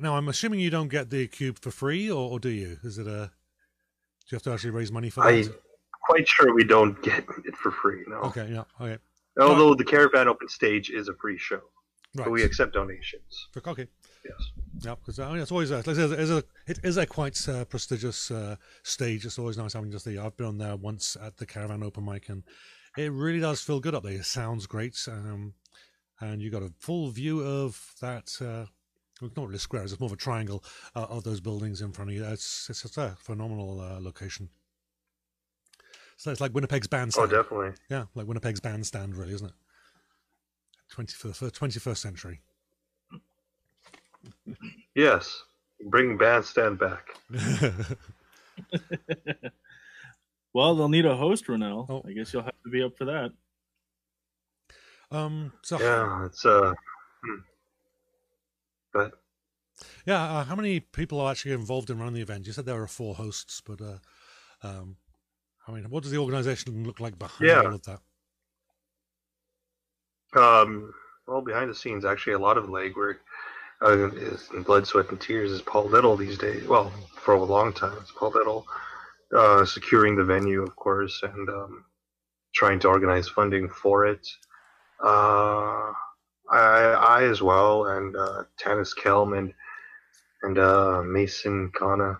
now 0.00 0.16
I'm 0.16 0.28
assuming 0.28 0.58
you 0.58 0.70
don't 0.70 0.88
get 0.88 1.10
the 1.10 1.28
cube 1.28 1.58
for 1.60 1.70
free, 1.70 2.10
or, 2.10 2.30
or 2.30 2.40
do 2.40 2.48
you? 2.48 2.78
Is 2.82 2.98
it 2.98 3.06
a? 3.06 3.30
Do 3.30 4.26
you 4.32 4.36
have 4.36 4.42
to 4.44 4.52
actually 4.52 4.70
raise 4.70 4.90
money 4.90 5.10
for 5.10 5.28
it? 5.28 5.46
I'm 5.46 5.54
quite 6.02 6.26
sure 6.26 6.52
we 6.52 6.64
don't 6.64 7.00
get 7.02 7.24
it 7.44 7.56
for 7.56 7.70
free, 7.70 8.02
no. 8.08 8.16
Okay, 8.22 8.48
yeah, 8.50 8.64
okay, 8.80 8.98
Although 9.38 9.74
the 9.74 9.84
Caravan 9.84 10.28
Open 10.28 10.48
Stage 10.48 10.90
is 10.90 11.08
a 11.08 11.14
free 11.14 11.38
show. 11.38 11.60
right. 12.14 12.24
But 12.24 12.30
we 12.30 12.42
accept 12.42 12.72
donations. 12.74 13.48
For 13.52 13.68
Okay, 13.68 13.86
Yes. 14.24 14.50
yeah, 14.80 14.94
because 14.94 15.18
uh, 15.18 15.32
it's 15.34 15.52
always 15.52 15.70
a, 15.70 15.78
it's 15.78 15.88
a, 15.88 16.12
it's 16.12 16.30
a, 16.30 16.44
it 16.66 16.78
is 16.82 16.96
a 16.96 17.06
quite 17.06 17.48
uh, 17.48 17.64
prestigious 17.66 18.30
uh, 18.30 18.56
stage. 18.82 19.24
It's 19.24 19.38
always 19.38 19.58
nice 19.58 19.74
having 19.74 19.90
just 19.90 20.04
the. 20.04 20.18
I've 20.18 20.36
been 20.36 20.46
on 20.46 20.58
there 20.58 20.76
once 20.76 21.16
at 21.22 21.36
the 21.36 21.46
Caravan 21.46 21.82
Open 21.82 22.04
Mic, 22.04 22.28
and 22.28 22.42
it 22.96 23.12
really 23.12 23.40
does 23.40 23.60
feel 23.60 23.78
good 23.80 23.94
up 23.94 24.02
there. 24.02 24.12
It 24.12 24.24
sounds 24.24 24.66
great, 24.66 24.96
um, 25.08 25.54
and 26.20 26.40
you 26.42 26.50
got 26.50 26.62
a 26.62 26.72
full 26.78 27.10
view 27.10 27.40
of 27.40 27.94
that. 28.00 28.32
Uh, 28.40 28.66
well, 29.20 29.30
not 29.36 29.46
really 29.46 29.58
square; 29.58 29.82
it's 29.82 30.00
more 30.00 30.08
of 30.08 30.12
a 30.12 30.16
triangle 30.16 30.64
uh, 30.94 31.06
of 31.08 31.24
those 31.24 31.40
buildings 31.40 31.82
in 31.82 31.92
front 31.92 32.10
of 32.10 32.16
you. 32.16 32.24
It's 32.24 32.68
it's, 32.68 32.84
it's 32.84 32.96
a 32.98 33.16
phenomenal 33.20 33.80
uh, 33.80 34.00
location. 34.00 34.48
So 36.16 36.30
it's 36.30 36.40
like 36.40 36.54
Winnipeg's 36.54 36.86
bandstand. 36.86 37.32
Oh, 37.32 37.42
definitely. 37.42 37.72
yeah, 37.90 38.04
like 38.14 38.26
Winnipeg's 38.26 38.60
bandstand, 38.60 39.16
really, 39.16 39.34
isn't 39.34 39.48
it? 39.48 39.54
Twenty 40.90 41.12
first, 41.12 41.54
twenty 41.54 41.78
first 41.78 42.02
century. 42.02 42.40
Yes. 44.94 45.42
Bring 45.90 46.16
bandstand 46.16 46.78
back. 46.78 47.08
Well, 50.56 50.74
they'll 50.74 50.88
need 50.88 51.04
a 51.04 51.14
host, 51.14 51.48
Ronel. 51.48 51.84
Oh. 51.90 52.02
I 52.08 52.12
guess 52.12 52.32
you'll 52.32 52.42
have 52.42 52.62
to 52.64 52.70
be 52.70 52.82
up 52.82 52.96
for 52.96 53.04
that. 53.04 53.30
um. 55.10 55.52
So 55.62 55.78
Yeah, 55.78 56.24
it's 56.24 56.46
uh. 56.46 56.72
Hmm. 57.22 57.40
But 58.90 59.12
Yeah, 60.06 60.22
uh, 60.22 60.44
how 60.44 60.56
many 60.56 60.80
people 60.80 61.20
are 61.20 61.30
actually 61.30 61.52
involved 61.52 61.90
in 61.90 61.98
running 61.98 62.14
the 62.14 62.22
event? 62.22 62.46
You 62.46 62.54
said 62.54 62.64
there 62.64 62.80
were 62.80 62.86
four 62.86 63.16
hosts, 63.16 63.60
but 63.60 63.82
uh, 63.82 63.98
um, 64.62 64.96
I 65.66 65.72
mean, 65.72 65.84
what 65.90 66.02
does 66.02 66.12
the 66.12 66.18
organisation 66.18 66.84
look 66.84 67.00
like 67.00 67.18
behind 67.18 67.50
Yeah. 67.50 67.62
all 67.62 67.74
of 67.74 67.82
that? 67.84 68.00
Um, 70.36 70.94
well, 71.26 71.40
behind 71.40 71.70
the 71.70 71.74
scenes, 71.74 72.04
actually, 72.04 72.34
a 72.34 72.38
lot 72.38 72.58
of 72.58 72.66
legwork 72.66 73.18
uh, 73.82 74.10
is 74.12 74.48
in 74.54 74.62
blood, 74.62 74.86
sweat, 74.86 75.10
and 75.10 75.20
tears 75.20 75.50
is 75.50 75.62
Paul 75.62 75.86
Little 75.86 76.16
these 76.16 76.38
days. 76.38 76.66
Well, 76.66 76.90
for 77.16 77.34
a 77.34 77.42
long 77.42 77.72
time, 77.72 77.96
it's 78.00 78.12
Paul 78.12 78.30
Little 78.30 78.66
uh, 79.34 79.64
securing 79.64 80.16
the 80.16 80.24
venue, 80.24 80.62
of 80.62 80.76
course, 80.76 81.20
and 81.22 81.48
um, 81.48 81.84
trying 82.54 82.78
to 82.80 82.88
organize 82.88 83.28
funding 83.28 83.68
for 83.68 84.06
it. 84.06 84.26
Uh, 85.02 85.92
I, 86.50 86.94
I 86.98 87.22
as 87.24 87.42
well, 87.42 87.86
and 87.86 88.16
uh, 88.16 88.44
Tanis 88.58 88.94
Kelm 88.96 89.36
and 89.36 89.52
and 90.42 90.58
uh, 90.58 91.02
Mason 91.02 91.70
Kana. 91.72 92.18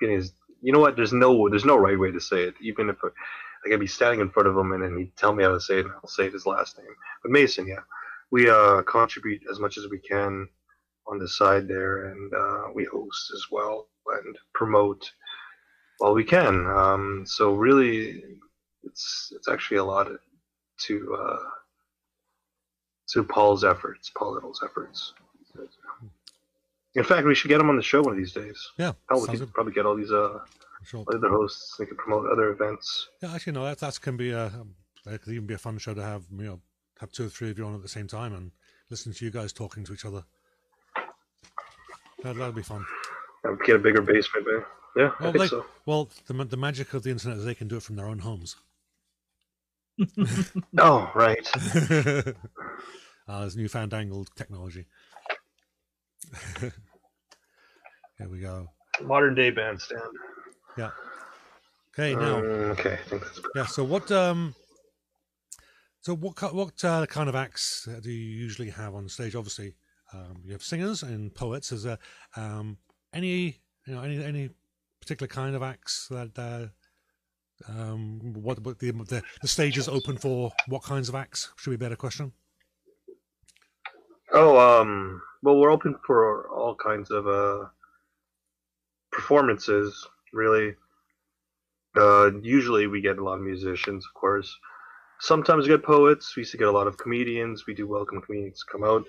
Getting 0.00 0.16
his, 0.16 0.32
you 0.62 0.72
know 0.72 0.80
what? 0.80 0.96
There's 0.96 1.12
no 1.12 1.48
there's 1.48 1.64
no 1.64 1.76
right 1.76 1.98
way 1.98 2.10
to 2.12 2.20
say 2.20 2.44
it. 2.44 2.54
Even 2.60 2.90
if 2.90 2.96
I, 3.04 3.08
I 3.08 3.70
could 3.70 3.80
be 3.80 3.86
standing 3.86 4.20
in 4.20 4.30
front 4.30 4.48
of 4.48 4.56
him 4.56 4.72
and 4.72 4.82
then 4.82 4.96
he'd 4.98 5.16
tell 5.16 5.34
me 5.34 5.44
how 5.44 5.50
to 5.52 5.60
say 5.60 5.78
it, 5.78 5.86
and 5.86 5.94
I'll 5.94 6.08
say 6.08 6.30
his 6.30 6.46
last 6.46 6.78
name. 6.78 6.94
But 7.22 7.32
Mason, 7.32 7.66
yeah, 7.66 7.82
we 8.30 8.50
uh, 8.50 8.82
contribute 8.82 9.42
as 9.50 9.58
much 9.58 9.78
as 9.78 9.88
we 9.88 9.98
can 9.98 10.48
on 11.06 11.18
the 11.18 11.28
side 11.28 11.68
there, 11.68 12.06
and 12.10 12.34
uh, 12.34 12.62
we 12.74 12.84
host 12.84 13.30
as 13.34 13.44
well 13.50 13.88
and 14.24 14.36
promote 14.54 15.10
while 15.98 16.14
we 16.14 16.24
can. 16.24 16.66
Um, 16.66 17.24
so 17.26 17.54
really, 17.54 18.22
it's 18.84 19.32
it's 19.34 19.48
actually 19.48 19.78
a 19.78 19.84
lot 19.84 20.08
to 20.86 21.16
uh, 21.20 21.38
to 23.10 23.24
Paul's 23.24 23.64
efforts, 23.64 24.10
Paul 24.16 24.34
Little's 24.34 24.62
efforts. 24.64 25.14
In 26.98 27.04
fact, 27.04 27.26
we 27.26 27.34
should 27.34 27.48
get 27.48 27.58
them 27.58 27.70
on 27.70 27.76
the 27.76 27.82
show 27.82 28.02
one 28.02 28.12
of 28.12 28.18
these 28.18 28.32
days. 28.32 28.58
Yeah, 28.76 28.92
Hell, 29.08 29.20
we 29.22 29.28
could 29.28 29.38
good. 29.38 29.54
probably 29.54 29.72
get 29.72 29.86
all 29.86 29.94
these 29.96 30.10
uh, 30.12 30.38
Sure. 30.84 31.04
other 31.14 31.28
hosts. 31.28 31.76
They 31.78 31.86
could 31.86 31.98
promote 31.98 32.30
other 32.30 32.50
events. 32.50 33.08
Yeah, 33.22 33.34
actually, 33.34 33.52
no, 33.54 33.64
that 33.64 33.78
that 33.78 34.00
can 34.00 34.16
be 34.16 34.30
a 34.32 34.46
um, 34.46 34.74
that 35.04 35.22
could 35.22 35.32
even 35.32 35.46
be 35.46 35.54
a 35.54 35.58
fun 35.58 35.78
show 35.78 35.94
to 35.94 36.02
have. 36.02 36.24
You 36.36 36.44
know, 36.44 36.60
have 37.00 37.12
two 37.12 37.26
or 37.26 37.28
three 37.28 37.50
of 37.50 37.58
you 37.58 37.64
on 37.66 37.74
at 37.74 37.82
the 37.82 37.88
same 37.88 38.06
time 38.08 38.34
and 38.34 38.50
listen 38.90 39.12
to 39.12 39.24
you 39.24 39.30
guys 39.30 39.52
talking 39.52 39.84
to 39.84 39.92
each 39.92 40.04
other. 40.04 40.24
That 42.24 42.36
that'd 42.36 42.54
be 42.54 42.62
fun. 42.62 42.84
Uh, 43.44 43.52
get 43.64 43.76
a 43.76 43.78
bigger 43.78 44.02
basement, 44.02 44.46
man. 44.50 44.64
Yeah, 44.96 45.10
I 45.20 45.22
Well, 45.22 45.32
think 45.32 45.38
like, 45.38 45.50
so. 45.50 45.66
well, 45.86 46.10
the 46.26 46.32
the 46.44 46.56
magic 46.56 46.94
of 46.94 47.02
the 47.04 47.10
internet 47.10 47.38
is 47.38 47.44
they 47.44 47.54
can 47.54 47.68
do 47.68 47.76
it 47.76 47.82
from 47.84 47.94
their 47.96 48.06
own 48.06 48.18
homes. 48.18 48.56
Oh, 50.78 51.10
right. 51.14 51.48
uh, 51.56 52.32
there's 53.40 53.56
newfound 53.56 53.94
angled 53.94 54.30
technology. 54.36 54.86
Here 58.18 58.28
we 58.28 58.40
go. 58.40 58.68
Modern 59.02 59.34
day 59.34 59.50
bandstand. 59.50 60.02
Yeah. 60.76 60.90
Okay, 61.96 62.14
now. 62.14 62.38
Um, 62.38 62.44
okay, 62.72 62.94
I 62.94 63.08
think 63.08 63.22
that's 63.22 63.40
Yeah. 63.54 63.66
So 63.66 63.84
what? 63.84 64.10
Um. 64.10 64.54
So 66.00 66.16
what? 66.16 66.54
What 66.54 66.84
uh, 66.84 67.06
kind 67.06 67.28
of 67.28 67.36
acts 67.36 67.88
uh, 67.88 68.00
do 68.00 68.10
you 68.10 68.36
usually 68.36 68.70
have 68.70 68.94
on 68.94 69.08
stage? 69.08 69.36
Obviously, 69.36 69.74
um, 70.12 70.42
you 70.44 70.52
have 70.52 70.62
singers 70.62 71.02
and 71.02 71.32
poets. 71.34 71.70
Is 71.70 71.84
there 71.84 71.98
um, 72.36 72.78
any 73.12 73.60
you 73.86 73.94
know 73.94 74.02
any 74.02 74.22
any 74.22 74.50
particular 75.00 75.28
kind 75.28 75.54
of 75.54 75.62
acts 75.62 76.08
that 76.10 76.36
uh, 76.38 77.70
um, 77.70 78.20
what, 78.34 78.58
what 78.64 78.78
the, 78.78 78.90
the 78.90 79.22
the 79.42 79.48
stage 79.48 79.78
is 79.78 79.88
open 79.88 80.16
for? 80.16 80.50
What 80.66 80.82
kinds 80.82 81.08
of 81.08 81.14
acts? 81.14 81.52
Should 81.56 81.70
be 81.70 81.76
a 81.76 81.78
better 81.78 81.96
question. 81.96 82.32
Oh, 84.32 84.58
um, 84.58 85.22
well, 85.42 85.56
we're 85.56 85.70
open 85.70 85.96
for 86.06 86.48
all 86.48 86.74
kinds 86.74 87.10
of 87.10 87.26
uh, 87.26 87.66
performances, 89.18 90.06
really. 90.32 90.74
Uh, 91.96 92.30
usually 92.42 92.86
we 92.86 93.00
get 93.00 93.18
a 93.18 93.24
lot 93.24 93.34
of 93.34 93.40
musicians, 93.42 94.06
of 94.06 94.14
course. 94.20 94.56
Sometimes 95.20 95.64
we 95.64 95.74
get 95.74 95.82
poets. 95.84 96.36
We 96.36 96.42
used 96.42 96.52
to 96.52 96.58
get 96.58 96.68
a 96.68 96.78
lot 96.78 96.86
of 96.86 96.96
comedians. 96.96 97.64
We 97.66 97.74
do 97.74 97.88
welcome 97.88 98.20
comedians 98.22 98.60
to 98.60 98.72
come 98.72 98.84
out. 98.84 99.04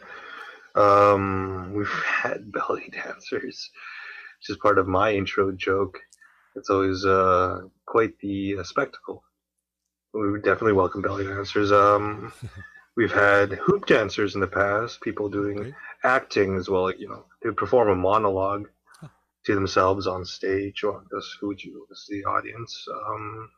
Um, 0.75 1.73
we've 1.75 1.87
had 2.23 2.51
belly 2.51 2.89
dancers, 2.91 3.69
which 4.39 4.49
is 4.49 4.57
part 4.57 4.79
of 4.79 4.87
my 4.87 5.13
intro 5.13 5.51
joke. 5.51 5.99
It's 6.55 6.71
always 6.71 7.05
uh, 7.05 7.61
quite 7.85 8.17
the 8.19 8.57
uh, 8.59 8.63
spectacle. 8.63 9.23
We 10.13 10.31
would 10.31 10.43
definitely 10.43 10.73
welcome 10.73 11.03
belly 11.03 11.25
dancers. 11.27 11.71
Um, 11.71 12.33
we've 12.97 13.13
had 13.13 13.53
hoop 13.53 13.85
dancers 13.85 14.33
in 14.33 14.41
the 14.41 14.47
past, 14.47 15.01
people 15.01 15.29
doing 15.29 15.59
Okay. 15.59 15.73
acting 16.03 16.57
as 16.57 16.67
well. 16.67 16.91
You 16.91 17.09
know, 17.09 17.25
they 17.41 17.49
would 17.49 17.57
perform 17.57 17.89
a 17.89 17.95
monologue 17.95 18.67
to 19.45 19.55
themselves 19.55 20.07
on 20.07 20.25
stage, 20.25 20.83
or 20.83 21.03
just 21.11 21.37
who 21.39 21.47
would 21.47 21.63
you 21.63 21.87
as 21.91 22.05
the 22.09 22.23
audience. 22.25 22.85
Um, 23.07 23.49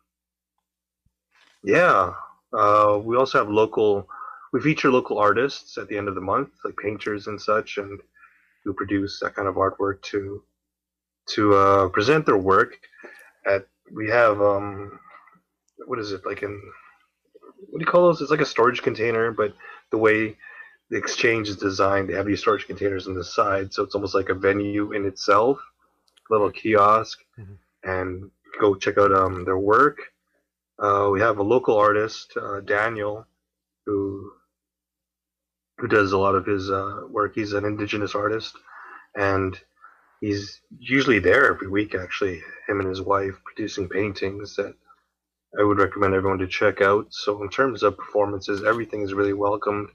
yeah, 1.63 2.13
uh, 2.53 2.99
we 3.03 3.17
also 3.17 3.37
have 3.37 3.49
local. 3.49 4.07
We 4.53 4.61
feature 4.61 4.91
local 4.91 5.17
artists 5.17 5.77
at 5.77 5.87
the 5.87 5.97
end 5.97 6.07
of 6.09 6.15
the 6.15 6.21
month, 6.21 6.49
like 6.65 6.75
painters 6.77 7.27
and 7.27 7.41
such, 7.41 7.77
and 7.77 7.99
who 8.63 8.73
produce 8.73 9.19
that 9.19 9.35
kind 9.35 9.47
of 9.47 9.55
artwork 9.55 10.01
to 10.03 10.43
to 11.29 11.53
uh, 11.53 11.89
present 11.89 12.25
their 12.25 12.37
work. 12.37 12.77
At 13.45 13.67
we 13.91 14.09
have 14.09 14.41
um, 14.41 14.99
what 15.85 15.99
is 15.99 16.11
it 16.11 16.25
like 16.25 16.43
in 16.43 16.61
what 17.69 17.79
do 17.79 17.85
you 17.85 17.91
call 17.91 18.07
those? 18.07 18.21
It's 18.21 18.31
like 18.31 18.41
a 18.41 18.45
storage 18.45 18.81
container, 18.81 19.31
but 19.31 19.53
the 19.91 19.97
way 19.97 20.37
the 20.89 20.97
exchange 20.97 21.47
is 21.47 21.55
designed, 21.55 22.09
they 22.09 22.13
have 22.13 22.25
these 22.25 22.41
storage 22.41 22.67
containers 22.67 23.07
on 23.07 23.13
the 23.13 23.23
side, 23.23 23.73
so 23.73 23.81
it's 23.81 23.95
almost 23.95 24.13
like 24.13 24.29
a 24.29 24.33
venue 24.33 24.91
in 24.91 25.05
itself, 25.05 25.59
little 26.31 26.51
kiosk, 26.51 27.19
Mhm. 27.39 27.57
and 27.83 28.31
go 28.61 28.75
check 28.75 28.97
out 28.99 29.13
um, 29.13 29.45
their 29.45 29.59
work. 29.59 29.99
Uh, 30.79 31.09
we 31.13 31.21
have 31.21 31.39
a 31.39 31.43
local 31.43 31.77
artist, 31.77 32.33
uh, 32.37 32.61
Daniel, 32.61 33.27
who 33.85 34.31
who 35.79 35.87
does 35.87 36.13
a 36.13 36.17
lot 36.17 36.35
of 36.35 36.45
his 36.45 36.71
uh, 36.71 37.01
work. 37.09 37.35
He's 37.35 37.53
an 37.53 37.65
indigenous 37.65 38.15
artist, 38.15 38.55
and 39.15 39.59
he's 40.21 40.61
usually 40.79 41.19
there 41.19 41.53
every 41.53 41.69
week. 41.69 41.95
Actually, 41.95 42.41
him 42.67 42.79
and 42.81 42.89
his 42.89 43.01
wife 43.01 43.35
producing 43.45 43.89
paintings 43.89 44.55
that 44.57 44.75
I 45.59 45.63
would 45.63 45.79
recommend 45.79 46.13
everyone 46.15 46.39
to 46.39 46.47
check 46.47 46.81
out. 46.81 47.07
So 47.11 47.43
in 47.43 47.49
terms 47.49 47.83
of 47.83 47.97
performances, 47.97 48.63
everything 48.63 49.01
is 49.03 49.13
really 49.13 49.33
welcomed 49.33 49.89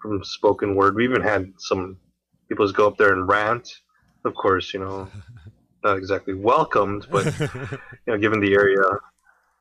from 0.00 0.24
spoken 0.24 0.76
word. 0.76 0.96
We 0.96 1.04
even 1.04 1.22
had 1.22 1.52
some 1.58 1.98
people 2.48 2.66
just 2.66 2.76
go 2.76 2.88
up 2.88 2.98
there 2.98 3.12
and 3.12 3.28
rant. 3.28 3.68
Of 4.24 4.34
course, 4.34 4.74
you 4.74 4.80
know, 4.80 5.10
not 5.84 5.96
exactly 5.98 6.34
welcomed, 6.34 7.06
but 7.10 7.26
you 7.54 7.78
know, 8.06 8.18
given 8.18 8.40
the 8.40 8.54
area, 8.54 8.82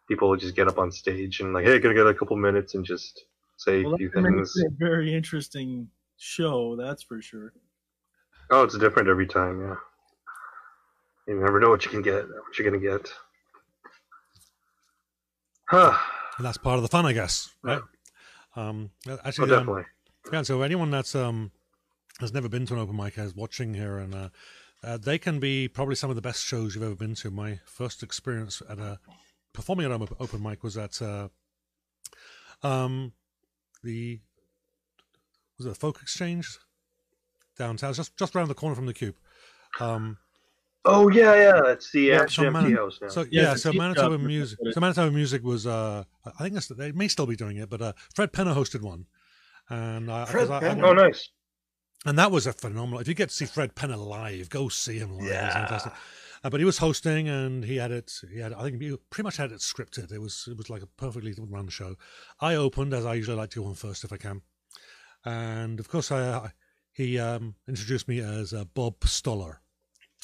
people 0.07 0.29
would 0.29 0.39
just 0.39 0.55
get 0.55 0.67
up 0.67 0.79
on 0.79 0.91
stage 0.91 1.39
and 1.41 1.53
like, 1.53 1.65
hey, 1.65 1.79
can 1.79 1.91
I 1.91 1.93
get 1.93 2.07
a 2.07 2.13
couple 2.13 2.36
minutes 2.38 2.75
and 2.75 2.86
just 2.86 3.25
say 3.57 3.83
Well, 3.83 3.93
a 3.93 3.97
few 3.97 4.09
things. 4.09 4.53
a 4.65 4.69
very 4.77 5.13
interesting 5.13 5.89
show, 6.17 6.75
that's 6.75 7.03
for 7.03 7.21
sure. 7.21 7.53
Oh, 8.49 8.63
it's 8.63 8.77
different 8.77 9.09
every 9.09 9.27
time. 9.27 9.62
Yeah, 9.62 9.75
you 11.27 11.39
never 11.39 11.59
know 11.59 11.69
what 11.69 11.83
you 11.86 11.91
can 11.91 12.01
get, 12.01 12.27
what 12.27 12.57
you're 12.57 12.69
gonna 12.69 12.82
get. 12.82 13.11
Huh. 15.65 15.97
And 16.38 16.45
that's 16.45 16.57
part 16.57 16.78
of 16.78 16.82
the 16.84 16.89
fun, 16.89 17.05
I 17.05 17.13
guess, 17.13 17.49
right? 17.61 17.82
Um, 18.55 18.91
Oh, 19.07 19.17
actually, 19.24 19.51
um, 19.51 19.59
definitely. 19.59 19.84
Yeah, 20.32 20.41
so 20.43 20.61
anyone 20.61 20.91
that's 20.91 21.15
um 21.15 21.51
has 22.19 22.34
never 22.34 22.47
been 22.47 22.65
to 22.67 22.74
an 22.76 22.80
open 22.80 22.95
mic 22.95 23.17
is 23.17 23.36
watching 23.36 23.74
here, 23.74 23.97
and 23.97 24.13
uh, 24.13 24.30
uh, 24.84 24.97
they 24.97 25.17
can 25.17 25.39
be 25.39 25.67
probably 25.67 25.95
some 25.95 26.09
of 26.09 26.15
the 26.15 26.21
best 26.21 26.43
shows 26.43 26.75
you've 26.75 26.84
ever 26.84 26.95
been 26.95 27.15
to. 27.15 27.31
My 27.31 27.59
first 27.65 28.03
experience 28.03 28.61
at 28.69 28.79
a 28.79 28.99
performing 29.53 29.86
at 29.86 29.91
an 29.91 30.07
open 30.19 30.41
mic 30.41 30.63
was 30.63 30.77
at 30.77 31.01
uh, 31.01 31.29
um 32.63 33.13
the 33.84 34.19
was 35.57 35.65
it 35.65 35.69
the 35.69 35.75
Folk 35.75 36.01
Exchange 36.01 36.57
downtown, 37.57 37.93
just 37.93 38.17
just 38.17 38.36
around 38.36 38.47
the 38.47 38.53
corner 38.55 38.75
from 38.75 38.86
the 38.86 38.93
Cube. 38.93 39.15
Um, 39.79 40.17
Oh 40.86 41.07
yeah, 41.09 41.34
yeah. 41.36 41.71
It's 41.71 41.91
the 41.91 42.01
Yeah, 42.01 42.21
actually 42.23 42.47
some 42.47 42.55
empty 42.57 42.71
man- 42.73 42.77
house 42.77 42.99
now. 43.01 43.07
so 43.07 43.21
Yeah, 43.31 43.41
yeah, 43.43 43.55
so 43.55 43.71
tea 43.71 43.77
Manitoba 43.77 44.17
music. 44.17 44.59
but 44.61 44.67
it- 44.69 44.73
So 44.73 44.81
Manitoba 44.81 45.11
music 45.11 45.41
was 45.43 45.65
uh, 45.65 46.03
I 46.38 46.49
think 46.49 46.61
they 46.77 46.91
may 46.91 47.07
still 47.07 47.25
be 47.25 47.38
doing 47.38 47.55
it, 47.57 47.69
but 47.69 47.81
uh, 47.81 47.93
Fred 48.13 48.34
Penner 48.34 48.53
hosted 48.53 48.81
one, 48.81 49.05
and 49.69 50.09
uh, 50.09 50.25
'cause 50.25 50.31
Fred 50.31 50.49
I- 50.51 50.57
I 50.57 50.59
Penner? 50.59 50.67
went- 50.67 50.84
oh, 50.84 50.93
nice. 50.93 51.29
And 52.06 52.18
that 52.18 52.32
was 52.32 52.47
a 52.47 52.54
phenomenal. 52.54 52.99
If 52.99 53.08
you 53.08 53.14
get 53.14 53.30
to 53.30 53.36
see 53.36 53.45
Fred 53.45 53.76
Penner 53.76 53.97
live, 53.97 54.49
go 54.49 54.70
see 54.70 54.97
him 54.97 55.18
live. 55.18 55.28
Yeah. 55.28 55.54
fantastic. 55.54 55.93
Uh, 56.43 56.49
but 56.49 56.60
he 56.60 56.66
was 56.66 56.78
hosting, 56.80 57.30
and 57.30 57.64
he 57.64 57.78
had 57.78 57.91
it. 57.91 58.12
He 58.32 58.39
had, 58.39 58.54
I 58.54 58.64
think, 58.64 58.82
he 58.82 58.95
pretty 59.10 59.24
much 59.24 59.38
had 59.38 59.54
it 59.54 59.60
scripted. 59.60 60.12
It 60.12 60.20
was, 60.20 60.45
it 60.51 60.58
was 60.58 60.70
like 60.70 60.82
a 60.82 60.88
perfectly 60.88 61.34
run 61.38 61.70
show. 61.70 61.95
I 62.41 62.56
opened, 62.56 62.93
as 62.93 63.06
I 63.06 63.14
usually 63.14 63.38
like 63.38 63.51
to 63.51 63.62
go 63.62 63.68
on 63.68 63.76
first 63.76 64.04
if 64.04 64.12
I 64.12 64.18
can, 64.18 64.41
and 65.24 65.80
of 65.80 65.88
course, 65.88 66.12
I, 66.12 66.20
I 66.20 66.51
he 66.91 67.18
um, 67.18 67.56
introduced 67.68 68.08
me 68.08 68.20
as 68.20 68.54
uh, 68.54 68.66
Bob 68.66 69.04
Stoller, 69.06 69.62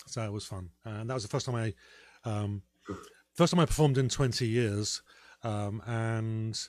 so 0.06 0.22
it 0.24 0.32
was 0.32 0.46
fun, 0.46 0.72
and 0.84 1.10
that 1.10 1.14
was 1.14 1.24
the 1.24 1.30
first 1.30 1.46
time 1.46 1.56
I, 1.56 1.74
um, 2.26 2.64
first 3.34 3.54
time 3.54 3.62
I 3.62 3.66
performed 3.66 3.98
in 3.98 4.10
twenty 4.10 4.48
years, 4.48 5.02
um, 5.44 5.82
and 5.88 6.60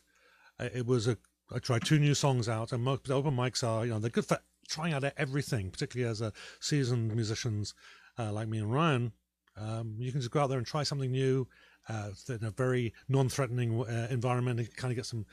it 0.60 0.86
was 0.86 1.08
a. 1.08 1.18
I 1.52 1.58
tried 1.58 1.84
two 1.84 1.98
new 1.98 2.14
songs 2.14 2.48
out, 2.48 2.70
and 2.70 2.84
mo- 2.84 3.00
the 3.04 3.14
open 3.14 3.34
mics 3.34 3.66
are, 3.66 3.84
you 3.84 3.90
know, 3.90 3.98
they're 3.98 4.10
good 4.10 4.26
for 4.26 4.38
trying 4.70 4.94
out 4.94 5.04
everything, 5.16 5.70
particularly 5.70 6.10
as 6.10 6.20
a 6.20 6.32
seasoned 6.60 7.14
musicians 7.14 7.74
uh, 8.18 8.32
like 8.32 8.48
me 8.48 8.58
and 8.58 8.72
Ryan. 8.72 9.12
Um, 9.56 9.96
you 9.98 10.12
can 10.12 10.20
just 10.20 10.30
go 10.30 10.40
out 10.40 10.48
there 10.48 10.58
and 10.58 10.66
try 10.66 10.84
something 10.84 11.10
new 11.10 11.48
uh, 11.88 12.10
in 12.28 12.44
a 12.44 12.50
very 12.50 12.94
non-threatening 13.08 13.82
uh, 13.82 14.06
environment 14.10 14.60
and 14.60 14.76
kind 14.76 14.92
of 14.92 14.96
get 14.96 15.06
some 15.06 15.26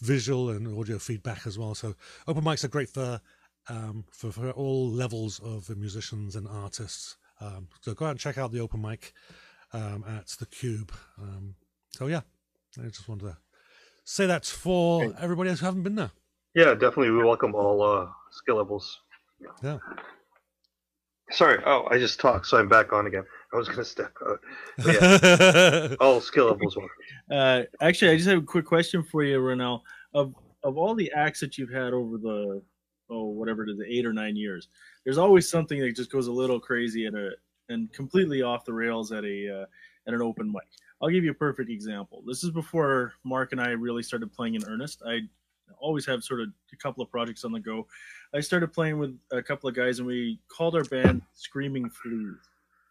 visual 0.00 0.50
and 0.50 0.78
audio 0.78 0.98
feedback 0.98 1.46
as 1.46 1.58
well. 1.58 1.74
So 1.74 1.94
open 2.26 2.44
mics 2.44 2.64
are 2.64 2.68
great 2.68 2.88
for 2.88 3.20
um, 3.68 4.04
for, 4.10 4.32
for 4.32 4.50
all 4.52 4.88
levels 4.88 5.38
of 5.40 5.68
musicians 5.76 6.34
and 6.36 6.48
artists. 6.48 7.18
Um, 7.40 7.68
so 7.82 7.92
go 7.92 8.06
out 8.06 8.12
and 8.12 8.20
check 8.20 8.38
out 8.38 8.50
the 8.50 8.60
open 8.60 8.80
mic 8.80 9.12
um, 9.74 10.04
at 10.08 10.28
the 10.28 10.46
Cube. 10.46 10.90
Um, 11.20 11.54
so 11.90 12.06
yeah, 12.06 12.22
I 12.82 12.86
just 12.86 13.08
wanted 13.08 13.26
to 13.26 13.36
say 14.04 14.26
that 14.26 14.46
for 14.46 15.14
everybody 15.20 15.50
else 15.50 15.60
who 15.60 15.66
haven't 15.66 15.82
been 15.82 15.96
there. 15.96 16.12
Yeah, 16.54 16.74
definitely. 16.74 17.10
We 17.10 17.24
welcome 17.24 17.54
all 17.54 17.82
uh, 17.82 18.08
skill 18.30 18.56
levels. 18.56 19.00
Yeah. 19.62 19.78
Sorry. 21.30 21.62
Oh, 21.66 21.86
I 21.90 21.98
just 21.98 22.18
talked, 22.18 22.46
so 22.46 22.56
I'm 22.56 22.68
back 22.68 22.92
on 22.92 23.06
again. 23.06 23.24
I 23.52 23.56
was 23.56 23.68
gonna 23.68 23.84
step 23.84 24.12
out. 24.26 24.40
But 24.78 25.02
yeah, 25.02 25.94
all 26.00 26.20
skill 26.20 26.46
levels 26.46 26.76
welcome. 26.76 26.96
Uh, 27.30 27.62
actually, 27.80 28.12
I 28.12 28.16
just 28.16 28.28
have 28.28 28.38
a 28.38 28.46
quick 28.46 28.64
question 28.64 29.02
for 29.02 29.22
you, 29.22 29.38
Ronel. 29.38 29.82
Of 30.14 30.34
of 30.64 30.78
all 30.78 30.94
the 30.94 31.12
acts 31.12 31.40
that 31.40 31.58
you've 31.58 31.72
had 31.72 31.92
over 31.92 32.16
the 32.16 32.62
oh 33.10 33.24
whatever 33.26 33.62
it 33.64 33.70
is, 33.70 33.80
eight 33.86 34.06
or 34.06 34.12
nine 34.12 34.36
years, 34.36 34.68
there's 35.04 35.18
always 35.18 35.48
something 35.48 35.80
that 35.80 35.94
just 35.94 36.10
goes 36.10 36.28
a 36.28 36.32
little 36.32 36.58
crazy 36.58 37.06
at 37.06 37.14
a 37.14 37.32
and 37.68 37.92
completely 37.92 38.42
off 38.42 38.64
the 38.64 38.72
rails 38.72 39.12
at 39.12 39.24
a 39.24 39.62
uh, 39.62 39.66
at 40.06 40.14
an 40.14 40.22
open 40.22 40.50
mic. 40.50 40.62
I'll 41.02 41.10
give 41.10 41.24
you 41.24 41.30
a 41.30 41.34
perfect 41.34 41.70
example. 41.70 42.22
This 42.26 42.42
is 42.42 42.50
before 42.50 43.12
Mark 43.24 43.52
and 43.52 43.60
I 43.60 43.68
really 43.68 44.02
started 44.02 44.32
playing 44.32 44.54
in 44.54 44.64
earnest. 44.64 45.02
I 45.06 45.20
always 45.80 46.06
have 46.06 46.22
sort 46.22 46.40
of 46.40 46.48
a 46.72 46.76
couple 46.76 47.02
of 47.02 47.10
projects 47.10 47.44
on 47.44 47.52
the 47.52 47.60
go. 47.60 47.86
I 48.34 48.40
started 48.40 48.72
playing 48.72 48.98
with 48.98 49.18
a 49.32 49.42
couple 49.42 49.68
of 49.68 49.74
guys, 49.74 49.98
and 49.98 50.06
we 50.06 50.38
called 50.48 50.76
our 50.76 50.84
band 50.84 51.22
Screaming 51.34 51.88
Fleas. 51.90 52.36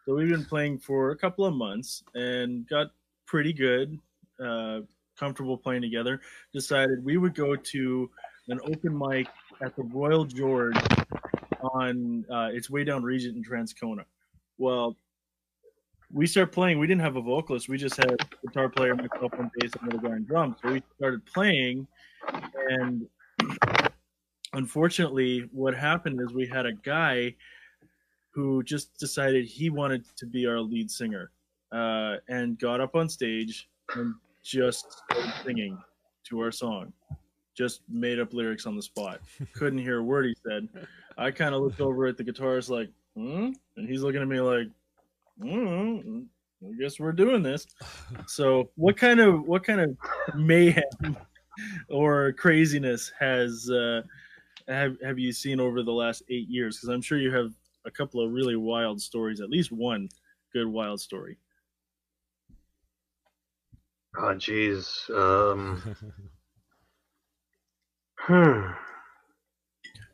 So 0.05 0.15
we've 0.15 0.29
been 0.29 0.45
playing 0.45 0.79
for 0.79 1.11
a 1.11 1.17
couple 1.17 1.45
of 1.45 1.53
months 1.53 2.03
and 2.15 2.67
got 2.69 2.87
pretty 3.25 3.51
good, 3.51 3.99
uh, 4.43 4.79
comfortable 5.19 5.57
playing 5.57 5.81
together. 5.81 6.21
Decided 6.53 7.03
we 7.03 7.17
would 7.17 7.35
go 7.35 7.55
to 7.55 8.09
an 8.47 8.59
open 8.63 8.97
mic 8.97 9.27
at 9.61 9.75
the 9.75 9.83
Royal 9.83 10.23
George 10.23 10.77
on 11.61 12.25
uh, 12.31 12.49
its 12.53 12.69
way 12.69 12.83
down 12.83 13.03
Regent 13.03 13.35
in 13.35 13.43
Transcona. 13.43 14.05
Well, 14.57 14.95
we 16.11 16.25
started 16.27 16.51
playing. 16.51 16.79
We 16.79 16.87
didn't 16.87 17.01
have 17.01 17.15
a 17.15 17.21
vocalist. 17.21 17.69
We 17.69 17.77
just 17.77 17.97
had 17.97 18.15
guitar 18.45 18.69
player, 18.69 18.95
myself 18.95 19.33
on 19.37 19.51
bass, 19.55 19.71
and 19.79 19.91
another 19.91 20.07
guy 20.07 20.15
on 20.15 20.23
drums. 20.23 20.55
So 20.61 20.71
we 20.73 20.83
started 20.97 21.25
playing, 21.25 21.87
and 22.69 23.07
unfortunately, 24.53 25.49
what 25.51 25.75
happened 25.75 26.21
is 26.21 26.33
we 26.33 26.47
had 26.47 26.65
a 26.65 26.73
guy 26.73 27.35
who 28.31 28.63
just 28.63 28.97
decided 28.97 29.45
he 29.45 29.69
wanted 29.69 30.05
to 30.15 30.25
be 30.25 30.45
our 30.45 30.59
lead 30.59 30.89
singer, 30.89 31.31
uh, 31.71 32.15
and 32.29 32.57
got 32.59 32.79
up 32.79 32.95
on 32.95 33.09
stage 33.09 33.69
and 33.95 34.13
just 34.43 35.01
started 35.09 35.33
singing 35.43 35.77
to 36.25 36.39
our 36.39 36.51
song. 36.51 36.93
Just 37.55 37.81
made 37.89 38.19
up 38.19 38.33
lyrics 38.33 38.65
on 38.65 38.75
the 38.75 38.81
spot. 38.81 39.19
Couldn't 39.53 39.79
hear 39.79 39.97
a 39.97 40.03
word 40.03 40.25
he 40.25 40.35
said. 40.47 40.69
I 41.17 41.31
kind 41.31 41.55
of 41.55 41.61
looked 41.61 41.81
over 41.81 42.05
at 42.05 42.15
the 42.15 42.23
guitarist 42.23 42.69
like, 42.69 42.89
hmm? 43.15 43.49
and 43.75 43.89
he's 43.89 44.03
looking 44.03 44.21
at 44.21 44.27
me 44.27 44.39
like, 44.39 44.67
mm, 45.41 46.25
I 46.63 46.71
guess 46.79 46.99
we're 46.99 47.11
doing 47.11 47.43
this. 47.43 47.65
So, 48.27 48.69
what 48.75 48.97
kind 48.97 49.19
of 49.19 49.43
what 49.47 49.63
kind 49.63 49.81
of 49.81 49.97
mayhem 50.35 51.17
or 51.89 52.33
craziness 52.33 53.11
has 53.19 53.69
uh, 53.69 54.01
have 54.67 54.97
have 55.03 55.19
you 55.19 55.31
seen 55.31 55.59
over 55.59 55.83
the 55.83 55.91
last 55.91 56.23
eight 56.29 56.49
years? 56.49 56.77
Because 56.77 56.89
I'm 56.89 57.01
sure 57.01 57.17
you 57.17 57.33
have 57.33 57.53
a 57.85 57.91
couple 57.91 58.23
of 58.23 58.31
really 58.31 58.55
wild 58.55 59.01
stories, 59.01 59.39
at 59.39 59.49
least 59.49 59.71
one 59.71 60.09
good 60.53 60.67
wild 60.67 60.99
story. 60.99 61.37
Oh, 64.17 64.33
jeez. 64.33 65.09
Um, 65.15 65.95
hmm. 68.17 68.71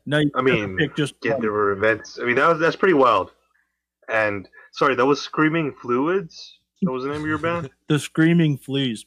Now, 0.06 0.18
you 0.18 0.30
I 0.34 0.42
mean, 0.42 0.76
pick 0.76 0.94
just 0.94 1.14
Yeah, 1.22 1.38
there 1.40 1.52
were 1.52 1.72
events. 1.72 2.18
I 2.20 2.26
mean, 2.26 2.36
that 2.36 2.48
was 2.48 2.58
that's 2.58 2.76
pretty 2.76 2.94
wild. 2.94 3.32
And 4.08 4.48
sorry, 4.72 4.94
that 4.94 5.06
was 5.06 5.20
Screaming 5.20 5.72
Fluids. 5.80 6.58
That 6.82 6.92
was 6.92 7.04
the 7.04 7.10
name 7.10 7.22
of 7.22 7.26
your 7.26 7.38
band. 7.38 7.70
the 7.88 7.98
screaming 7.98 8.58
fleas. 8.58 9.06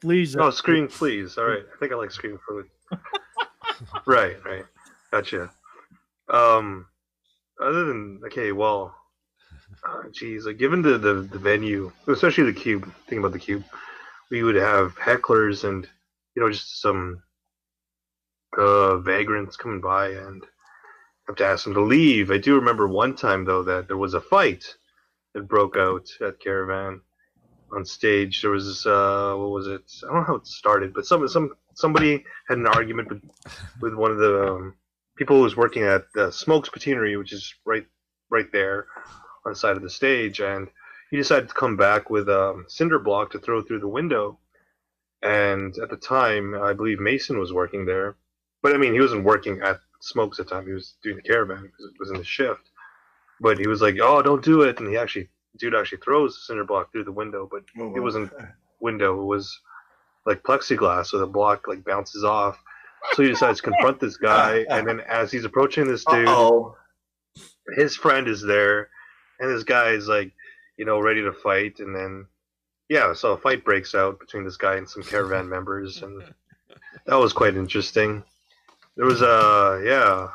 Fleas. 0.00 0.36
Oh, 0.36 0.50
Screaming 0.50 0.88
Fleas. 0.88 1.36
All 1.36 1.46
right, 1.46 1.64
I 1.74 1.78
think 1.78 1.92
I 1.92 1.96
like 1.96 2.12
Screaming 2.12 2.38
Fluids. 2.46 2.68
right, 4.06 4.36
right. 4.44 4.64
Gotcha. 5.10 5.50
Um, 6.28 6.86
other 7.60 7.86
than 7.86 8.20
okay, 8.26 8.52
well, 8.52 8.94
uh, 9.88 10.04
geez, 10.12 10.46
like 10.46 10.58
given 10.58 10.82
the, 10.82 10.98
the 10.98 11.14
the 11.14 11.38
venue, 11.38 11.90
especially 12.06 12.44
the 12.44 12.52
cube. 12.52 12.92
Think 13.08 13.20
about 13.20 13.32
the 13.32 13.38
cube. 13.38 13.64
We 14.30 14.42
would 14.44 14.56
have 14.56 14.94
hecklers 14.96 15.64
and 15.68 15.88
you 16.34 16.42
know 16.42 16.50
just 16.50 16.80
some 16.80 17.22
uh 18.56 18.98
vagrants 18.98 19.56
coming 19.56 19.80
by 19.80 20.10
and 20.10 20.44
have 21.28 21.36
to 21.36 21.46
ask 21.46 21.64
them 21.64 21.74
to 21.74 21.82
leave. 21.82 22.30
I 22.30 22.38
do 22.38 22.56
remember 22.56 22.88
one 22.88 23.14
time 23.14 23.44
though 23.44 23.62
that 23.62 23.86
there 23.86 23.96
was 23.96 24.14
a 24.14 24.20
fight 24.20 24.64
that 25.34 25.46
broke 25.46 25.76
out 25.76 26.08
at 26.20 26.40
Caravan 26.40 27.00
on 27.70 27.84
stage. 27.84 28.40
There 28.40 28.50
was 28.50 28.66
this, 28.66 28.86
uh, 28.86 29.34
what 29.36 29.50
was 29.50 29.66
it? 29.66 29.82
I 30.04 30.06
don't 30.06 30.16
know 30.16 30.24
how 30.24 30.34
it 30.36 30.46
started, 30.46 30.94
but 30.94 31.06
some 31.06 31.28
some 31.28 31.54
somebody 31.74 32.24
had 32.48 32.58
an 32.58 32.66
argument 32.66 33.10
with 33.10 33.22
with 33.80 33.94
one 33.94 34.10
of 34.10 34.18
the 34.18 34.48
um, 34.48 34.74
people 35.16 35.36
who 35.36 35.42
was 35.42 35.56
working 35.56 35.84
at 35.84 36.04
the 36.14 36.30
Smokes 36.30 36.70
Poutinerie, 36.70 37.18
which 37.18 37.32
is 37.32 37.54
right 37.64 37.86
right 38.30 38.50
there 38.52 38.86
on 39.44 39.52
the 39.52 39.58
side 39.58 39.76
of 39.76 39.82
the 39.82 39.90
stage, 39.90 40.40
and 40.40 40.68
he 41.10 41.16
decided 41.16 41.48
to 41.48 41.54
come 41.54 41.76
back 41.76 42.10
with 42.10 42.28
a 42.28 42.50
um, 42.50 42.64
cinder 42.68 42.98
block 42.98 43.30
to 43.32 43.38
throw 43.38 43.62
through 43.62 43.80
the 43.80 43.88
window. 43.88 44.38
And 45.20 45.76
at 45.78 45.90
the 45.90 45.96
time, 45.96 46.54
I 46.54 46.72
believe 46.72 47.00
Mason 47.00 47.38
was 47.38 47.52
working 47.52 47.84
there, 47.84 48.16
but 48.62 48.72
I 48.74 48.78
mean, 48.78 48.94
he 48.94 49.00
wasn't 49.00 49.24
working 49.24 49.60
at 49.62 49.80
Smokes 50.00 50.38
at 50.38 50.46
the 50.46 50.54
time. 50.54 50.66
He 50.66 50.72
was 50.72 50.94
doing 51.02 51.16
the 51.16 51.22
caravan 51.22 51.62
because 51.62 51.86
it 51.86 51.98
was 51.98 52.10
in 52.10 52.16
the 52.18 52.24
shift. 52.24 52.70
But 53.40 53.58
he 53.58 53.66
was 53.66 53.80
like, 53.80 53.96
"Oh, 54.00 54.22
don't 54.22 54.44
do 54.44 54.62
it!" 54.62 54.78
And 54.80 54.88
he 54.88 54.96
actually, 54.96 55.28
dude, 55.58 55.74
actually 55.74 55.98
throws 55.98 56.34
the 56.34 56.40
cinder 56.40 56.64
block 56.64 56.90
through 56.92 57.04
the 57.04 57.12
window, 57.12 57.48
but 57.50 57.64
Oh, 57.78 57.94
it 57.96 58.00
wasn't 58.00 58.32
window. 58.80 59.20
It 59.20 59.24
was 59.24 59.60
like 60.26 60.42
plexiglass, 60.42 61.06
so 61.06 61.18
the 61.18 61.26
block 61.26 61.68
like 61.68 61.84
bounces 61.84 62.24
off. 62.24 62.62
So 63.12 63.22
he 63.22 63.28
decides 63.28 63.58
to 63.58 63.70
confront 63.70 64.00
this 64.00 64.16
guy, 64.16 64.66
and 64.68 64.86
then 64.86 65.00
as 65.00 65.30
he's 65.30 65.44
approaching 65.44 65.86
this 65.86 66.04
dude, 66.04 66.28
Oh, 66.28 66.76
his 67.76 67.96
friend 67.96 68.26
is 68.26 68.42
there, 68.42 68.88
and 69.38 69.50
this 69.50 69.62
guy 69.64 69.90
is 69.90 70.08
like, 70.08 70.32
you 70.76 70.84
know, 70.84 71.00
ready 71.00 71.22
to 71.22 71.32
fight, 71.32 71.78
and 71.78 71.94
then 71.94 72.26
yeah, 72.88 73.12
so 73.12 73.32
a 73.32 73.38
fight 73.38 73.64
breaks 73.64 73.94
out 73.94 74.18
between 74.18 74.44
this 74.44 74.56
guy 74.56 74.76
and 74.76 74.88
some 74.88 75.02
caravan 75.02 75.48
members, 75.48 76.02
and 76.02 76.22
that 77.06 77.16
was 77.16 77.32
quite 77.32 77.56
interesting. 77.56 78.24
There 78.98 79.06
was 79.06 79.22
a 79.22 79.80
yeah, 79.84 80.28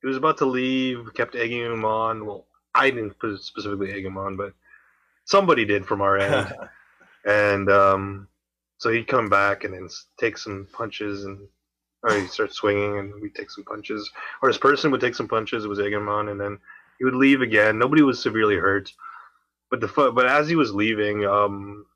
he 0.00 0.08
was 0.08 0.16
about 0.16 0.38
to 0.38 0.46
leave, 0.46 1.12
kept 1.14 1.36
egging 1.36 1.60
him 1.60 1.84
on. 1.84 2.24
Well, 2.24 2.46
I 2.74 2.90
didn't 2.90 3.14
specifically 3.38 3.92
egg 3.92 4.04
him 4.04 4.16
on, 4.16 4.36
but 4.36 4.54
somebody 5.26 5.66
did 5.66 5.86
from 5.86 6.00
our 6.00 6.16
end, 6.16 6.52
and 7.26 7.70
um, 7.70 8.28
so 8.78 8.90
he'd 8.90 9.06
come 9.06 9.28
back 9.28 9.64
and 9.64 9.74
then 9.74 9.88
take 10.18 10.38
some 10.38 10.66
punches 10.72 11.24
and. 11.24 11.46
Or 12.02 12.14
he'd 12.14 12.30
start 12.30 12.52
swinging, 12.52 12.98
and 12.98 13.20
we'd 13.20 13.34
take 13.34 13.50
some 13.50 13.64
punches. 13.64 14.08
Or 14.40 14.48
his 14.48 14.58
person 14.58 14.92
would 14.92 15.00
take 15.00 15.16
some 15.16 15.26
punches, 15.26 15.64
it 15.64 15.68
was 15.68 15.80
egging 15.80 15.94
him 15.94 16.08
on, 16.08 16.28
and 16.28 16.40
then 16.40 16.58
he 16.98 17.04
would 17.04 17.16
leave 17.16 17.40
again. 17.40 17.78
Nobody 17.78 18.02
was 18.02 18.22
severely 18.22 18.54
hurt, 18.54 18.92
but 19.70 19.80
the 19.80 19.88
but 20.14 20.26
as 20.26 20.48
he 20.48 20.54
was 20.54 20.72
leaving, 20.72 21.24
um, 21.24 21.86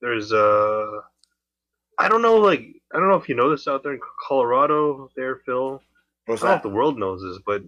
there's 0.00 0.32
uh, 0.32 1.00
I 1.98 2.08
don't 2.08 2.22
know, 2.22 2.36
like 2.36 2.64
I 2.92 2.98
don't 2.98 3.08
know 3.08 3.16
if 3.16 3.28
you 3.28 3.34
know 3.34 3.50
this 3.50 3.68
out 3.68 3.82
there 3.82 3.94
in 3.94 4.00
Colorado, 4.26 5.10
there, 5.16 5.36
Phil. 5.44 5.80
what's 6.26 6.42
I 6.42 6.46
don't 6.46 6.52
know 6.52 6.56
if 6.56 6.62
the 6.62 6.68
world 6.76 6.98
knows 6.98 7.22
this, 7.22 7.40
but 7.44 7.62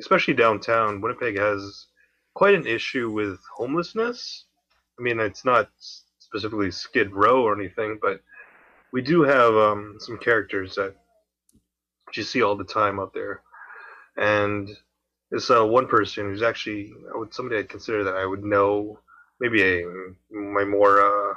especially 0.00 0.34
downtown, 0.34 1.00
Winnipeg 1.00 1.38
has 1.38 1.86
quite 2.34 2.54
an 2.54 2.66
issue 2.66 3.10
with 3.10 3.38
homelessness. 3.56 4.44
I 4.98 5.02
mean, 5.02 5.20
it's 5.20 5.44
not 5.44 5.70
specifically 6.18 6.70
Skid 6.70 7.12
Row 7.12 7.42
or 7.42 7.58
anything, 7.58 7.98
but 8.00 8.20
we 8.92 9.02
do 9.02 9.22
have 9.22 9.54
um, 9.54 9.96
some 9.98 10.18
characters 10.18 10.76
that 10.76 10.94
you 12.14 12.22
see 12.22 12.42
all 12.42 12.56
the 12.56 12.64
time 12.64 13.00
out 13.00 13.12
there, 13.12 13.42
and 14.16 14.70
is 15.32 15.50
uh, 15.50 15.66
one 15.66 15.88
person 15.88 16.26
who's 16.26 16.42
actually 16.42 16.92
I 17.12 17.18
would 17.18 17.34
somebody 17.34 17.58
I'd 17.58 17.68
consider 17.68 18.04
that 18.04 18.14
I 18.14 18.24
would 18.24 18.44
know 18.44 19.00
maybe 19.40 19.62
a, 19.62 19.84
my 20.30 20.64
more 20.64 21.00
uh, 21.00 21.33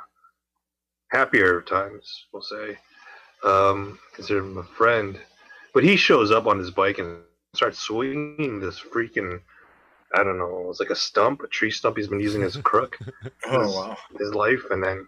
happier 1.09 1.61
times, 1.61 2.25
we'll 2.31 2.41
say. 2.41 2.77
Um, 3.43 3.99
consider 4.13 4.39
him 4.39 4.57
a 4.57 4.63
friend, 4.63 5.19
but 5.73 5.83
he 5.83 5.95
shows 5.95 6.31
up 6.31 6.47
on 6.47 6.57
his 6.57 6.71
bike 6.71 6.97
and 6.97 7.21
starts 7.53 7.79
swinging 7.79 8.59
this 8.59 8.79
freaking 8.79 9.41
I 10.13 10.23
don't 10.23 10.37
know, 10.37 10.67
it's 10.69 10.79
like 10.79 10.89
a 10.89 10.95
stump, 10.95 11.41
a 11.43 11.47
tree 11.47 11.71
stump 11.71 11.97
he's 11.97 12.07
been 12.07 12.19
using 12.19 12.43
as 12.43 12.55
a 12.55 12.61
crook 12.61 12.97
Oh 13.47 13.71
wow. 13.71 13.97
his 14.17 14.33
life, 14.33 14.63
and 14.69 14.81
then 14.83 15.07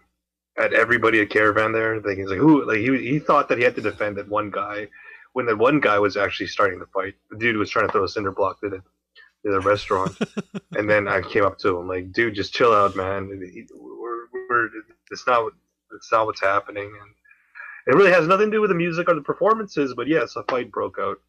at 0.58 0.74
everybody 0.74 1.20
at 1.20 1.30
caravan 1.30 1.72
there, 1.72 2.00
like 2.00 2.18
he's 2.18 2.28
like, 2.28 2.38
who? 2.38 2.66
Like 2.66 2.78
he 2.78 2.98
he 2.98 3.18
thought 3.18 3.48
that 3.48 3.58
he 3.58 3.64
had 3.64 3.74
to 3.76 3.80
defend 3.80 4.16
that 4.16 4.28
one 4.28 4.50
guy, 4.50 4.88
when 5.32 5.46
that 5.46 5.56
one 5.56 5.80
guy 5.80 5.98
was 5.98 6.16
actually 6.16 6.48
starting 6.48 6.78
the 6.78 6.86
fight. 6.86 7.14
The 7.30 7.38
dude 7.38 7.56
was 7.56 7.70
trying 7.70 7.86
to 7.86 7.92
throw 7.92 8.04
a 8.04 8.08
cinder 8.08 8.32
block 8.32 8.60
to 8.60 8.68
the, 8.68 8.76
to 8.76 9.52
the 9.52 9.60
restaurant, 9.60 10.18
and 10.76 10.88
then 10.88 11.08
I 11.08 11.22
came 11.22 11.44
up 11.44 11.58
to 11.60 11.78
him 11.78 11.88
like, 11.88 12.12
dude, 12.12 12.34
just 12.34 12.52
chill 12.52 12.74
out, 12.74 12.94
man. 12.94 13.28
We're, 13.74 14.26
we're 14.48 14.68
it's 15.10 15.26
not 15.26 15.52
it's 15.94 16.10
not 16.12 16.26
what's 16.26 16.40
happening, 16.40 16.92
and 17.00 17.14
it 17.86 17.96
really 17.96 18.12
has 18.12 18.26
nothing 18.26 18.50
to 18.50 18.56
do 18.56 18.60
with 18.60 18.70
the 18.70 18.76
music 18.76 19.08
or 19.08 19.14
the 19.14 19.20
performances. 19.22 19.94
But 19.94 20.08
yes, 20.08 20.36
a 20.36 20.42
fight 20.44 20.70
broke 20.70 20.98
out, 20.98 21.20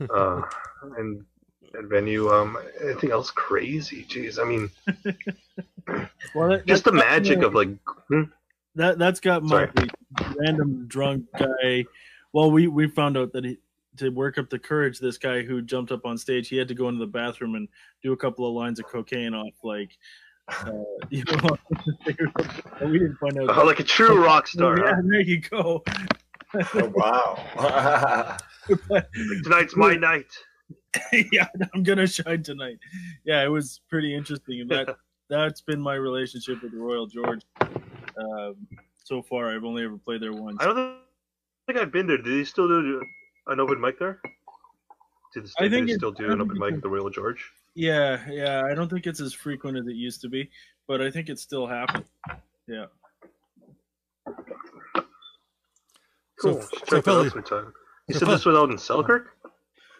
uh, 0.10 0.42
and. 0.98 1.24
At 1.76 1.86
venue, 1.86 2.30
um, 2.30 2.56
anything 2.80 3.10
else 3.10 3.30
crazy? 3.30 4.06
Jeez, 4.08 4.38
I 4.40 4.44
mean, 4.44 4.70
Well, 6.34 6.50
that, 6.50 6.66
just 6.66 6.84
the 6.84 6.92
magic 6.92 7.42
of 7.42 7.54
like, 7.54 7.68
hmm? 8.08 8.22
that. 8.74 8.98
That's 8.98 9.20
got 9.20 9.42
my 9.42 9.68
random 10.36 10.86
drunk 10.86 11.26
guy. 11.38 11.84
Well, 12.32 12.50
we 12.50 12.66
we 12.66 12.88
found 12.88 13.16
out 13.16 13.32
that 13.32 13.44
he 13.44 13.58
to 13.98 14.10
work 14.10 14.38
up 14.38 14.50
the 14.50 14.58
courage. 14.58 14.98
This 14.98 15.18
guy 15.18 15.42
who 15.42 15.62
jumped 15.62 15.92
up 15.92 16.04
on 16.04 16.18
stage, 16.18 16.48
he 16.48 16.56
had 16.56 16.68
to 16.68 16.74
go 16.74 16.88
into 16.88 16.98
the 16.98 17.10
bathroom 17.10 17.54
and 17.54 17.68
do 18.02 18.12
a 18.12 18.16
couple 18.16 18.46
of 18.46 18.54
lines 18.54 18.78
of 18.78 18.86
cocaine 18.86 19.34
off, 19.34 19.54
like. 19.62 19.96
Uh, 20.48 20.72
you 21.10 21.24
know, 21.42 21.56
we 22.82 22.98
didn't 22.98 23.16
find 23.16 23.38
out. 23.38 23.56
Oh, 23.56 23.64
like 23.64 23.80
a 23.80 23.84
true 23.84 24.24
rock 24.24 24.46
star. 24.46 24.78
yeah, 24.78 24.94
huh? 24.94 25.02
there 25.04 25.20
you 25.20 25.40
go. 25.40 25.82
Oh, 26.54 26.92
wow. 26.94 28.36
Like, 28.88 29.06
tonight's 29.42 29.76
my 29.76 29.94
night. 29.94 30.30
yeah, 31.32 31.46
I'm 31.74 31.82
gonna 31.82 32.06
shine 32.06 32.42
tonight. 32.42 32.78
Yeah, 33.24 33.44
it 33.44 33.48
was 33.48 33.80
pretty 33.90 34.14
interesting. 34.14 34.60
And 34.60 34.70
that 34.70 34.96
that's 35.28 35.60
been 35.60 35.80
my 35.80 35.94
relationship 35.94 36.62
with 36.62 36.72
the 36.72 36.78
Royal 36.78 37.06
George. 37.06 37.42
Um, 37.60 38.56
so 39.04 39.22
far, 39.22 39.54
I've 39.54 39.64
only 39.64 39.84
ever 39.84 39.98
played 39.98 40.22
there 40.22 40.32
once. 40.32 40.56
I 40.60 40.64
don't 40.64 40.96
think 41.66 41.78
I've 41.78 41.92
been 41.92 42.06
there. 42.06 42.18
Do 42.18 42.38
they 42.38 42.44
still 42.44 42.68
do 42.68 43.02
an 43.48 43.60
open 43.60 43.80
mic 43.80 43.98
there? 43.98 44.20
Do 45.34 45.40
they 45.40 45.48
still, 45.48 45.66
I 45.66 45.68
think 45.68 45.86
do 45.86 45.92
they 45.92 45.98
still 45.98 46.12
do 46.12 46.32
an 46.32 46.40
open 46.40 46.58
mic 46.58 46.74
at 46.74 46.82
the 46.82 46.88
Royal 46.88 47.10
George? 47.10 47.52
Yeah, 47.76 48.18
yeah. 48.30 48.62
I 48.64 48.74
don't 48.74 48.88
think 48.88 49.06
it's 49.06 49.20
as 49.20 49.34
frequent 49.34 49.76
as 49.76 49.86
it 49.86 49.94
used 49.94 50.22
to 50.22 50.28
be, 50.30 50.50
but 50.88 51.02
I 51.02 51.10
think 51.10 51.28
it 51.28 51.38
still 51.38 51.66
happens. 51.66 52.06
Yeah. 52.66 52.86
Cool. 56.40 56.60
So- 56.62 56.68
so 56.88 56.96
check 56.96 57.04
Phil. 57.04 57.24
You 57.24 57.30
so 57.30 57.38
said 57.38 58.18
Phil- 58.20 58.28
this 58.28 58.44
was 58.46 58.56
out 58.56 58.70
in 58.70 58.78
Selkirk? 58.78 59.36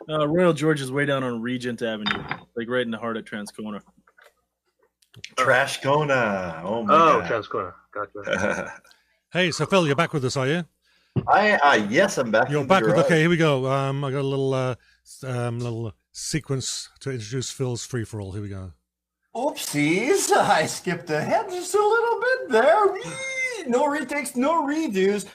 Uh, 0.08 0.26
Royal 0.28 0.52
George 0.52 0.80
is 0.80 0.90
way 0.92 1.04
down 1.04 1.22
on 1.24 1.42
Regent 1.42 1.82
Avenue, 1.82 2.22
like 2.56 2.68
right 2.68 2.82
in 2.82 2.90
the 2.90 2.98
heart 2.98 3.16
of 3.16 3.24
Transcona. 3.24 3.80
Trash 5.36 5.80
Kona. 5.82 6.62
Oh 6.64 6.82
my 6.84 6.94
Oh, 6.94 7.20
god. 7.20 7.30
Transcona. 7.30 7.74
Gotcha. 7.92 8.72
Hey, 9.32 9.50
so 9.50 9.66
Phil, 9.66 9.86
you're 9.86 9.96
back 9.96 10.14
with 10.14 10.24
us, 10.24 10.36
are 10.36 10.46
you? 10.46 10.64
I 11.28 11.52
uh, 11.54 11.74
yes, 11.90 12.16
I'm 12.16 12.30
back. 12.30 12.48
You're 12.48 12.64
back 12.64 12.84
with. 12.84 12.96
Okay, 12.96 13.20
here 13.20 13.28
we 13.28 13.36
go. 13.36 13.66
Um, 13.70 14.02
I 14.04 14.10
got 14.12 14.20
a 14.20 14.22
little 14.22 14.54
uh, 14.54 14.74
um, 15.24 15.58
little 15.58 15.92
sequence 16.16 16.88
to 17.00 17.10
introduce 17.10 17.50
Phil's 17.50 17.84
free 17.84 18.04
for 18.04 18.20
all. 18.20 18.32
Here 18.32 18.40
we 18.40 18.48
go. 18.48 18.72
Oopsies, 19.34 20.32
I 20.36 20.64
skipped 20.64 21.10
ahead 21.10 21.50
just 21.50 21.74
a 21.74 21.78
little 21.78 22.20
bit 22.20 22.48
there. 22.48 23.68
No 23.68 23.86
retakes, 23.86 24.34
no 24.34 24.66
redos. 24.66 25.26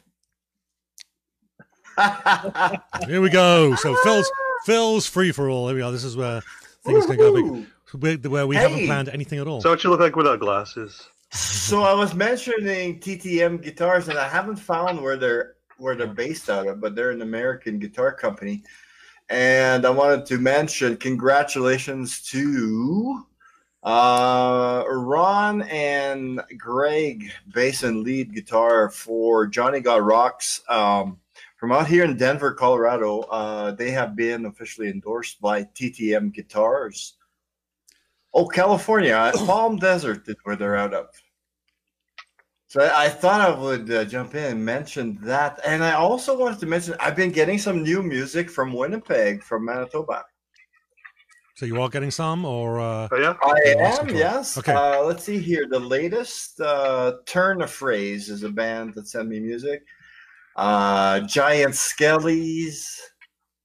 Here 3.08 3.22
we 3.22 3.30
go. 3.30 3.76
So 3.76 3.96
Phil's 4.04 4.32
Phil's 4.66 5.06
free 5.06 5.32
for 5.32 5.50
all. 5.50 5.68
Here 5.68 5.76
we 5.76 5.82
go. 5.82 5.92
This 5.92 6.04
is 6.04 6.18
where 6.18 6.42
things 6.84 7.06
can 7.06 7.18
go 7.18 7.66
big. 8.00 8.26
Where, 8.26 8.32
where 8.32 8.48
we 8.48 8.56
haven't 8.56 8.86
planned 8.86 9.10
anything 9.10 9.40
at 9.40 9.48
all. 9.48 9.62
So 9.62 9.70
what 9.70 9.84
you 9.84 9.90
look 9.90 10.00
like 10.00 10.16
without 10.16 10.40
glasses? 10.40 11.10
So 11.32 11.84
I 11.84 11.94
was 11.94 12.16
mentioning 12.16 13.00
TTM 13.00 13.62
guitars, 13.62 14.08
and 14.08 14.18
I 14.18 14.28
haven't 14.28 14.56
found 14.56 15.02
where 15.02 15.18
they're 15.18 15.56
where 15.78 15.96
they're 15.96 16.08
based 16.08 16.50
out 16.50 16.68
of, 16.68 16.80
but 16.80 16.96
they're 16.96 17.12
an 17.12 17.22
American 17.22 17.78
guitar 17.78 18.14
company. 18.14 18.64
And 19.32 19.86
I 19.86 19.90
wanted 19.90 20.26
to 20.26 20.40
mention 20.40 20.98
congratulations 20.98 22.22
to 22.32 23.26
uh, 23.82 24.84
Ron 24.90 25.62
and 25.62 26.42
Greg, 26.58 27.32
bass 27.54 27.84
and 27.84 28.04
lead 28.04 28.34
guitar 28.34 28.90
for 28.90 29.48
Johnny 29.48 29.80
Got 29.80 30.04
Rocks. 30.04 30.62
Um, 30.68 31.18
from 31.56 31.72
out 31.72 31.88
here 31.88 32.04
in 32.04 32.18
Denver, 32.18 32.54
Colorado, 32.54 33.22
uh, 33.22 33.72
they 33.72 33.92
have 33.92 34.18
been 34.18 34.48
officially 34.48 34.90
endorsed 34.90 35.40
by 35.40 35.64
TTM 35.64 36.34
Guitars. 36.34 37.14
Oh, 38.34 38.48
California, 38.48 39.32
Palm 39.46 39.78
Desert 39.78 40.28
is 40.28 40.36
where 40.44 40.58
they're 40.58 40.76
out 40.76 40.94
of. 40.94 41.08
So 42.72 42.80
I 42.80 43.08
I 43.08 43.10
thought 43.10 43.42
I 43.42 43.52
would 43.54 43.92
uh, 43.92 44.06
jump 44.06 44.34
in 44.34 44.46
and 44.46 44.64
mention 44.64 45.20
that, 45.24 45.60
and 45.66 45.84
I 45.84 45.92
also 45.92 46.38
wanted 46.38 46.58
to 46.62 46.66
mention 46.66 46.96
I've 47.02 47.18
been 47.18 47.34
getting 47.34 47.60
some 47.60 47.84
new 47.84 48.02
music 48.02 48.50
from 48.50 48.72
Winnipeg, 48.72 49.44
from 49.44 49.66
Manitoba. 49.66 50.24
So 51.58 51.66
you 51.66 51.76
are 51.76 51.80
all 51.80 51.90
getting 51.90 52.12
some, 52.12 52.46
or 52.46 52.80
uh, 52.80 53.10
Oh 53.12 53.18
yeah. 53.18 53.36
I 53.44 54.00
am, 54.00 54.08
yes. 54.16 54.58
Okay. 54.58 54.72
Uh, 54.72 55.04
let's 55.04 55.26
see 55.26 55.38
here. 55.38 55.68
The 55.70 55.82
latest 55.82 56.62
uh, 56.62 57.16
Turn 57.26 57.62
a 57.62 57.68
Phrase 57.68 58.30
is 58.30 58.44
a 58.44 58.50
band 58.50 58.94
that 58.96 59.06
sent 59.06 59.28
me 59.28 59.42
music. 59.42 59.84
Uh, 60.56 61.20
Giant 61.28 61.74
Skellies, 61.74 63.02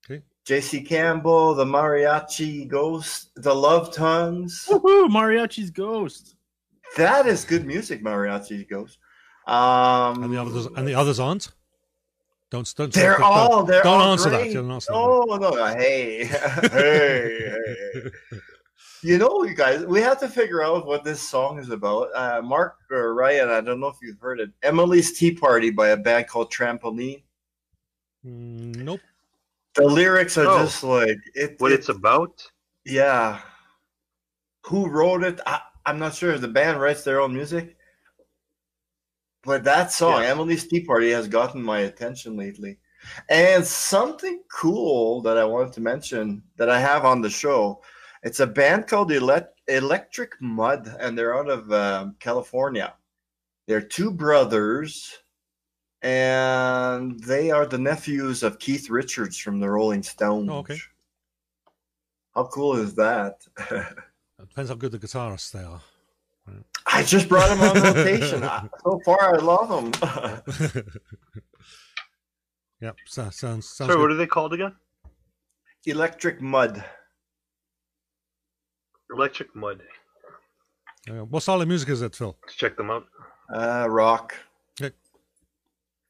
Okay. 0.04 0.20
J.C. 0.44 0.80
Campbell, 0.82 1.54
the 1.54 1.64
Mariachi 1.64 2.66
Ghost, 2.66 3.30
the 3.36 3.54
Love 3.54 3.94
Tongues. 3.94 4.66
Woohoo! 4.68 5.08
Mariachi's 5.08 5.70
Ghost. 5.70 6.35
That 6.96 7.26
is 7.26 7.44
good 7.44 7.66
music, 7.66 8.02
Mariachi 8.02 8.68
Ghost. 8.68 8.98
Um, 9.46 10.22
and 10.24 10.32
the 10.32 10.40
others 10.40 10.66
and 10.66 10.86
the 10.88 10.94
others 10.94 11.20
aren't? 11.20 11.52
Don't 12.50 12.72
don't. 12.76 12.92
They're 12.92 13.14
don't, 13.18 13.22
all 13.22 13.64
they're 13.64 13.82
don't 13.82 14.00
all 14.00 14.12
answer 14.12 14.30
that. 14.30 14.42
great. 14.42 14.54
Don't 14.54 14.70
answer 14.70 14.92
that. 14.92 14.98
Oh 14.98 15.36
no! 15.40 15.66
Hey, 15.66 16.24
hey, 16.24 16.68
hey, 16.72 17.74
hey. 17.94 18.10
You 19.02 19.18
know, 19.18 19.44
you 19.44 19.54
guys, 19.54 19.84
we 19.84 20.00
have 20.00 20.18
to 20.20 20.28
figure 20.28 20.64
out 20.64 20.86
what 20.86 21.04
this 21.04 21.20
song 21.20 21.58
is 21.58 21.70
about. 21.70 22.08
Uh, 22.14 22.40
Mark 22.42 22.76
or 22.90 23.14
Ryan, 23.14 23.50
I 23.50 23.60
don't 23.60 23.78
know 23.78 23.86
if 23.88 23.96
you've 24.02 24.18
heard 24.18 24.40
it. 24.40 24.50
Emily's 24.62 25.16
Tea 25.16 25.32
Party 25.32 25.70
by 25.70 25.88
a 25.88 25.96
band 25.96 26.26
called 26.28 26.52
Trampoline. 26.52 27.22
Mm, 28.26 28.76
nope. 28.76 29.00
The 29.74 29.84
lyrics 29.84 30.36
are 30.38 30.46
Oh. 30.46 30.58
just 30.64 30.82
like 30.82 31.18
it. 31.34 31.54
What 31.60 31.70
it- 31.72 31.80
it's 31.80 31.88
about? 31.88 32.42
yeah. 32.84 33.40
Who 34.62 34.88
wrote 34.88 35.22
it? 35.22 35.38
I, 35.46 35.60
I'm 35.86 35.98
not 35.98 36.14
sure. 36.14 36.32
If 36.34 36.40
the 36.40 36.48
band 36.48 36.80
writes 36.80 37.04
their 37.04 37.20
own 37.20 37.32
music. 37.32 37.76
But 39.44 39.62
that 39.64 39.92
song, 39.92 40.22
Yes. 40.22 40.32
Emily's 40.32 40.66
Tea 40.66 40.84
Party, 40.84 41.10
has 41.10 41.28
gotten 41.28 41.62
my 41.62 41.80
attention 41.80 42.36
lately. 42.36 42.78
And 43.28 43.64
something 43.64 44.42
cool 44.52 45.22
that 45.22 45.38
I 45.38 45.44
wanted 45.44 45.72
to 45.74 45.80
mention 45.80 46.42
that 46.56 46.68
I 46.68 46.80
have 46.80 47.04
on 47.04 47.20
the 47.22 47.30
show, 47.30 47.80
it's 48.24 48.40
a 48.40 48.46
band 48.46 48.88
called 48.88 49.10
Elec- 49.12 49.46
Electric 49.68 50.32
Mud, 50.40 50.92
and 50.98 51.16
they're 51.16 51.36
out 51.36 51.48
of 51.48 51.72
um, 51.72 52.16
California. 52.18 52.94
They're 53.68 53.80
two 53.80 54.10
brothers, 54.10 55.16
and 56.02 57.20
they 57.22 57.52
are 57.52 57.66
the 57.66 57.78
nephews 57.78 58.42
of 58.42 58.58
Keith 58.58 58.90
Richards 58.90 59.38
from 59.38 59.60
the 59.60 59.70
Rolling 59.70 60.02
Stones. 60.02 60.48
Oh, 60.50 60.58
okay. 60.58 60.78
How 62.34 62.44
cool 62.48 62.76
is 62.76 62.96
that? 62.96 63.46
It 64.38 64.48
depends 64.50 64.70
how 64.70 64.76
good 64.76 64.92
the 64.92 64.98
guitarists 64.98 65.50
they 65.52 65.62
are. 65.62 65.80
I 66.86 67.02
just 67.02 67.28
brought 67.28 67.50
him 67.50 67.60
on 67.60 67.82
rotation. 67.94 68.44
I- 68.44 68.68
so 68.84 69.00
far, 69.04 69.34
I 69.34 69.38
love 69.38 69.68
him. 69.70 69.92
yep. 72.80 72.96
So, 73.06 73.30
sounds 73.30 73.68
sounds 73.68 73.90
Sorry, 73.90 74.00
what 74.00 74.10
are 74.10 74.14
they 74.16 74.26
called 74.26 74.52
again? 74.52 74.74
Electric 75.86 76.40
Mud. 76.40 76.84
Electric 79.10 79.54
Mud. 79.56 79.82
Uh, 81.08 81.24
what 81.24 81.42
style 81.42 81.62
of 81.62 81.68
music 81.68 81.88
is 81.88 82.00
that, 82.00 82.14
Phil? 82.14 82.36
Let's 82.42 82.54
check 82.56 82.76
them 82.76 82.90
out. 82.90 83.06
Uh, 83.52 83.86
rock. 83.88 84.34
Okay. 84.80 84.94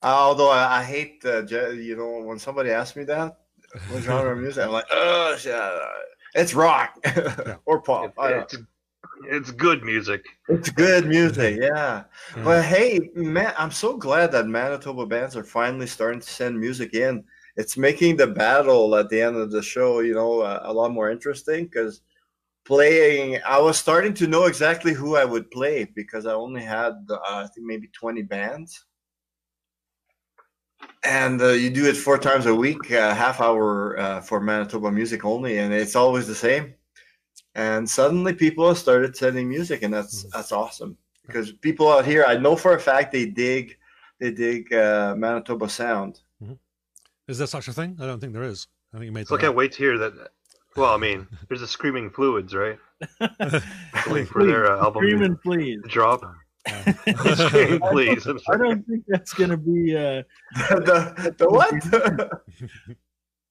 although 0.03 0.51
I, 0.51 0.79
I 0.81 0.83
hate, 0.83 1.23
uh, 1.25 1.43
you 1.47 1.97
know, 1.97 2.23
when 2.23 2.39
somebody 2.39 2.71
asks 2.71 2.97
me 2.97 3.05
that, 3.05 3.39
what 3.91 4.03
genre 4.03 4.33
of 4.33 4.39
music, 4.39 4.65
I'm 4.65 4.73
like, 4.73 4.87
oh, 4.91 5.37
shit, 5.39 5.55
uh, 5.55 5.79
it's 6.37 6.55
rock 6.55 6.97
or 7.67 7.81
pop. 7.81 8.15
I 8.19 8.33
It's, 8.35 8.57
it's 9.29 9.51
good 9.51 9.83
music. 9.83 10.25
It's 10.49 10.71
good 10.71 11.07
music, 11.07 11.59
yeah. 11.61 12.05
Yeah. 12.37 12.45
But 12.45 12.65
hey, 12.65 13.11
man, 13.15 13.55
I'm 13.59 13.71
so 13.71 13.97
glad 13.97 14.33
that 14.33 14.47
Manitoba 14.47 15.07
bands 15.07 15.37
are 15.37 15.45
finally 15.45 15.87
starting 15.87 16.21
to 16.21 16.29
send 16.29 16.59
music 16.59 16.95
in. 16.95 17.25
it's 17.57 17.77
making 17.77 18.17
the 18.17 18.27
battle 18.27 18.95
at 18.97 19.09
the 19.09 19.21
end 19.21 19.37
of 19.37 19.51
the 19.51 19.63
show, 19.63 20.01
you 20.01 20.15
know, 20.15 20.41
uh, 20.41 20.61
a 20.65 20.73
lot 20.73 20.93
more 20.93 21.11
interesting 21.11 21.65
because 21.65 22.03
playing, 22.67 23.41
I 23.47 23.59
was 23.59 23.79
starting 23.79 24.13
to 24.15 24.27
know 24.27 24.45
exactly 24.45 24.93
who 24.93 25.17
I 25.17 25.25
would 25.25 25.51
play 25.51 25.91
because 25.97 26.27
I 26.27 26.33
only 26.35 26.63
had, 26.63 26.93
uh, 27.09 27.19
I 27.29 27.47
think, 27.55 27.67
maybe 27.67 27.89
20 27.99 28.23
bands. 28.23 28.85
And 31.05 31.41
uh, 31.41 31.49
you 31.49 31.71
do 31.71 31.87
it 31.87 31.97
four 31.97 32.19
times 32.19 32.47
a 32.47 32.55
week, 32.55 32.91
uh, 32.91 33.15
half 33.15 33.41
hour 33.41 33.99
uh, 33.99 34.21
for 34.21 34.41
Manitoba 34.41 34.91
music 34.91 35.25
only, 35.25 35.59
and 35.59 35.73
it's 35.73 35.95
always 35.95 36.27
the 36.27 36.35
same. 36.35 36.75
And 37.55 37.89
suddenly 37.89 38.35
people 38.35 38.75
started 38.75 39.17
sending 39.17 39.49
music, 39.49 39.83
and 39.83 39.95
that's 39.95 40.25
that's 40.25 40.53
awesome 40.53 40.97
because 41.27 41.53
people 41.53 41.89
out 41.91 42.05
here, 42.05 42.25
I 42.27 42.37
know 42.37 42.57
for 42.57 42.75
a 42.75 42.81
fact 42.81 43.13
they 43.13 43.27
dig, 43.27 43.77
they 44.19 44.31
dig 44.33 44.73
uh, 44.73 45.15
Manitoba 45.17 45.69
sound. 45.69 46.21
Is 47.29 47.39
there 47.39 47.47
such 47.47 47.69
a 47.69 47.73
thing? 47.73 47.97
I 48.01 48.07
don't 48.07 48.21
think 48.21 48.33
there 48.33 48.45
is. 48.45 48.69
I 48.93 48.99
think 48.99 49.07
you 49.07 49.13
made 49.13 49.27
So 49.27 49.37
I 49.37 49.41
can't 49.41 49.51
up. 49.51 49.57
wait 49.57 49.73
to 49.73 49.79
hear 49.79 49.99
that. 49.99 50.13
Well, 50.77 50.93
I 50.93 50.97
mean, 50.97 51.27
there's 51.49 51.63
a 51.63 51.67
Screaming 51.67 52.11
Fluids, 52.11 52.55
right? 52.55 52.79
Waiting 54.09 54.27
for 54.27 54.45
their 54.47 54.71
uh, 54.71 54.83
album 54.83 55.03
Screaming, 55.05 55.33
to 55.33 55.37
please. 55.43 55.81
drop. 55.89 56.21
Scream, 56.67 57.81
please. 57.91 58.27
I'm 58.27 58.39
I 58.51 58.57
don't 58.57 58.87
think 58.87 59.05
that's 59.09 59.33
gonna 59.33 59.57
be. 59.57 59.97
Uh, 59.97 60.23
the, 60.71 61.35
the 61.39 61.49
what? 61.49 63.01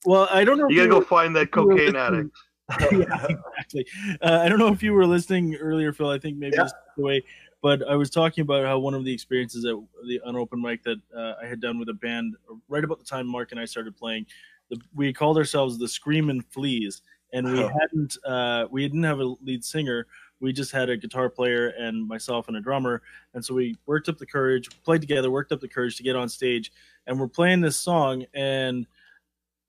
well, 0.06 0.28
I 0.32 0.44
don't 0.44 0.58
know. 0.58 0.66
if 0.66 0.72
You 0.72 0.78
gotta 0.78 0.96
you 0.96 1.02
go 1.02 1.06
find 1.06 1.36
that 1.36 1.52
cocaine 1.52 1.96
addict. 1.96 2.30
yeah, 2.92 3.28
exactly. 3.30 3.86
Uh, 4.22 4.40
I 4.44 4.50
don't 4.50 4.58
know 4.60 4.70
if 4.74 4.82
you 4.82 4.94
were 4.94 5.06
listening 5.06 5.56
earlier, 5.56 5.94
Phil. 5.94 6.10
I 6.10 6.18
think 6.20 6.38
maybe 6.38 6.56
Yeah. 6.58 6.64
this 6.64 6.74
the 6.98 7.04
way, 7.04 7.24
but 7.62 7.88
I 7.88 7.96
was 7.96 8.10
talking 8.10 8.42
about 8.42 8.66
how 8.66 8.80
one 8.80 8.94
of 8.96 9.06
the 9.06 9.14
experiences 9.14 9.66
at 9.66 9.76
the 10.08 10.20
unopened 10.26 10.62
mic 10.64 10.84
that 10.84 10.98
uh, 11.16 11.34
I 11.42 11.46
had 11.46 11.62
done 11.62 11.78
with 11.80 11.90
a 11.90 11.94
band 11.94 12.36
right 12.68 12.84
about 12.84 12.98
the 13.00 13.06
time 13.06 13.28
Mark 13.28 13.52
and 13.52 13.60
I 13.60 13.66
started 13.66 13.96
playing. 13.96 14.26
The, 14.70 14.80
we 14.96 15.14
called 15.14 15.38
ourselves 15.38 15.78
the 15.78 15.88
Screaming 15.88 16.42
Fleas, 16.50 17.04
and 17.34 17.46
we 17.52 17.64
Oh. 17.64 17.70
hadn't 17.80 18.18
uh, 18.26 18.66
we 18.72 18.82
didn't 18.82 19.04
have 19.04 19.20
a 19.20 19.36
lead 19.44 19.64
singer. 19.64 20.08
We 20.40 20.54
just 20.54 20.72
had 20.72 20.90
a 20.90 20.98
guitar 20.98 21.30
player 21.30 21.70
and 21.70 22.08
myself 22.08 22.48
and 22.48 22.58
a 22.58 22.62
drummer, 22.62 23.02
and 23.34 23.44
so 23.44 23.54
we 23.54 23.78
worked 23.86 24.10
up 24.10 24.18
the 24.18 24.26
courage, 24.26 24.70
played 24.84 25.02
together, 25.02 25.32
worked 25.32 25.52
up 25.52 25.62
the 25.62 25.68
courage 25.68 25.98
to 25.98 26.04
get 26.04 26.16
on 26.16 26.30
stage, 26.30 26.72
and 27.08 27.20
we're 27.20 27.28
playing 27.28 27.62
this 27.62 27.78
song, 27.78 28.26
and 28.34 28.86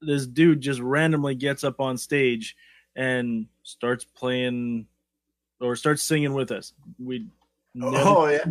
this 0.01 0.27
dude 0.27 0.61
just 0.61 0.81
randomly 0.81 1.35
gets 1.35 1.65
up 1.65 1.81
on 1.81 1.97
stage 1.97 2.57
and 2.97 3.47
starts 3.63 4.05
playing 4.05 4.87
or 5.61 5.77
starts 5.77 6.03
singing 6.03 6.35
with 6.35 6.51
us. 6.51 6.73
We 6.99 7.27
oh 7.83 8.27
yeah. 8.29 8.45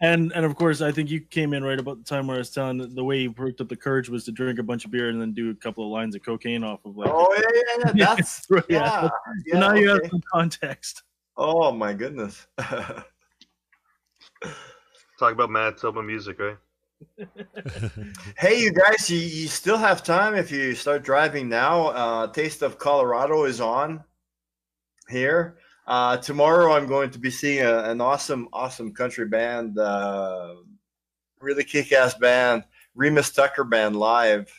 And 0.00 0.32
and 0.32 0.44
of 0.44 0.56
course, 0.56 0.80
I 0.80 0.92
think 0.92 1.10
you 1.10 1.20
came 1.20 1.52
in 1.54 1.64
right 1.64 1.78
about 1.78 1.98
the 1.98 2.04
time 2.04 2.26
where 2.26 2.36
I 2.36 2.38
was 2.38 2.50
telling 2.50 2.94
the 2.94 3.04
way 3.04 3.20
you 3.20 3.34
worked 3.36 3.60
up 3.60 3.68
the 3.68 3.76
courage 3.76 4.08
was 4.08 4.24
to 4.24 4.32
drink 4.32 4.58
a 4.58 4.62
bunch 4.62 4.84
of 4.84 4.90
beer 4.90 5.10
and 5.10 5.20
then 5.20 5.32
do 5.32 5.50
a 5.50 5.54
couple 5.54 5.84
of 5.84 5.90
lines 5.90 6.14
of 6.14 6.22
cocaine 6.22 6.64
off 6.64 6.84
of 6.84 6.96
like. 6.96 7.10
Oh 7.10 7.34
yeah, 7.36 7.60
yeah, 7.78 7.92
yeah. 7.94 8.14
That's 8.14 8.46
yeah. 8.50 8.60
yeah. 8.68 9.08
yeah, 9.46 9.52
so 9.54 9.60
now 9.60 9.74
you 9.74 9.88
have 9.88 9.98
okay. 9.98 10.08
some 10.08 10.22
context. 10.32 11.02
Oh 11.36 11.72
my 11.72 11.92
goodness. 11.92 12.46
Talk 15.18 15.32
about 15.32 15.50
Manitoba 15.50 16.02
music, 16.02 16.38
right? 16.38 16.56
hey, 18.38 18.60
you 18.60 18.72
guys, 18.72 19.10
you, 19.10 19.18
you 19.18 19.48
still 19.48 19.76
have 19.76 20.02
time 20.02 20.34
if 20.34 20.50
you 20.52 20.74
start 20.74 21.02
driving 21.02 21.48
now. 21.48 21.88
Uh, 21.88 22.26
Taste 22.28 22.62
of 22.62 22.78
Colorado 22.78 23.44
is 23.44 23.60
on 23.60 24.02
here. 25.08 25.58
Uh, 25.86 26.16
tomorrow, 26.16 26.72
I'm 26.72 26.86
going 26.86 27.10
to 27.10 27.18
be 27.18 27.30
seeing 27.30 27.64
a, 27.64 27.84
an 27.84 28.00
awesome, 28.00 28.48
awesome 28.52 28.94
country 28.94 29.26
band, 29.26 29.78
uh, 29.78 30.54
really 31.40 31.64
kick-ass 31.64 32.14
band, 32.14 32.64
Remus 32.94 33.30
Tucker 33.30 33.64
Band 33.64 33.96
live 33.96 34.50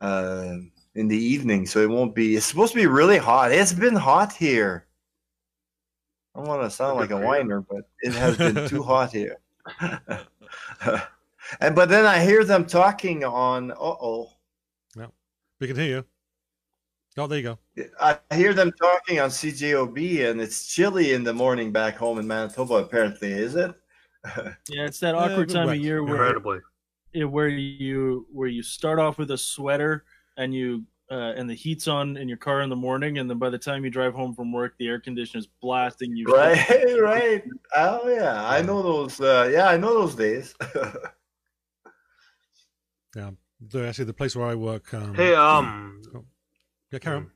uh, 0.00 0.54
in 0.94 1.08
the 1.08 1.18
evening. 1.18 1.66
So 1.66 1.80
it 1.80 1.90
won't 1.90 2.14
be. 2.14 2.36
It's 2.36 2.46
supposed 2.46 2.72
to 2.72 2.78
be 2.78 2.86
really 2.86 3.18
hot. 3.18 3.52
It's 3.52 3.72
been 3.72 3.96
hot 3.96 4.32
here. 4.32 4.86
I 6.36 6.40
don't 6.40 6.48
want 6.48 6.62
to 6.62 6.70
sound 6.70 6.98
like 6.98 7.10
a 7.10 7.16
whiner, 7.16 7.62
but 7.62 7.88
it 8.02 8.12
has 8.12 8.36
been 8.36 8.68
too 8.68 8.82
hot 8.92 9.10
here. 9.10 9.38
and 9.80 11.74
but 11.74 11.88
then 11.88 12.04
I 12.04 12.22
hear 12.22 12.44
them 12.44 12.66
talking 12.66 13.24
on. 13.24 13.70
Uh 13.70 13.74
oh. 13.78 14.32
Yeah. 14.94 15.06
We 15.60 15.66
can 15.66 15.76
hear 15.76 15.86
you. 15.86 16.04
Oh, 17.16 17.26
there 17.26 17.38
you 17.38 17.56
go. 17.76 17.88
I 17.98 18.18
hear 18.34 18.52
them 18.52 18.70
talking 18.72 19.18
on 19.18 19.30
CJOB, 19.30 20.30
and 20.30 20.38
it's 20.42 20.66
chilly 20.74 21.14
in 21.14 21.24
the 21.24 21.32
morning 21.32 21.72
back 21.72 21.96
home 21.96 22.18
in 22.18 22.26
Manitoba. 22.26 22.74
Apparently, 22.74 23.32
is 23.32 23.56
it? 23.56 23.74
Yeah, 24.68 24.84
it's 24.84 24.98
that 25.00 25.14
awkward 25.14 25.48
but 25.48 25.54
time 25.54 25.68
of 25.68 25.76
year 25.76 26.02
where 26.02 26.16
Incredibly. 26.16 26.58
where 27.14 27.48
you 27.48 28.26
where 28.32 28.48
you 28.48 28.60
start 28.60 28.98
off 28.98 29.18
with 29.18 29.30
a 29.30 29.38
sweater 29.38 30.04
and 30.36 30.52
you 30.52 30.84
uh, 31.10 31.32
and 31.36 31.48
the 31.48 31.54
heat's 31.54 31.86
on 31.88 32.16
in 32.16 32.28
your 32.28 32.36
car 32.38 32.62
in 32.62 32.68
the 32.70 32.76
morning, 32.76 33.18
and 33.18 33.28
then 33.30 33.38
by 33.38 33.48
the 33.50 33.58
time 33.58 33.84
you 33.84 33.90
drive 33.90 34.14
home 34.14 34.34
from 34.34 34.52
work, 34.52 34.74
the 34.78 34.88
air 34.88 34.98
conditioner's 35.00 35.46
blasting 35.62 36.16
you. 36.16 36.26
Right, 36.26 36.66
right. 37.00 37.44
Oh 37.76 38.08
yeah, 38.08 38.48
I 38.48 38.62
know 38.62 38.82
those. 38.82 39.20
Uh, 39.20 39.48
yeah, 39.52 39.68
I 39.68 39.76
know 39.76 39.94
those 39.94 40.14
days. 40.14 40.54
The, 43.70 43.88
actually, 43.88 44.04
the 44.04 44.12
place 44.12 44.36
where 44.36 44.46
I 44.46 44.54
work. 44.54 44.92
Um, 44.92 45.14
Hey, 45.14 45.34
um, 45.34 46.02
yeah, 46.92 46.98
carry 46.98 47.16
on. 47.16 47.30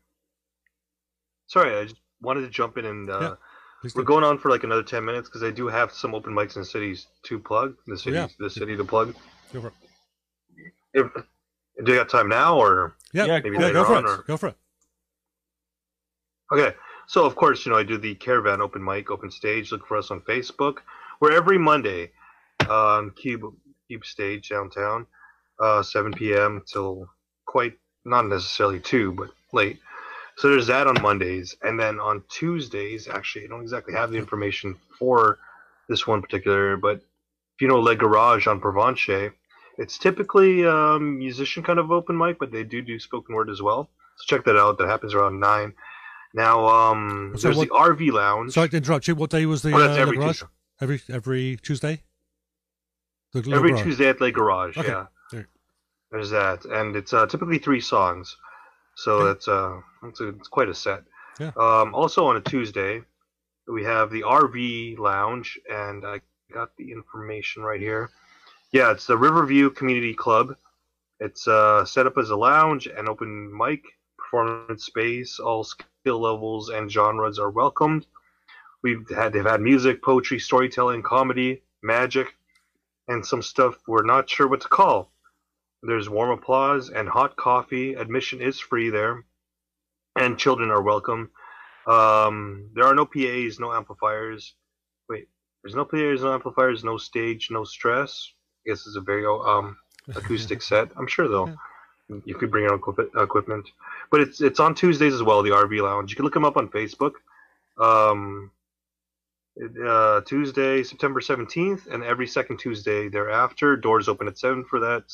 sorry, 1.47 1.75
I 1.79 1.85
just 1.85 1.97
wanted 2.21 2.43
to 2.43 2.51
jump 2.51 2.77
in 2.77 2.85
and 2.85 3.11
uh, 3.11 3.19
Yeah, 3.21 3.35
Please 3.81 3.95
we're 3.95 4.03
do. 4.03 4.07
going 4.09 4.25
on 4.25 4.37
for 4.39 4.51
like 4.51 4.63
another 4.63 4.83
ten 4.83 5.03
minutes 5.05 5.29
because 5.31 5.43
I 5.43 5.51
do 5.51 5.67
have 5.69 5.91
some 5.93 6.15
open 6.15 6.35
mics 6.35 6.57
in 6.57 6.63
the 6.63 6.67
cities 6.67 7.07
to 7.23 7.39
plug. 7.39 7.75
The 7.87 7.97
city, 7.97 8.17
yeah. 8.17 8.29
the 8.39 8.51
city 8.51 8.77
to 8.77 8.85
plug. 8.85 9.15
Go 9.55 9.63
for 9.63 9.69
it. 9.69 9.75
If, 10.93 11.07
do 11.85 11.93
you 11.93 11.99
got 11.99 12.11
time 12.11 12.29
now 12.29 12.59
or? 12.59 12.97
Yeah, 13.13 13.25
Yeah, 13.25 13.35
yeah, 13.37 13.41
maybe 13.45 13.57
go 13.57 13.63
later 13.65 13.85
for 13.85 13.97
on, 13.97 14.05
it. 14.05 14.09
or- 14.09 14.23
Go 14.27 14.37
for 14.37 14.49
it. 14.49 14.57
Okay, 16.53 16.75
so 17.07 17.25
of 17.25 17.37
course, 17.37 17.65
you 17.65 17.73
know, 17.73 17.79
I 17.79 17.83
do 17.85 17.97
the 17.99 18.15
Caravan 18.17 18.61
open 18.61 18.83
mic, 18.85 19.11
open 19.11 19.31
stage. 19.31 19.71
Look 19.73 19.87
for 19.87 19.97
us 19.97 20.11
on 20.11 20.21
Facebook. 20.23 20.79
We're 21.21 21.33
every 21.33 21.59
Monday 21.59 22.11
on 22.69 23.11
Cube 23.13 23.43
Cube 23.89 24.05
Stage 24.05 24.49
downtown, 24.49 25.07
uh, 25.61 25.83
7 25.83 26.13
p.m. 26.13 26.63
till 26.67 27.09
quite 27.47 27.75
not 28.05 28.27
necessarily 28.27 28.81
two, 28.81 29.13
but 29.13 29.31
late. 29.53 29.79
So 30.37 30.49
there's 30.49 30.67
that 30.69 30.87
on 30.87 31.01
Mondays, 31.03 31.55
and 31.63 31.79
then 31.79 32.01
on 32.01 32.23
Tuesdays, 32.31 33.09
actually, 33.09 33.45
I 33.45 33.49
don't 33.49 33.63
exactly 33.63 33.93
have 33.95 34.11
the 34.11 34.17
information 34.19 34.77
for 34.99 35.39
this 35.89 36.07
one 36.07 36.23
particular, 36.23 36.77
but 36.77 36.97
if 36.97 37.61
you 37.61 37.69
know 37.69 37.79
Le 37.81 37.95
Garage 37.95 38.47
on 38.47 38.61
Provencher, 38.61 39.33
it's 39.81 39.99
typically 39.99 40.65
um, 40.67 41.19
musician 41.19 41.63
kind 41.63 41.79
of 41.79 41.91
open 41.91 42.17
mic, 42.17 42.39
but 42.39 42.53
they 42.53 42.63
do 42.65 42.81
do 42.83 42.99
spoken 43.01 43.35
word 43.35 43.51
as 43.51 43.61
well. 43.63 43.91
So 44.17 44.25
check 44.37 44.45
that 44.45 44.57
out. 44.57 44.79
That 44.79 44.89
happens 44.89 45.15
around 45.15 45.41
nine. 45.41 45.73
Now, 46.35 46.67
um, 46.69 47.33
So 47.37 47.49
there's 47.49 47.57
what- 47.57 47.69
the 47.69 47.75
RV 47.75 48.13
Lounge. 48.13 48.53
Sorry 48.53 48.69
to 48.69 48.77
interrupt 48.77 49.09
you. 49.09 49.15
What 49.17 49.31
day 49.31 49.47
was 49.47 49.63
the, 49.63 49.73
Oh, 49.75 49.79
that's 49.79 49.99
uh, 49.99 50.03
every? 50.03 50.19
Tuesday. 50.19 50.47
Every 50.81 51.01
every 51.11 51.57
Tuesday. 51.63 52.03
Every 53.35 53.71
garage. 53.71 53.83
Tuesday 53.83 54.09
at 54.09 54.21
Le 54.21 54.31
Garage. 54.33 54.77
Okay. 54.77 54.89
Yeah. 54.89 55.07
There. 55.33 55.49
There's 56.11 56.31
that, 56.31 56.65
and 56.65 56.97
it's 56.97 57.13
uh, 57.13 57.27
typically 57.27 57.59
three 57.59 57.81
songs, 57.81 58.37
so 58.97 59.13
Okay. 59.19 59.25
that's 59.27 59.49
uh, 59.49 59.81
it's, 60.05 60.21
a, 60.21 60.29
it's 60.29 60.49
quite 60.49 60.69
a 60.69 60.75
set. 60.75 61.03
Yeah. 61.39 61.53
Um, 61.57 61.95
also 61.95 62.27
on 62.27 62.37
a 62.37 62.41
Tuesday, 62.41 63.03
we 63.69 63.85
have 63.85 64.11
the 64.11 64.23
RV 64.23 64.99
Lounge, 64.99 65.59
and 65.71 66.05
I 66.05 66.21
got 66.53 66.77
the 66.77 66.91
information 66.91 67.63
right 67.63 67.81
here. 67.81 68.11
Yeah, 68.73 68.93
it's 68.93 69.09
the 69.09 69.19
Riverview 69.19 69.71
Community 69.71 70.15
Club. 70.15 70.55
It's 71.19 71.49
uh, 71.49 71.85
set 71.85 72.07
up 72.07 72.17
as 72.19 72.31
a 72.31 72.37
lounge 72.37 72.87
and 72.87 73.09
open 73.09 73.51
mic 73.57 73.83
performance 74.17 74.85
space. 74.85 75.41
All 75.41 75.65
skill 75.65 76.21
levels 76.21 76.69
and 76.69 76.89
genres 76.89 77.41
are 77.41 77.51
welcomed. 77.51 78.07
We've 78.85 79.09
had 79.11 79.33
they've 79.33 79.45
had 79.45 79.61
music, 79.61 80.05
poetry, 80.05 80.39
storytelling, 80.39 81.03
comedy, 81.03 81.65
magic, 81.83 82.29
and 83.09 83.27
some 83.27 83.43
stuff 83.43 83.75
we're 83.89 84.05
not 84.05 84.31
sure 84.31 84.47
what 84.47 84.61
to 84.61 84.69
call. 84.69 85.11
There's 85.83 86.09
warm 86.09 86.31
applause 86.31 86.91
and 86.91 87.09
hot 87.09 87.37
coffee. 87.37 87.95
Admission 87.95 88.41
is 88.41 88.61
free 88.61 88.89
there, 88.89 89.25
and 90.15 90.39
children 90.39 90.71
are 90.71 90.83
welcome. 90.83 91.31
Um, 91.89 92.71
there 92.75 92.85
are 92.85 92.95
no 92.95 93.05
PAs, 93.05 93.59
no 93.59 93.73
amplifiers. 93.73 94.55
Wait, 95.09 95.27
there's 95.65 95.75
no 95.75 95.85
PAs, 95.85 96.23
no 96.23 96.33
amplifiers, 96.33 96.85
no 96.85 96.99
stage, 96.99 97.49
no 97.51 97.65
stress. 97.65 98.33
I 98.67 98.71
guess 98.71 98.87
it's 98.87 98.97
a 98.97 99.01
very 99.01 99.25
um 99.27 99.77
acoustic 100.15 100.63
set. 100.63 100.89
I'm 100.97 101.07
sure 101.07 101.29
though. 101.29 101.47
You 102.25 102.35
could 102.35 102.51
bring 102.51 102.65
your 102.65 102.73
own 102.73 102.81
equipment, 103.23 103.69
but 104.11 104.21
it's 104.21 104.41
it's 104.41 104.59
on 104.59 104.75
Tuesdays 104.75 105.15
as 105.15 105.23
well. 105.23 105.43
The 105.43 105.51
RV 105.51 105.81
Lounge. 105.81 106.11
You 106.11 106.17
can 106.17 106.25
look 106.25 106.35
them 106.35 106.45
up 106.45 106.57
on 106.57 106.69
Facebook. 106.69 107.13
Um, 107.79 108.51
uh, 109.85 110.21
Tuesday, 110.23 110.83
September 110.83 111.21
17th, 111.21 111.87
and 111.87 112.03
every 112.03 112.27
second 112.27 112.59
Tuesday 112.59 113.09
thereafter. 113.09 113.77
Doors 113.77 114.09
open 114.09 114.27
at 114.27 114.39
7 114.39 114.65
for 114.65 114.81
that, 114.81 115.05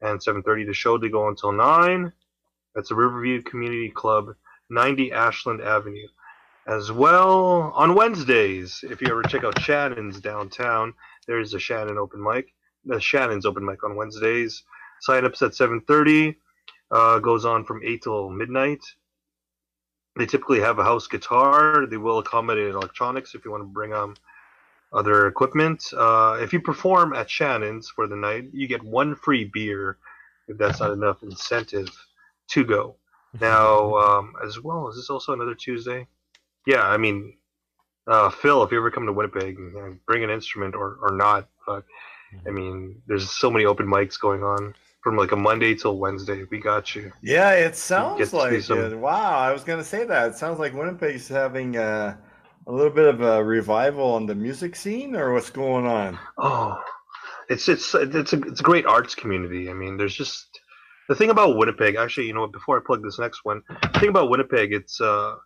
and 0.00 0.20
7.30 0.20 0.66
the 0.66 0.74
show 0.74 0.98
to 0.98 1.08
go 1.08 1.28
until 1.28 1.52
9. 1.52 2.12
That's 2.74 2.88
the 2.88 2.94
Riverview 2.94 3.42
Community 3.42 3.90
Club, 3.90 4.34
90 4.70 5.12
Ashland 5.12 5.60
Avenue. 5.60 6.08
As 6.66 6.90
well, 6.90 7.72
on 7.76 7.94
Wednesdays, 7.94 8.82
if 8.82 9.00
you 9.00 9.08
ever 9.08 9.22
check 9.22 9.44
out 9.44 9.60
Shannon's 9.60 10.20
downtown, 10.20 10.94
there's 11.26 11.54
a 11.54 11.60
Shannon 11.60 11.96
open 11.96 12.22
mic. 12.22 12.52
The 12.86 13.00
Shannon's 13.00 13.46
open 13.46 13.64
mic 13.64 13.84
on 13.84 13.96
Wednesdays. 13.96 14.62
Sign-ups 15.00 15.42
at 15.42 15.52
7:30. 15.52 16.36
Uh, 16.90 17.18
goes 17.18 17.44
on 17.44 17.64
from 17.64 17.82
8 17.84 18.02
till 18.02 18.30
midnight. 18.30 18.80
They 20.16 20.26
typically 20.26 20.60
have 20.60 20.78
a 20.78 20.84
house 20.84 21.06
guitar. 21.08 21.86
They 21.86 21.98
will 21.98 22.18
accommodate 22.18 22.74
electronics 22.74 23.34
if 23.34 23.44
you 23.44 23.50
want 23.50 23.62
to 23.62 23.68
bring 23.68 23.92
um 23.92 24.16
other 24.92 25.26
equipment. 25.26 25.84
Uh, 25.96 26.38
if 26.40 26.52
you 26.52 26.60
perform 26.60 27.12
at 27.14 27.28
Shannon's 27.30 27.90
for 27.90 28.06
the 28.06 28.16
night, 28.16 28.46
you 28.52 28.66
get 28.68 28.82
one 28.82 29.14
free 29.14 29.44
beer 29.44 29.98
if 30.48 30.56
that's 30.58 30.80
not 30.80 30.92
enough 30.92 31.22
incentive 31.22 31.90
to 32.50 32.64
go. 32.64 32.96
Now, 33.38 33.94
um, 33.96 34.32
as 34.42 34.62
well, 34.62 34.88
is 34.88 34.96
this 34.96 35.10
also 35.10 35.34
another 35.34 35.54
Tuesday? 35.54 36.06
Yeah, 36.66 36.82
I 36.84 36.96
mean, 36.96 37.34
uh, 38.06 38.30
Phil, 38.30 38.62
if 38.62 38.72
you 38.72 38.78
ever 38.78 38.90
come 38.90 39.04
to 39.04 39.12
Winnipeg, 39.12 39.58
you 39.58 39.72
know, 39.74 39.96
bring 40.06 40.24
an 40.24 40.30
instrument 40.30 40.74
or, 40.74 40.96
or 41.02 41.10
not. 41.14 41.46
But 41.66 41.84
I 42.46 42.50
mean, 42.50 43.00
there's 43.06 43.30
so 43.30 43.50
many 43.50 43.64
open 43.64 43.86
mics 43.86 44.18
going 44.18 44.42
on 44.42 44.74
from 45.02 45.16
like 45.16 45.32
a 45.32 45.36
Monday 45.36 45.74
till 45.74 45.98
Wednesday. 45.98 46.44
We 46.50 46.58
got 46.58 46.94
you. 46.94 47.12
Yeah, 47.22 47.52
it 47.52 47.76
sounds 47.76 48.32
like 48.32 48.60
some- 48.62 48.78
it. 48.78 48.98
Wow, 48.98 49.38
I 49.38 49.52
was 49.52 49.64
gonna 49.64 49.84
say 49.84 50.04
that. 50.04 50.30
It 50.30 50.36
sounds 50.36 50.58
like 50.58 50.74
Winnipeg's 50.74 51.28
having 51.28 51.76
uh, 51.76 52.16
a 52.66 52.72
little 52.72 52.90
bit 52.92 53.06
of 53.06 53.20
a 53.20 53.42
revival 53.44 54.14
on 54.14 54.26
the 54.26 54.34
music 54.34 54.74
scene, 54.74 55.14
or 55.14 55.32
what's 55.32 55.50
going 55.50 55.86
on? 55.86 56.18
Oh, 56.38 56.82
it's 57.48 57.68
it's 57.68 57.94
it's 57.94 58.32
a 58.32 58.40
it's 58.42 58.60
a 58.60 58.64
great 58.64 58.86
arts 58.86 59.14
community. 59.14 59.70
I 59.70 59.72
mean, 59.72 59.96
there's 59.96 60.16
just 60.16 60.46
the 61.08 61.14
thing 61.14 61.30
about 61.30 61.56
Winnipeg. 61.56 61.94
Actually, 61.94 62.26
you 62.26 62.34
know 62.34 62.40
what? 62.40 62.52
Before 62.52 62.76
I 62.76 62.82
plug 62.84 63.02
this 63.02 63.18
next 63.18 63.44
one, 63.44 63.62
the 63.92 64.00
thing 64.00 64.08
about 64.08 64.28
Winnipeg, 64.30 64.72
it's 64.72 65.00
uh, 65.00 65.36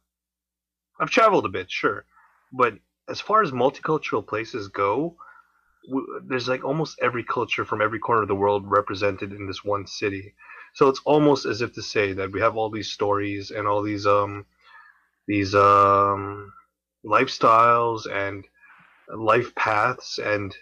I've 0.98 1.10
traveled 1.10 1.44
a 1.44 1.50
bit, 1.50 1.70
sure, 1.70 2.06
but 2.52 2.74
as 3.08 3.20
far 3.20 3.42
as 3.42 3.50
multicultural 3.50 4.26
places 4.26 4.68
go, 4.68 5.16
w- 5.90 6.20
there's 6.26 6.48
like 6.48 6.64
almost 6.64 6.98
every 7.02 7.24
culture 7.24 7.64
from 7.64 7.82
every 7.82 7.98
corner 7.98 8.22
of 8.22 8.28
the 8.28 8.34
world 8.34 8.64
represented 8.70 9.32
in 9.32 9.46
this 9.46 9.64
one 9.64 9.86
city. 9.86 10.34
So 10.74 10.88
it's 10.88 11.00
almost 11.04 11.46
as 11.46 11.60
if 11.62 11.72
to 11.74 11.82
say 11.82 12.12
that 12.14 12.32
we 12.32 12.40
have 12.40 12.56
all 12.56 12.70
these 12.70 12.92
stories 12.92 13.50
and 13.50 13.66
all 13.68 13.82
these 13.82 14.06
um 14.06 14.46
these 15.26 15.54
um 15.54 16.52
lifestyles 17.04 18.06
and 18.10 18.46
life 19.08 19.54
paths 19.54 20.18
and 20.18 20.54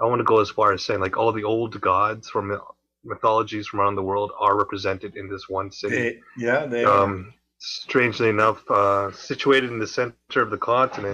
I 0.00 0.04
want 0.06 0.20
to 0.20 0.24
go 0.24 0.40
as 0.40 0.50
far 0.50 0.72
as 0.72 0.84
saying 0.84 1.00
like 1.00 1.16
all 1.16 1.32
the 1.32 1.44
old 1.44 1.80
gods 1.80 2.28
from 2.28 2.60
mythologies 3.04 3.68
from 3.68 3.80
around 3.80 3.94
the 3.96 4.02
world 4.02 4.32
are 4.38 4.56
represented 4.56 5.16
in 5.16 5.28
this 5.30 5.48
one 5.48 5.70
city. 5.70 5.96
They, 5.96 6.18
yeah, 6.36 6.66
they 6.66 6.84
are. 6.84 7.04
Um, 7.04 7.34
strangely 7.64 8.28
enough, 8.28 8.62
uh, 8.70 9.12
situated 9.12 9.70
in 9.70 9.78
the 9.78 9.86
center 9.86 10.24
of 10.24 10.32
the 10.32 10.40
continent. 10.40 11.08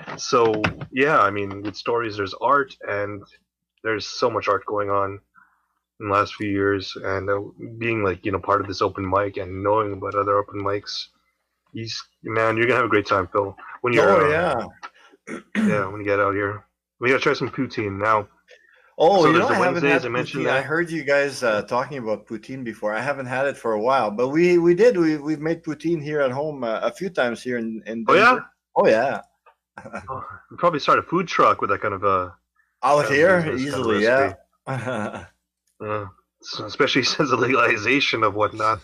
So 0.00 0.42
yeah, 0.76 1.04
I 1.06 1.30
mean, 1.30 1.62
with 1.62 1.76
stories, 1.76 2.16
there's 2.16 2.34
art, 2.40 2.74
and 2.88 3.22
there's 3.82 4.06
so 4.06 4.30
much 4.30 4.48
art 4.48 4.64
going 4.66 4.90
on 4.90 5.20
in 6.00 6.08
the 6.08 6.12
last 6.14 6.34
few 6.34 6.48
years, 6.50 6.96
and 7.02 7.30
uh, 7.30 7.40
being 7.78 8.02
like 8.04 8.24
you 8.24 8.32
know 8.32 8.40
part 8.40 8.60
of 8.60 8.66
this 8.68 8.82
open 8.82 9.08
mic 9.08 9.36
and 9.38 9.62
knowing 9.62 9.92
about 9.94 10.14
other 10.14 10.38
open 10.38 10.60
mics, 10.60 11.06
you 11.72 11.84
s- 11.84 12.02
man, 12.22 12.56
you're 12.56 12.66
gonna 12.66 12.76
have 12.76 12.86
a 12.86 12.88
great 12.88 13.06
time, 13.06 13.28
Phil. 13.32 13.56
When 13.82 13.92
you're 13.94 14.10
Oh 14.10 14.20
uh, 14.34 14.38
yeah. 14.38 14.66
yeah, 15.66 15.86
when 15.86 16.00
you 16.00 16.06
get 16.06 16.20
out 16.20 16.34
here, 16.34 16.64
we 17.00 17.08
gotta 17.08 17.20
try 17.22 17.34
some 17.34 17.50
poutine 17.50 17.98
now. 17.98 18.28
Oh, 18.96 19.24
So 19.24 19.30
you 19.30 19.38
know, 19.38 19.48
I 19.48 19.54
haven't 19.54 19.84
Wednesdays, 19.84 20.02
had 20.02 20.04
I 20.04 20.08
poutine. 20.08 20.50
I 20.50 20.60
that. 20.60 20.64
heard 20.64 20.90
you 20.90 21.02
guys 21.04 21.42
uh, 21.42 21.62
talking 21.62 21.98
about 21.98 22.26
poutine 22.26 22.62
before. 22.64 22.92
I 22.94 23.00
haven't 23.00 23.26
had 23.26 23.46
it 23.46 23.56
for 23.56 23.72
a 23.72 23.80
while, 23.80 24.10
but 24.10 24.28
we 24.28 24.58
we 24.58 24.74
did. 24.74 24.96
We 24.96 25.16
we've 25.16 25.40
made 25.40 25.64
poutine 25.64 26.02
here 26.02 26.20
at 26.20 26.30
home 26.30 26.62
uh, 26.64 26.80
a 26.80 26.92
few 26.92 27.10
times 27.10 27.42
here 27.42 27.58
in 27.58 27.82
in. 27.86 28.04
Oh 28.08 28.14
yeah, 28.14 28.38
Oh 28.76 28.86
yeah. 28.86 29.22
oh, 30.08 30.24
we 30.50 30.56
probably 30.56 30.80
start 30.80 30.98
a 30.98 31.02
food 31.02 31.26
truck 31.28 31.60
with 31.60 31.70
that 31.70 31.80
kind 31.80 31.94
of 31.94 32.04
a 32.04 32.34
Out 32.82 33.08
here 33.08 33.42
business 33.42 33.44
kind 33.44 33.54
of 33.54 33.60
easily, 33.60 34.02
yeah. 34.04 34.34
uh, 34.66 36.06
so 36.42 36.64
especially 36.66 37.02
since 37.02 37.30
the 37.30 37.36
legalization 37.36 38.22
of 38.22 38.34
whatnot. 38.34 38.80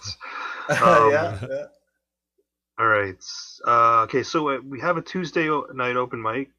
Um, 0.69 1.11
yeah, 1.13 1.39
yeah. 1.49 1.65
All 2.79 2.87
right. 2.87 3.23
Uh, 3.67 4.03
okay, 4.05 4.23
so 4.23 4.49
uh, 4.49 4.59
we 4.65 4.81
have 4.81 4.97
a 4.97 5.03
Tuesday 5.03 5.49
night 5.75 5.97
open 5.97 6.23
mic. 6.23 6.51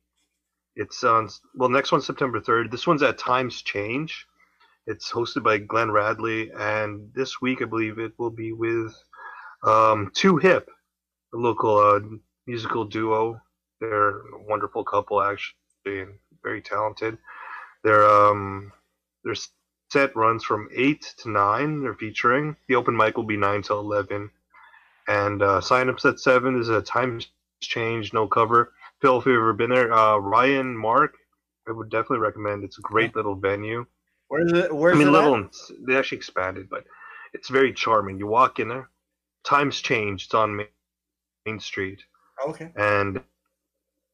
It's 0.76 1.04
on 1.04 1.30
well, 1.56 1.70
next 1.70 1.92
one's 1.92 2.06
September 2.06 2.40
third. 2.40 2.72
This 2.72 2.88
one's 2.88 3.04
at 3.04 3.18
Times 3.18 3.62
Change. 3.62 4.26
It's 4.88 5.12
hosted 5.12 5.44
by 5.44 5.58
Glenn 5.58 5.92
Radley, 5.92 6.52
and 6.58 7.12
this 7.14 7.42
week 7.42 7.62
I 7.62 7.66
believe 7.66 8.00
it 8.00 8.14
will 8.18 8.32
be 8.32 8.52
with 8.52 8.94
um, 9.64 10.12
Two 10.16 10.38
Hip, 10.38 10.70
a 11.34 11.38
local 11.38 11.78
uh, 11.78 12.00
musical 12.48 12.86
duo. 12.86 13.40
They're 13.80 14.20
a 14.20 14.44
wonderful 14.48 14.84
couple, 14.84 15.22
actually, 15.22 15.54
and 15.86 16.14
very 16.44 16.62
talented. 16.62 17.18
Their 17.84 18.06
um, 18.10 18.72
their 19.24 19.36
set 19.92 20.16
runs 20.16 20.44
from 20.44 20.70
eight 20.76 21.14
to 21.18 21.30
nine. 21.30 21.82
They're 21.82 21.94
featuring 21.96 22.56
the 22.68 22.76
open 22.76 22.96
mic 22.96 23.18
will 23.18 23.24
be 23.24 23.38
nine 23.38 23.62
to 23.64 23.74
eleven 23.74 24.32
and 25.08 25.42
uh, 25.42 25.60
sign-ups 25.62 26.06
at 26.06 26.20
seven. 26.20 26.58
This 26.58 26.70
is 26.70 26.76
a 26.76 26.82
times 26.82 27.28
change, 27.60 28.14
no 28.14 28.28
cover. 28.28 28.72
Phil, 29.02 29.20
if 29.20 29.26
you've 29.26 29.36
ever 29.36 29.54
been 29.54 29.72
there, 29.72 29.92
uh, 29.92 30.18
Ryan, 30.18 30.78
Mark, 30.78 31.16
I 31.68 31.72
would 31.72 31.90
definitely 31.90 32.20
recommend. 32.20 32.64
It's 32.64 32.78
a 32.78 32.82
great 32.82 33.16
little 33.16 33.36
venue. 33.36 33.86
Where's 34.28 34.52
it? 34.52 34.74
Where's 34.74 34.96
I 34.96 35.00
mean, 35.00 35.08
it? 35.08 35.12
little. 35.12 35.36
at? 35.36 35.56
They 35.88 35.98
actually 35.98 36.20
expanded, 36.20 36.70
but 36.70 36.84
it's 37.34 37.50
very 37.50 37.74
charming. 37.74 38.18
You 38.18 38.28
walk 38.28 38.60
in 38.60 38.70
there, 38.70 38.90
times 39.44 39.82
changed. 39.82 40.28
It's 40.28 40.34
on 40.34 40.56
Main, 40.56 40.68
Main 41.46 41.60
Street, 41.60 42.00
Okay. 42.48 42.72
and 42.76 43.22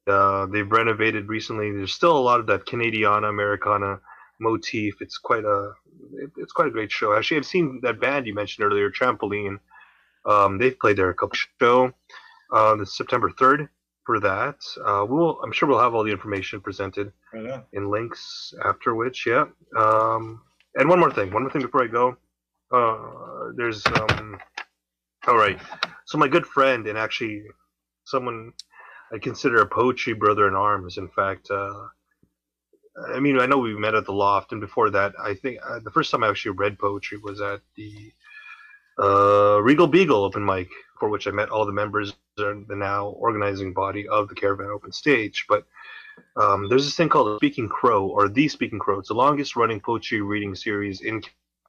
uh, 0.06 0.46
they've 0.46 0.70
renovated 0.70 1.28
recently. 1.28 1.70
There's 1.70 1.92
still 1.92 2.16
a 2.16 2.18
lot 2.18 2.40
of 2.40 2.46
that 2.46 2.66
Canadiana 2.66 3.28
Americana 3.28 4.00
motif. 4.40 4.96
It's 5.00 5.18
quite 5.18 5.44
a 5.44 5.72
it, 6.14 6.30
it's 6.36 6.52
quite 6.52 6.68
a 6.68 6.72
great 6.72 6.90
show. 6.90 7.14
Actually, 7.14 7.38
I've 7.38 7.46
seen 7.46 7.80
that 7.82 8.00
band 8.00 8.26
you 8.26 8.34
mentioned 8.34 8.64
earlier, 8.66 8.90
Trampoline. 8.90 9.58
Um, 10.24 10.58
they've 10.58 10.78
played 10.78 10.96
there 10.96 11.10
a 11.10 11.14
couple 11.14 11.36
show. 11.60 11.92
Uh, 12.52 12.76
the 12.76 12.86
September 12.86 13.30
third 13.38 13.68
for 14.08 14.20
that. 14.20 14.56
Uh, 14.82 15.04
we'll 15.06 15.38
I'm 15.42 15.52
sure 15.52 15.68
we'll 15.68 15.84
have 15.86 15.94
all 15.94 16.02
the 16.02 16.10
information 16.10 16.62
presented 16.62 17.12
Right 17.30 17.62
in 17.74 17.90
links 17.90 18.54
after 18.64 18.94
which, 18.94 19.26
yeah. 19.26 19.44
Um, 19.76 20.40
and 20.76 20.88
one 20.88 20.98
more 20.98 21.10
thing, 21.10 21.30
one 21.30 21.42
more 21.42 21.52
thing 21.52 21.60
before 21.60 21.84
I 21.84 21.88
go. 21.88 22.16
Uh, 22.72 23.52
there's 23.54 23.84
um, 23.84 24.40
all 25.26 25.36
right. 25.36 25.60
So 26.06 26.16
my 26.16 26.26
good 26.26 26.46
friend 26.46 26.86
and 26.86 26.96
actually 26.96 27.42
someone 28.06 28.54
I 29.12 29.18
consider 29.18 29.60
a 29.60 29.66
poetry 29.66 30.14
brother 30.14 30.48
in 30.48 30.54
arms. 30.54 30.96
In 30.96 31.08
fact, 31.08 31.50
uh, 31.50 31.88
I 33.14 33.20
mean 33.20 33.38
I 33.38 33.44
know 33.44 33.58
we 33.58 33.76
met 33.76 33.94
at 33.94 34.06
the 34.06 34.18
loft, 34.26 34.52
and 34.52 34.60
before 34.62 34.88
that, 34.88 35.12
I 35.22 35.34
think 35.34 35.58
uh, 35.68 35.80
the 35.84 35.90
first 35.90 36.10
time 36.10 36.24
I 36.24 36.30
actually 36.30 36.56
read 36.56 36.78
poetry 36.78 37.18
was 37.22 37.42
at 37.42 37.60
the 37.76 38.10
uh, 38.98 39.60
Regal 39.62 39.86
Beagle 39.86 40.24
open 40.24 40.44
mic, 40.44 40.68
for 40.98 41.08
which 41.08 41.26
I 41.26 41.30
met 41.30 41.50
all 41.50 41.66
the 41.66 41.72
members 41.72 42.10
of 42.38 42.66
the 42.68 42.76
now 42.76 43.08
organizing 43.08 43.72
body 43.72 44.08
of 44.08 44.28
the 44.28 44.34
Caravan 44.34 44.66
Open 44.66 44.92
Stage. 44.92 45.46
But 45.48 45.64
um, 46.36 46.68
there's 46.68 46.84
this 46.84 46.96
thing 46.96 47.08
called 47.08 47.28
the 47.28 47.36
Speaking 47.36 47.68
Crow, 47.68 48.06
or 48.06 48.28
the 48.28 48.48
Speaking 48.48 48.78
Crow. 48.78 48.98
It's 48.98 49.08
the 49.08 49.14
longest 49.14 49.56
running 49.56 49.80
poetry 49.80 50.20
reading 50.20 50.54
series 50.54 51.00
in 51.00 51.22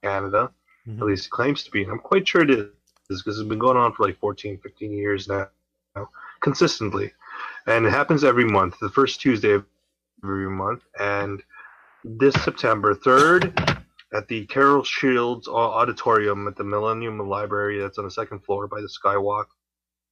Canada. 0.04 0.52
Mhm. 0.88 1.00
At 1.00 1.06
least 1.06 1.28
it 1.28 1.32
claims 1.32 1.64
to 1.64 1.72
be. 1.72 1.84
And 1.84 1.92
I'm 1.92 2.00
quite 2.00 2.28
sure 2.28 2.42
it 2.42 2.50
is, 2.50 2.68
because 3.08 3.40
it's 3.40 3.48
been 3.48 3.60
going 3.60 3.78
on 3.78 3.94
for 3.94 4.06
like 4.08 4.20
14, 4.20 4.58
15 4.60 4.92
years 4.92 5.28
now, 5.28 5.48
now, 5.96 6.10
consistently. 6.42 7.12
And 7.68 7.86
it 7.86 7.92
happens 7.92 8.24
every 8.24 8.46
month, 8.46 8.80
the 8.80 8.90
first 8.90 9.22
Tuesday 9.22 9.52
of 9.52 9.66
every 10.24 10.50
month. 10.50 10.84
And 11.00 11.44
this 12.04 12.34
September 12.44 12.96
3rd, 12.96 13.79
at 14.14 14.28
the 14.28 14.46
Carol 14.48 14.84
Shields 14.84 15.48
Auditorium 15.48 16.48
at 16.48 16.56
the 16.56 16.64
Millennium 16.64 17.20
Library, 17.20 17.80
that's 17.80 17.98
on 17.98 18.06
the 18.06 18.12
second 18.12 18.44
floor 18.44 18.68
by 18.68 18.82
the 18.82 18.90
Skywalk, 18.90 19.46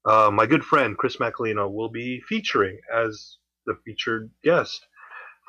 uh, 0.05 0.31
my 0.31 0.45
good 0.45 0.63
friend 0.63 0.97
Chris 0.97 1.17
Macalino 1.17 1.71
will 1.71 1.89
be 1.89 2.21
featuring 2.21 2.79
as 2.93 3.37
the 3.65 3.77
featured 3.85 4.29
guest 4.43 4.85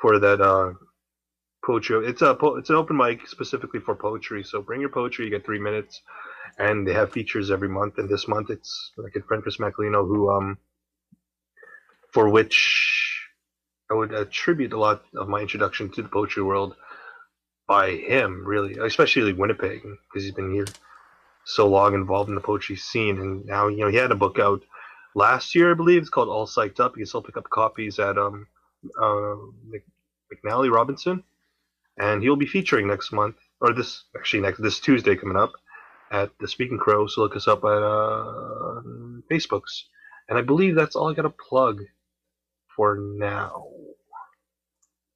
for 0.01 0.19
that 0.19 0.41
uh, 0.41 0.73
poetry. 1.63 2.05
It's 2.07 2.21
a 2.21 2.35
po- 2.35 2.55
it's 2.55 2.69
an 2.69 2.75
open 2.75 2.97
mic 2.97 3.27
specifically 3.27 3.79
for 3.79 3.95
poetry. 3.95 4.43
So 4.43 4.61
bring 4.61 4.81
your 4.81 4.89
poetry. 4.89 5.25
You 5.25 5.31
get 5.31 5.45
three 5.45 5.59
minutes, 5.59 6.01
and 6.57 6.87
they 6.87 6.93
have 6.93 7.11
features 7.11 7.51
every 7.51 7.69
month. 7.69 7.97
And 7.97 8.09
this 8.09 8.27
month 8.27 8.49
it's 8.49 8.91
my 8.97 9.09
good 9.09 9.25
friend 9.25 9.43
Chris 9.43 9.57
Macalino, 9.57 10.05
who 10.07 10.29
um, 10.31 10.57
for 12.11 12.29
which 12.29 13.27
I 13.89 13.93
would 13.93 14.13
attribute 14.13 14.73
a 14.73 14.79
lot 14.79 15.03
of 15.15 15.29
my 15.29 15.41
introduction 15.41 15.89
to 15.91 16.01
the 16.01 16.09
poetry 16.09 16.43
world 16.43 16.75
by 17.69 17.91
him, 17.91 18.43
really, 18.45 18.77
especially 18.79 19.31
Winnipeg, 19.31 19.83
because 19.83 20.23
he's 20.23 20.33
been 20.33 20.51
here 20.51 20.65
so 21.45 21.67
long 21.67 21.93
involved 21.93 22.27
in 22.27 22.35
the 22.35 22.41
poetry 22.41 22.75
scene. 22.75 23.19
And 23.19 23.45
now, 23.45 23.67
you 23.67 23.77
know, 23.77 23.89
he 23.89 23.95
had 23.95 24.11
a 24.11 24.15
book 24.15 24.39
out 24.39 24.63
last 25.13 25.53
year, 25.53 25.71
I 25.71 25.75
believe. 25.75 26.01
It's 26.01 26.09
called 26.09 26.29
All 26.29 26.47
Psyched 26.47 26.79
Up. 26.79 26.93
You 26.97 27.01
can 27.01 27.05
still 27.05 27.21
pick 27.21 27.37
up 27.37 27.47
copies 27.51 27.99
at 27.99 28.17
um, 28.17 28.47
uh, 28.99 29.35
McNally 30.33 30.73
Robinson. 30.73 31.23
And 31.99 32.23
he'll 32.23 32.35
be 32.35 32.47
featuring 32.47 32.87
next 32.87 33.11
month, 33.11 33.35
or 33.61 33.71
this, 33.71 34.05
actually, 34.17 34.41
next 34.41 34.63
this 34.63 34.79
Tuesday 34.79 35.15
coming 35.15 35.37
up 35.37 35.51
at 36.11 36.31
the 36.39 36.47
Speaking 36.47 36.79
Crow. 36.79 37.05
So 37.05 37.21
look 37.21 37.35
us 37.35 37.47
up 37.47 37.63
at 37.63 37.83
uh, 37.83 38.81
Facebooks. 39.29 39.83
And 40.27 40.39
I 40.39 40.41
believe 40.41 40.73
that's 40.73 40.95
all 40.95 41.11
I 41.11 41.13
got 41.13 41.21
to 41.23 41.29
plug 41.29 41.83
for 42.75 42.97
now. 42.99 43.67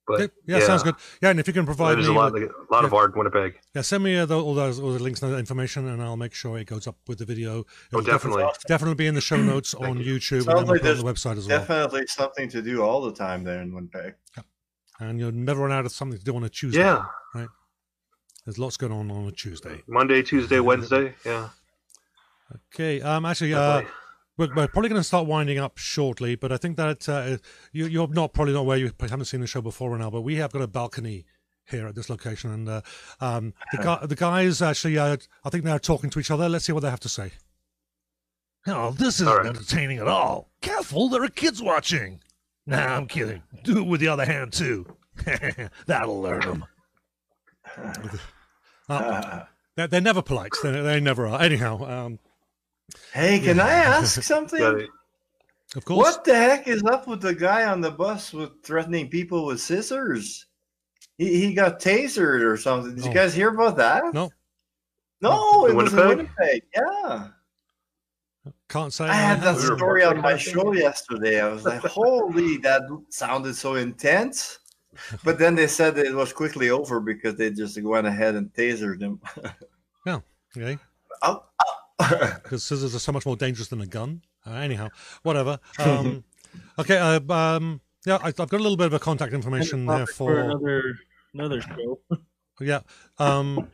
But 0.05 0.19
Yeah, 0.45 0.57
yeah, 0.57 0.65
sounds 0.65 0.83
good. 0.83 0.95
Yeah, 1.21 1.29
and 1.29 1.39
if 1.39 1.47
you 1.47 1.53
can 1.53 1.61
Well, 1.65 1.75
provide 1.75 1.95
there's 1.95 2.09
me 2.09 2.13
a 2.15 2.17
lot, 2.17 2.33
with- 2.33 2.43
a 2.43 2.73
lot 2.73 2.83
of 2.83 2.93
art 2.93 3.13
in 3.13 3.17
Winnipeg. 3.19 3.57
yeah, 3.73 3.81
send 3.81 4.03
me 4.03 4.17
uh, 4.17 4.25
tho- 4.25 4.43
all 4.43 4.53
those 4.53 4.77
all 4.79 4.91
the 4.91 4.99
links 5.01 5.21
and 5.21 5.31
the 5.33 5.37
information, 5.37 5.87
and 5.87 6.01
I'll 6.03 6.17
make 6.17 6.33
sure 6.33 6.57
it 6.57 6.65
goes 6.65 6.87
up 6.87 6.97
with 7.07 7.19
the 7.19 7.25
video. 7.25 7.59
Oh, 7.59 7.65
It'll 7.99 8.01
definitely. 8.01 8.43
definitely 8.67 8.95
be 8.95 9.07
in 9.07 9.15
the 9.15 9.21
show 9.21 9.37
notes 9.41 9.73
on 9.73 9.99
you. 9.99 10.15
YouTube 10.17 10.31
and 10.37 10.43
Sounds 10.43 10.45
then 10.45 10.55
we'll 10.55 10.65
like 10.73 10.81
put 10.81 10.91
on 10.91 10.97
the 10.97 11.03
website 11.13 11.37
as 11.37 11.47
well. 11.47 11.59
Definitely 11.59 12.07
something 12.07 12.49
to 12.49 12.61
do 12.61 12.81
all 12.83 13.01
the 13.01 13.13
time 13.13 13.43
there 13.45 13.61
in 13.61 13.73
Winnipeg. 13.73 14.15
Yeah. 14.35 14.43
And 14.99 15.19
you'll 15.19 15.31
never 15.31 15.61
run 15.61 15.71
out 15.71 15.85
of 15.85 15.91
something 15.93 16.17
to 16.19 16.23
do 16.25 16.35
on 16.35 16.43
a 16.43 16.49
Tuesday. 16.49 16.79
Yeah, 16.81 17.05
right. 17.33 17.47
There's 18.45 18.59
lots 18.59 18.75
going 18.75 18.91
on 18.91 19.09
on 19.09 19.25
a 19.27 19.31
Tuesday. 19.31 19.83
Monday, 19.87 20.21
Tuesday, 20.21 20.59
Wednesday. 20.59 21.15
Yeah, 21.25 21.49
Okay. 22.73 23.01
Um. 23.01 23.25
Actually, 23.25 23.53
uh, 23.53 23.59
definitely. 23.81 23.91
We're, 24.37 24.53
we're 24.55 24.67
probably 24.67 24.89
going 24.89 24.99
to 25.01 25.07
start 25.07 25.27
winding 25.27 25.59
up 25.59 25.77
shortly, 25.77 26.35
but 26.35 26.51
I 26.51 26.57
think 26.57 26.77
that 26.77 27.07
uh, 27.07 27.37
you, 27.71 27.85
you're 27.85 28.07
not 28.07 28.33
probably 28.33 28.53
not 28.53 28.65
where 28.65 28.77
you 28.77 28.91
haven't 28.99 29.25
seen 29.25 29.41
the 29.41 29.47
show 29.47 29.61
before 29.61 29.97
now, 29.97 30.09
but 30.09 30.21
we 30.21 30.35
have 30.35 30.51
got 30.51 30.61
a 30.61 30.67
balcony 30.67 31.25
here 31.69 31.87
at 31.87 31.95
this 31.95 32.09
location, 32.09 32.51
and 32.51 32.67
uh, 32.67 32.81
um, 33.21 33.53
the 33.71 33.77
guy, 33.77 34.05
the 34.05 34.15
guys 34.15 34.61
actually, 34.61 34.97
uh, 34.97 35.15
I 35.45 35.49
think 35.49 35.63
they're 35.63 35.79
talking 35.79 36.09
to 36.09 36.19
each 36.19 36.31
other. 36.31 36.49
Let's 36.49 36.65
see 36.65 36.73
what 36.73 36.81
they 36.81 36.89
have 36.89 36.99
to 37.01 37.09
say. 37.09 37.31
Oh, 38.67 38.91
this 38.91 39.15
isn't 39.15 39.27
All 39.27 39.37
right. 39.37 39.45
entertaining 39.45 39.99
at 39.99 40.07
all. 40.07 40.49
Careful, 40.61 41.09
there 41.09 41.23
are 41.23 41.29
kids 41.29 41.61
watching. 41.61 42.21
Nah, 42.65 42.95
I'm 42.95 43.07
kidding. 43.07 43.43
Do 43.63 43.79
it 43.79 43.87
with 43.87 43.99
the 43.99 44.07
other 44.07 44.25
hand, 44.25 44.53
too. 44.53 44.85
That'll 45.85 46.21
learn 46.21 46.41
them. 46.41 46.65
Uh, 48.89 49.43
they're, 49.75 49.87
they're 49.87 50.01
never 50.01 50.21
polite. 50.21 50.51
They, 50.61 50.71
they 50.81 50.99
never 50.99 51.27
are. 51.27 51.41
Anyhow, 51.41 51.83
um, 51.83 52.19
Hey, 53.13 53.39
can 53.39 53.59
I 53.59 53.69
ask 53.71 54.21
something? 54.23 54.87
Of 55.75 55.85
course. 55.85 55.97
What 55.97 56.23
the 56.23 56.35
heck 56.35 56.67
is 56.67 56.83
up 56.83 57.07
with 57.07 57.21
the 57.21 57.33
guy 57.33 57.65
on 57.65 57.81
the 57.81 57.91
bus 57.91 58.33
with 58.33 58.51
threatening 58.63 59.09
people 59.09 59.45
with 59.45 59.59
scissors? 59.59 60.45
He, 61.17 61.47
he 61.47 61.53
got 61.53 61.79
tasered 61.79 62.41
or 62.43 62.57
something. 62.57 62.95
Did 62.95 62.99
No. 62.99 63.05
you 63.05 63.11
oh. 63.11 63.13
guys 63.13 63.33
hear 63.33 63.49
about 63.49 63.77
that? 63.77 64.03
No. 64.13 64.29
No, 65.21 65.65
it 65.67 65.71
In 65.71 65.77
was 65.77 65.93
in 65.93 65.99
Winnipeg? 65.99 66.17
Winnipeg. 66.39 66.63
Yeah. 66.75 67.27
Can't 68.67 68.91
say. 68.91 69.05
I 69.05 69.13
had 69.13 69.41
that 69.41 69.55
We 69.55 69.61
story 69.61 70.03
on 70.03 70.19
my 70.19 70.35
show 70.51 70.73
yesterday. 70.73 71.39
I 71.39 71.47
was 71.47 71.63
like, 71.63 71.81
holy, 71.81 72.57
that 72.57 72.81
sounded 73.09 73.55
so 73.55 73.75
intense. 73.75 74.59
But 75.23 75.39
then 75.39 75.55
they 75.55 75.67
said 75.67 75.95
that 75.95 76.05
it 76.05 76.13
was 76.13 76.33
quickly 76.33 76.69
over 76.69 76.99
because 76.99 77.35
they 77.35 77.51
just 77.51 77.81
went 77.81 78.05
ahead 78.05 78.35
and 78.35 78.53
tasered 78.53 79.01
him. 79.01 79.19
Yeah. 80.05 80.19
Okay. 80.57 80.77
Oh, 81.21 81.45
because 82.43 82.63
scissors 82.63 82.95
are 82.95 82.99
so 82.99 83.11
much 83.11 83.25
more 83.25 83.35
dangerous 83.35 83.67
than 83.67 83.81
a 83.81 83.85
gun. 83.85 84.21
Uh, 84.45 84.53
anyhow, 84.53 84.89
whatever. 85.23 85.59
Um, 85.79 86.23
okay. 86.79 86.97
Uh, 86.97 87.19
um, 87.33 87.81
yeah, 88.05 88.17
I, 88.21 88.27
I've 88.27 88.35
got 88.35 88.53
a 88.53 88.57
little 88.57 88.77
bit 88.77 88.87
of 88.87 88.93
a 88.93 88.99
contact 88.99 89.33
information 89.33 89.85
there 89.85 90.05
for 90.05 90.35
for. 90.35 90.39
another 90.39 90.95
another 91.33 91.61
show. 91.61 91.99
Yeah. 92.61 92.81
Um, 93.17 93.67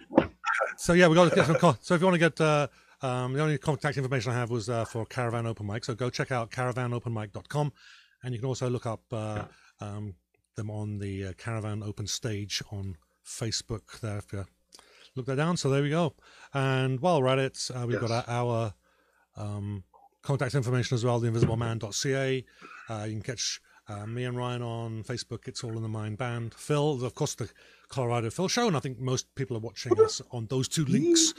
so 0.78 0.94
yeah, 0.94 1.10
we 1.10 1.16
got 1.16 1.30
to 1.30 1.36
get 1.36 1.46
some. 1.46 1.58
Con- 1.58 1.78
so 1.82 1.96
if 1.96 2.02
you 2.02 2.08
want 2.08 2.16
to 2.16 2.20
get. 2.20 2.40
Uh, 2.40 2.68
um, 3.02 3.34
the 3.34 3.42
only 3.42 3.58
contact 3.58 3.98
information 3.98 4.32
I 4.32 4.36
have 4.36 4.50
was 4.50 4.70
uh, 4.70 4.84
for 4.86 5.06
Caravan 5.06 5.46
Open 5.46 5.66
Mic. 5.66 5.86
So 5.86 5.96
go 5.96 6.10
check 6.10 6.32
out 6.32 6.52
caravanopenmic.com 6.52 7.74
and 8.24 8.34
you 8.34 8.40
can 8.40 8.48
also 8.48 8.70
look 8.70 8.86
up 8.86 9.02
uh, 9.12 9.44
um, 9.80 10.16
them 10.56 10.70
on 10.70 11.00
the 11.00 11.28
uh, 11.28 11.34
Caravan 11.38 11.84
Open 11.84 12.08
stage 12.08 12.62
on 12.72 12.98
Facebook 13.26 14.00
there 14.02 14.18
if 14.18 14.34
you 14.34 14.46
look 15.20 15.28
that 15.28 15.36
down. 15.36 15.58
So 15.58 15.70
there 15.70 15.82
we 15.84 15.90
go. 15.90 16.14
And 16.54 17.00
while 17.00 17.22
we're 17.22 17.30
at 17.30 17.40
it, 17.40 17.70
uh, 17.76 17.86
we've 17.88 18.00
got 18.00 18.10
Yes. 18.10 18.26
our, 18.28 18.74
our 19.38 19.44
um, 19.46 19.84
contact 20.24 20.56
information 20.56 20.96
as 20.96 21.06
well, 21.06 21.22
theinvisibleman.ca. 21.22 22.46
Uh, 22.90 23.04
you 23.06 23.12
can 23.14 23.22
catch 23.22 23.62
uh, 23.88 24.06
me 24.06 24.24
and 24.26 24.38
Ryan 24.38 24.62
on 24.62 25.04
Facebook. 25.04 25.48
It's 25.48 25.64
all 25.64 25.76
in 25.76 25.82
the 25.84 25.90
mind 25.90 26.18
band. 26.18 26.54
Phil, 26.54 27.04
of 27.04 27.16
course, 27.16 27.36
the 27.36 27.50
Colorado 27.90 28.30
Phil 28.30 28.48
Show, 28.48 28.68
and 28.68 28.78
I 28.78 28.80
think 28.80 29.00
most 29.00 29.34
people 29.36 29.58
are 29.58 29.62
watching 29.62 30.00
us 30.02 30.22
on 30.32 30.48
those 30.48 30.68
two 30.68 30.86
links. 30.86 31.34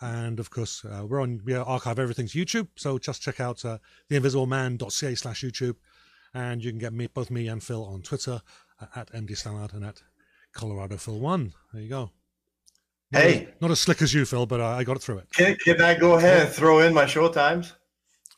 And 0.00 0.38
of 0.38 0.50
course, 0.50 0.84
uh, 0.84 1.04
we're 1.06 1.20
on 1.22 1.40
we 1.44 1.54
archive 1.54 1.98
everything's 1.98 2.32
YouTube, 2.34 2.68
so 2.76 2.98
just 2.98 3.22
check 3.22 3.40
out 3.40 3.64
uh, 3.64 3.78
theinvisibleman.ca 4.10 5.14
slash 5.14 5.42
YouTube, 5.42 5.76
and 6.34 6.62
you 6.62 6.70
can 6.70 6.78
get 6.78 6.92
me 6.92 7.06
both 7.06 7.30
me 7.30 7.48
and 7.48 7.62
Phil 7.62 7.82
on 7.84 8.02
Twitter 8.02 8.42
uh, 8.80 8.86
at 8.94 9.10
MD 9.12 9.30
Stallard 9.30 9.72
and 9.72 9.84
at 9.84 10.02
Colorado 10.52 10.96
Phil 10.98 11.18
One. 11.18 11.54
There 11.72 11.82
you 11.82 11.88
go. 11.88 12.10
Not 13.12 13.22
Hey. 13.22 13.44
as, 13.46 13.60
not 13.60 13.70
as 13.70 13.80
slick 13.80 14.02
as 14.02 14.12
you, 14.12 14.24
Phil, 14.24 14.46
but 14.46 14.60
uh, 14.60 14.68
I 14.68 14.84
got 14.84 14.96
it 14.96 15.02
through 15.02 15.18
it. 15.18 15.30
can, 15.32 15.56
can 15.56 15.80
I 15.80 15.94
go 15.94 16.14
ahead 16.14 16.46
and 16.46 16.54
throw 16.54 16.80
in 16.80 16.92
my 16.92 17.06
show 17.06 17.28
times? 17.28 17.74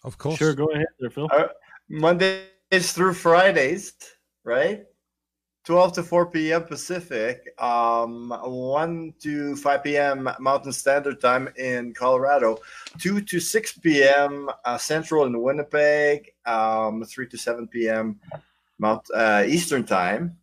Of 0.05 0.19
course. 0.19 0.39
Sure, 0.39 0.55
go 0.55 0.66
ahead 0.66 0.87
there, 1.01 1.11
Phil. 1.11 1.29
Mondays 1.89 2.93
through 2.93 3.14
Fridays, 3.14 3.95
right? 4.45 4.85
12 5.64 5.93
to 5.93 6.03
4 6.03 6.31
p.m. 6.31 6.64
Pacific, 6.64 7.55
um, 7.59 8.31
1 8.31 9.14
to 9.21 9.55
5 9.57 9.85
p.m. 9.85 10.31
Mountain 10.41 10.73
Standard 10.73 11.21
Time 11.21 11.49
in 11.57 11.93
Colorado, 11.93 12.59
2 12.99 13.21
to 13.21 13.39
6 13.39 13.79
p.m. 13.79 14.49
Uh, 14.64 14.79
Central 14.79 15.27
in 15.27 15.41
Winnipeg, 15.43 16.33
um, 16.47 17.05
3 17.05 17.29
to 17.29 17.37
7 17.37 17.69
p.m. 17.69 18.19
Mount 18.79 19.03
uh, 19.14 19.45
Eastern 19.47 19.85
Time. 19.85 20.39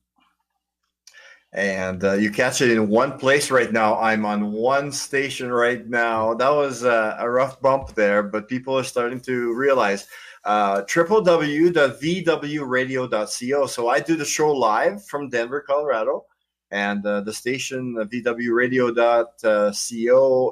And 1.56 2.04
uh, 2.04 2.14
you 2.14 2.30
catch 2.32 2.62
it 2.62 2.70
in 2.70 2.88
one 2.90 3.18
place 3.18 3.50
right 3.50 3.72
now. 3.72 3.98
I'm 3.98 4.26
on 4.26 4.52
one 4.52 4.92
station 4.92 5.54
right 5.54 5.88
now. 5.88 6.34
That 6.34 6.50
was 6.50 6.84
uh, 6.84 7.16
a 7.18 7.30
rough 7.30 7.62
bump 7.62 7.96
there, 7.96 8.24
but 8.24 8.50
people 8.50 8.78
are 8.78 8.84
starting 8.84 9.22
to 9.22 9.54
realize 9.54 10.06
uh, 10.44 10.82
www.vwradio.co. 10.82 13.68
So 13.68 13.88
I 13.88 14.02
do 14.02 14.18
the 14.18 14.26
show 14.26 14.52
live 14.52 15.06
from 15.06 15.30
Denver, 15.30 15.62
Colorado, 15.62 16.26
and 16.72 17.06
uh, 17.06 17.22
the 17.22 17.32
station 17.32 17.96
uh, 17.98 18.04
vwradio.co 18.04 19.24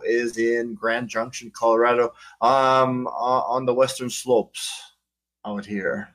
is 0.06 0.38
in 0.38 0.74
Grand 0.74 1.10
Junction, 1.10 1.51
Colorado, 1.54 2.14
um, 2.39 3.08
on 3.08 3.66
the 3.66 3.74
western 3.74 4.10
slopes 4.10 4.93
out 5.45 5.66
here. 5.66 6.08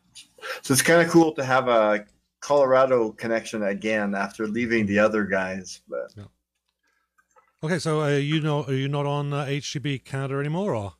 So 0.63 0.73
it's 0.73 0.81
kind 0.81 1.03
of 1.03 1.11
cool 1.11 1.33
to 1.33 1.45
have 1.45 1.69
a 1.69 2.07
Colorado 2.41 3.13
connection 3.13 3.63
again 3.65 4.15
after 4.15 4.47
leaving 4.47 4.87
the 4.87 4.99
other 4.99 5.25
guys. 5.25 5.83
But 5.89 6.13
Okay, 7.63 7.81
so 7.81 8.03
uh, 8.03 8.09
you 8.11 8.41
know, 8.41 8.65
are 8.65 8.73
you 8.73 8.89
not 8.89 9.05
on 9.05 9.33
uh, 9.33 9.45
HGB 9.45 10.05
Canada 10.05 10.37
anymore, 10.39 10.75
or 10.77 10.93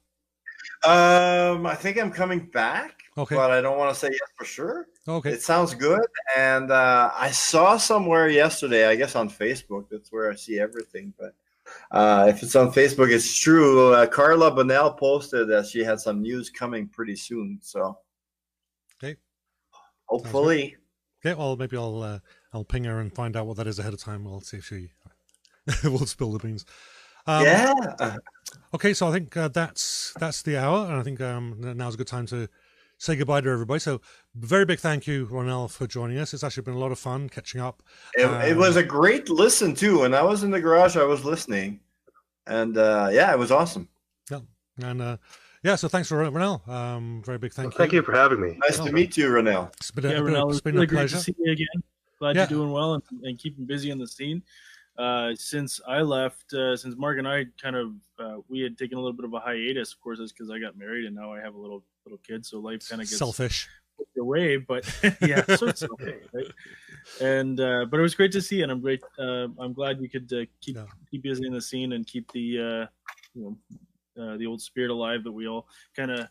um, 0.85 1.67
I 1.67 1.75
think 1.75 1.99
I'm 1.99 2.11
coming 2.11 2.47
back, 2.47 3.03
okay, 3.17 3.37
but 3.37 3.53
I 3.53 3.61
don't 3.61 3.79
want 3.79 3.95
to 3.95 3.99
say 3.99 4.09
yes 4.11 4.31
for 4.37 4.45
sure. 4.45 4.87
okay, 5.07 5.31
It 5.31 5.43
sounds 5.43 5.75
good. 5.75 6.05
And 6.37 6.73
uh, 6.73 7.13
I 7.15 7.31
saw 7.31 7.77
somewhere 7.77 8.29
yesterday, 8.29 8.87
I 8.87 8.97
guess 8.97 9.15
on 9.15 9.31
Facebook, 9.31 9.87
that's 9.89 10.11
where 10.11 10.33
I 10.33 10.35
see 10.35 10.59
everything. 10.59 11.15
But 11.19 11.35
uh, 11.93 12.27
if 12.29 12.43
it's 12.43 12.57
on 12.57 12.73
Facebook, 12.73 13.11
it's 13.13 13.37
true. 13.37 13.93
Uh, 13.93 14.07
Carla 14.07 14.51
Bonnell 14.51 14.93
posted 14.93 15.49
that 15.49 15.67
she 15.67 15.85
had 15.85 16.01
some 16.01 16.23
news 16.23 16.51
coming 16.51 16.89
pretty 16.89 17.17
soon. 17.17 17.59
So 17.63 17.99
Okay. 19.03 19.17
hopefully. 20.07 20.77
Okay. 21.25 21.35
Well, 21.35 21.57
maybe 21.57 21.77
I'll 21.77 22.03
uh, 22.03 22.19
I'll 22.53 22.65
ping 22.65 22.85
her 22.85 23.01
and 23.01 23.15
find 23.15 23.37
out 23.37 23.47
what 23.47 23.57
that 23.57 23.67
is 23.67 23.79
ahead 23.79 23.95
of 23.95 24.01
time. 24.01 24.25
We'll 24.25 24.41
see 24.41 24.59
if 24.59 24.67
she 24.67 24.91
will 25.85 26.07
spill 26.07 26.33
the 26.33 26.39
beans. 26.39 26.65
Um, 27.27 27.45
yeah. 27.45 28.17
Okay, 28.73 28.95
so 28.95 29.09
I 29.09 29.13
think 29.13 29.37
uh, 29.37 29.49
that's 29.49 30.15
that's 30.19 30.43
the 30.43 30.57
hour, 30.57 30.87
and 30.87 30.95
I 30.95 31.03
think 31.03 31.21
um, 31.21 31.57
now's 31.77 31.95
a 31.95 31.99
good 31.99 32.07
time 32.07 32.27
to 32.27 32.49
say 32.99 33.17
goodbye 33.17 33.41
to 33.41 33.49
everybody. 33.49 33.81
So, 33.81 34.01
very 34.35 34.65
big 34.65 34.81
thank 34.81 35.07
you, 35.07 35.27
Ronel, 35.27 35.71
for 35.71 35.87
joining 35.87 36.19
us. 36.19 36.35
It's 36.35 36.43
actually 36.43 36.65
been 36.65 36.75
a 36.75 36.79
lot 36.79 36.93
of 36.93 36.99
fun 36.99 37.29
catching 37.29 37.61
up. 37.61 37.83
It, 38.15 38.27
it 38.51 38.57
was 38.57 38.77
a 38.77 38.83
great 38.83 39.29
listen, 39.29 39.75
too. 39.75 40.01
When 40.01 40.15
I 40.15 40.23
was 40.23 40.43
in 40.43 40.51
the 40.51 40.61
garage, 40.61 40.97
I 40.97 41.05
was 41.05 41.25
listening. 41.25 41.81
And 42.47 42.79
uh, 42.79 43.11
yeah, 43.13 43.31
it 43.33 43.39
was 43.39 43.51
awesome. 43.51 43.89
Yeah, 44.31 44.41
and 44.83 45.03
uh, 45.03 45.17
yeah, 45.63 45.75
so 45.77 45.89
thanks 45.89 46.09
for 46.09 46.17
Ronel. 46.19 46.67
Um, 46.69 47.23
very 47.25 47.39
big 47.39 47.53
thank 47.53 47.73
you. 47.75 47.79
Thank 47.79 47.93
you 47.93 48.03
for 48.03 48.13
having 48.13 48.41
me. 48.41 48.57
Nice 48.59 48.79
Oh. 48.81 48.87
to 48.87 48.93
meet 48.93 49.17
you, 49.17 49.29
Ronel. 49.29 49.69
It's 49.77 49.91
been 49.91 50.05
a, 50.07 50.09
yeah, 50.11 50.15
been 50.21 50.35
a- 50.35 50.39
Ronel, 50.39 50.47
it's 50.49 50.57
it's 50.59 50.65
been 50.65 50.75
really 50.75 50.85
a 50.85 50.89
great 50.89 50.99
pleasure. 50.99 51.17
to 51.17 51.23
see 51.23 51.35
you 51.39 51.53
again. 51.53 51.67
Glad 52.19 52.37
Yeah. 52.37 52.43
you're 52.43 52.59
doing 52.61 52.73
well 52.73 52.95
and, 52.95 53.03
and 53.23 53.39
keeping 53.39 53.65
busy 53.65 53.91
in 53.91 53.99
the 53.99 54.07
scene. 54.09 54.43
Uh, 54.99 55.33
since 55.37 55.81
I 55.87 56.01
left, 56.01 56.53
uh, 56.55 56.77
since 56.77 56.97
Mark 56.97 57.19
and 57.19 57.29
I 57.29 57.45
kind 57.63 57.77
of 57.77 57.93
uh, 58.19 58.39
we 58.49 58.59
had 58.61 58.77
taken 58.77 58.99
a 58.99 59.01
little 59.01 59.13
bit 59.17 59.25
of 59.25 59.33
a 59.35 59.39
hiatus. 59.39 59.93
Of 59.93 60.01
course, 60.01 60.19
that's 60.19 60.33
because 60.33 60.51
I 60.51 60.59
got 60.59 60.77
married 60.77 61.05
and 61.07 61.15
now 61.15 61.33
I 61.33 61.41
have 61.41 61.55
a 61.55 61.59
little 61.59 61.85
little 62.05 62.19
kid, 62.27 62.45
so 62.45 62.59
life 62.59 62.89
kind 62.89 63.01
of 63.01 63.07
gets 63.07 63.19
Selfish. 63.19 63.69
away. 64.19 64.57
But 64.57 64.85
yeah, 65.21 65.45
so 65.55 65.69
it's 65.69 65.85
okay, 65.85 66.17
right? 66.33 66.47
And 67.21 67.61
uh, 67.61 67.85
but 67.89 68.01
it 68.01 68.03
was 68.03 68.17
great 68.17 68.33
to 68.33 68.43
see, 68.43 68.57
you, 68.57 68.63
and 68.65 68.73
I'm 68.73 68.81
great. 68.81 69.01
Uh, 69.17 69.47
I'm 69.61 69.73
glad 69.73 70.01
we 70.01 70.09
could 70.09 70.33
uh, 70.33 70.47
keep 70.61 70.75
Yeah. 70.75 70.87
keep 71.13 71.23
busy 71.23 71.47
in 71.47 71.53
the 71.53 71.61
scene 71.63 71.93
and 71.93 72.05
keep 72.05 72.33
the 72.33 72.59
uh, 72.59 72.87
you 73.35 73.43
know 73.45 73.57
uh, 74.21 74.37
the 74.37 74.47
old 74.47 74.61
spirit 74.61 74.91
alive 74.91 75.25
that 75.25 75.33
we 75.33 75.47
all 75.47 75.67
kind 75.97 76.11
of 76.11 76.29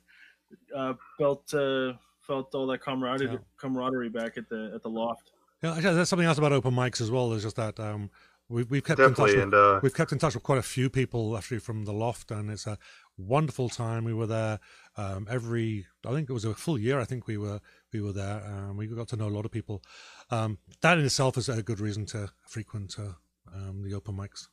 uh, 0.75 0.93
felt 1.17 1.53
uh, 1.53 1.93
felt 2.21 2.53
all 2.55 2.67
that 2.67 2.79
camaraderie 2.79 3.31
Yeah. 3.31 3.37
camaraderie 3.57 4.09
back 4.09 4.37
at 4.37 4.49
the 4.49 4.71
at 4.75 4.81
the 4.81 4.89
loft. 4.89 5.31
Yeah, 5.63 5.75
actually, 5.75 5.95
there's 5.95 6.09
something 6.09 6.27
else 6.27 6.37
about 6.37 6.51
open 6.51 6.73
mics 6.73 7.01
as 7.01 7.09
well. 7.09 7.33
Is 7.33 7.43
just 7.43 7.55
that 7.55 7.79
um, 7.79 8.11
we've, 8.47 8.69
we've 8.69 8.83
kept 8.83 8.99
in 8.99 9.09
touch 9.09 9.31
Definitely, 9.31 9.35
with, 9.35 9.43
and 9.43 9.53
uh, 9.53 9.79
we've 9.81 9.93
kept 9.93 10.11
in 10.11 10.19
touch 10.19 10.35
with 10.35 10.43
quite 10.43 10.59
a 10.59 10.63
few 10.63 10.89
people 10.89 11.35
actually 11.35 11.59
from 11.59 11.85
the 11.85 11.93
loft, 11.93 12.29
and 12.31 12.51
it's 12.51 12.67
a 12.67 12.77
wonderful 13.17 13.67
time. 13.67 14.03
We 14.03 14.13
were 14.13 14.27
there 14.27 14.59
um, 14.97 15.27
every, 15.29 15.87
I 16.05 16.11
think 16.11 16.29
it 16.29 16.33
was 16.33 16.45
a 16.45 16.53
full 16.53 16.77
year. 16.77 16.99
I 16.99 17.05
think 17.05 17.25
we 17.27 17.37
were 17.37 17.59
we 17.91 18.01
were 18.01 18.13
there, 18.13 18.43
and 18.45 18.77
we 18.77 18.87
got 18.87 19.07
to 19.09 19.15
know 19.15 19.27
a 19.27 19.35
lot 19.37 19.45
of 19.45 19.51
people. 19.51 19.81
Um, 20.29 20.59
that 20.81 20.99
in 20.99 21.05
itself 21.05 21.37
is 21.37 21.49
a 21.49 21.63
good 21.63 21.79
reason 21.79 22.05
to 22.07 22.29
frequent 22.45 22.95
uh, 22.99 23.13
um, 23.53 23.81
the 23.83 23.95
open 23.95 24.15
mics. 24.15 24.47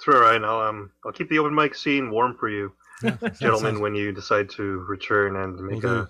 It's 0.00 0.08
all 0.14 0.20
right. 0.20 0.42
I'll 0.42 0.60
um, 0.68 0.90
I'll 1.04 1.12
keep 1.12 1.28
the 1.28 1.38
open 1.38 1.54
mic 1.54 1.74
scene 1.74 2.10
warm 2.10 2.36
for 2.38 2.48
you, 2.48 2.72
Yeah, 3.02 3.16
gentlemen, 3.40 3.72
sounds- 3.72 3.80
when 3.80 3.94
you 3.94 4.12
decide 4.12 4.48
to 4.50 4.62
return 4.88 5.36
and 5.36 5.56
we'll 5.56 5.64
make 5.70 5.80
do. 5.82 5.88
a 5.88 6.08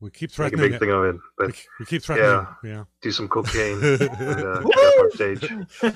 we 0.00 0.10
keep 0.10 0.38
make 0.38 0.54
a 0.54 0.56
big 0.56 0.72
it. 0.72 0.78
thing 0.78 0.90
of 0.90 1.04
it. 1.04 1.14
We, 1.14 1.20
But 1.46 1.62
we 1.78 1.84
keep 1.84 2.02
threatening. 2.02 2.30
Yeah. 2.30 2.70
yeah, 2.70 2.84
do 3.02 3.12
some 3.12 3.28
cocaine 3.28 3.78
and 3.84 4.00
uh, 4.02 4.62
on 4.64 5.10
stage. 5.12 5.46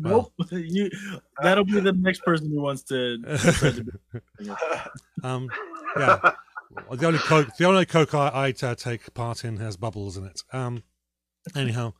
nope. 0.00 0.32
You, 0.50 0.90
that'll 1.40 1.64
be 1.64 1.78
the 1.78 1.92
next 1.92 2.24
person 2.24 2.50
who 2.50 2.60
wants 2.60 2.82
to. 2.84 3.22
try 3.22 3.70
to 3.70 3.84
do- 4.40 4.56
Um, 5.22 5.48
yeah. 5.96 6.18
The 6.90 7.06
only 7.06 7.20
coke, 7.20 7.48
the 7.56 7.64
only 7.66 7.86
coke 7.86 8.12
I, 8.14 8.26
I 8.60 8.66
uh, 8.66 8.74
take 8.74 9.14
part 9.14 9.44
in 9.44 9.58
has 9.58 9.76
bubbles 9.76 10.16
in 10.16 10.24
it. 10.24 10.42
Um, 10.52 10.82
anyhow, 11.54 11.92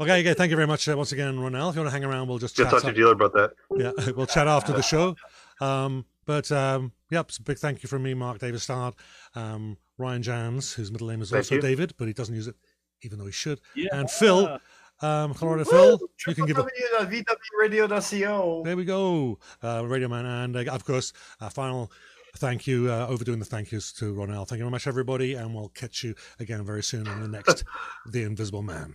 okay, 0.00 0.20
okay. 0.20 0.34
Thank 0.34 0.50
you 0.50 0.56
very 0.56 0.66
much 0.66 0.88
uh, 0.88 0.96
once 0.96 1.12
again, 1.12 1.36
Ronel. 1.38 1.70
If 1.70 1.76
you 1.76 1.80
want 1.82 1.88
to 1.88 1.90
hang 1.90 2.04
around, 2.04 2.28
we'll 2.28 2.38
just 2.38 2.56
Just 2.56 2.70
chat. 2.70 2.82
talk 2.82 2.88
to 2.90 2.96
dealer 2.98 3.12
about 3.12 3.32
that. 3.34 3.52
yeah, 3.76 4.12
we'll 4.16 4.26
chat 4.26 4.46
after 4.46 4.72
the 4.72 4.82
show. 4.82 5.16
Um, 5.60 6.04
but 6.26 6.50
um, 6.52 6.92
yep, 7.10 7.28
it's 7.28 7.38
a 7.38 7.42
big 7.42 7.58
thank 7.58 7.82
you 7.82 7.88
from 7.88 8.02
me, 8.02 8.14
Mark 8.14 8.38
David 8.38 8.60
Stallard, 8.60 8.94
um, 9.34 9.76
Ryan 9.98 10.22
Janz, 10.22 10.74
whose 10.74 10.90
middle 10.90 11.08
name 11.08 11.22
is 11.22 11.30
Thank 11.30 11.40
also 11.44 11.54
you. 11.56 11.60
David, 11.60 11.94
but 11.96 12.08
he 12.08 12.12
doesn't 12.14 12.34
use 12.34 12.46
it, 12.48 12.56
even 13.02 13.18
though 13.18 13.26
he 13.26 13.32
should. 13.32 13.60
Yeah. 13.74 13.88
And 13.92 14.10
Phil, 14.10 14.58
um, 15.00 15.34
Colorado 15.34 15.64
Phil, 15.64 16.00
you 16.26 16.34
can 16.34 16.46
give 16.46 16.58
a 16.58 16.64
www.vwradio.co. 16.64 18.62
There 18.64 18.76
we 18.76 18.84
go, 18.84 19.38
uh, 19.62 19.84
Radio 19.86 20.08
Man, 20.08 20.26
and 20.26 20.56
uh, 20.56 20.72
of 20.72 20.84
course, 20.84 21.12
a 21.40 21.48
final 21.50 21.90
thank 22.36 22.66
you, 22.66 22.90
uh, 22.90 23.06
overdoing 23.08 23.38
the 23.38 23.44
thank 23.44 23.72
yous 23.72 23.92
to 23.94 24.12
Ronel. 24.14 24.46
Thank 24.46 24.58
you 24.58 24.64
very 24.64 24.70
much, 24.70 24.86
everybody, 24.86 25.34
and 25.34 25.54
we'll 25.54 25.70
catch 25.70 26.02
you 26.04 26.14
again 26.38 26.64
very 26.64 26.82
soon 26.82 27.08
on 27.08 27.20
the 27.22 27.28
next 27.28 27.64
The 28.06 28.22
Invisible 28.24 28.62
Man. 28.62 28.94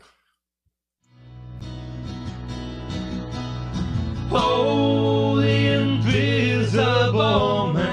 Holy 4.32 5.68
invisible 5.68 7.74
man. 7.74 7.91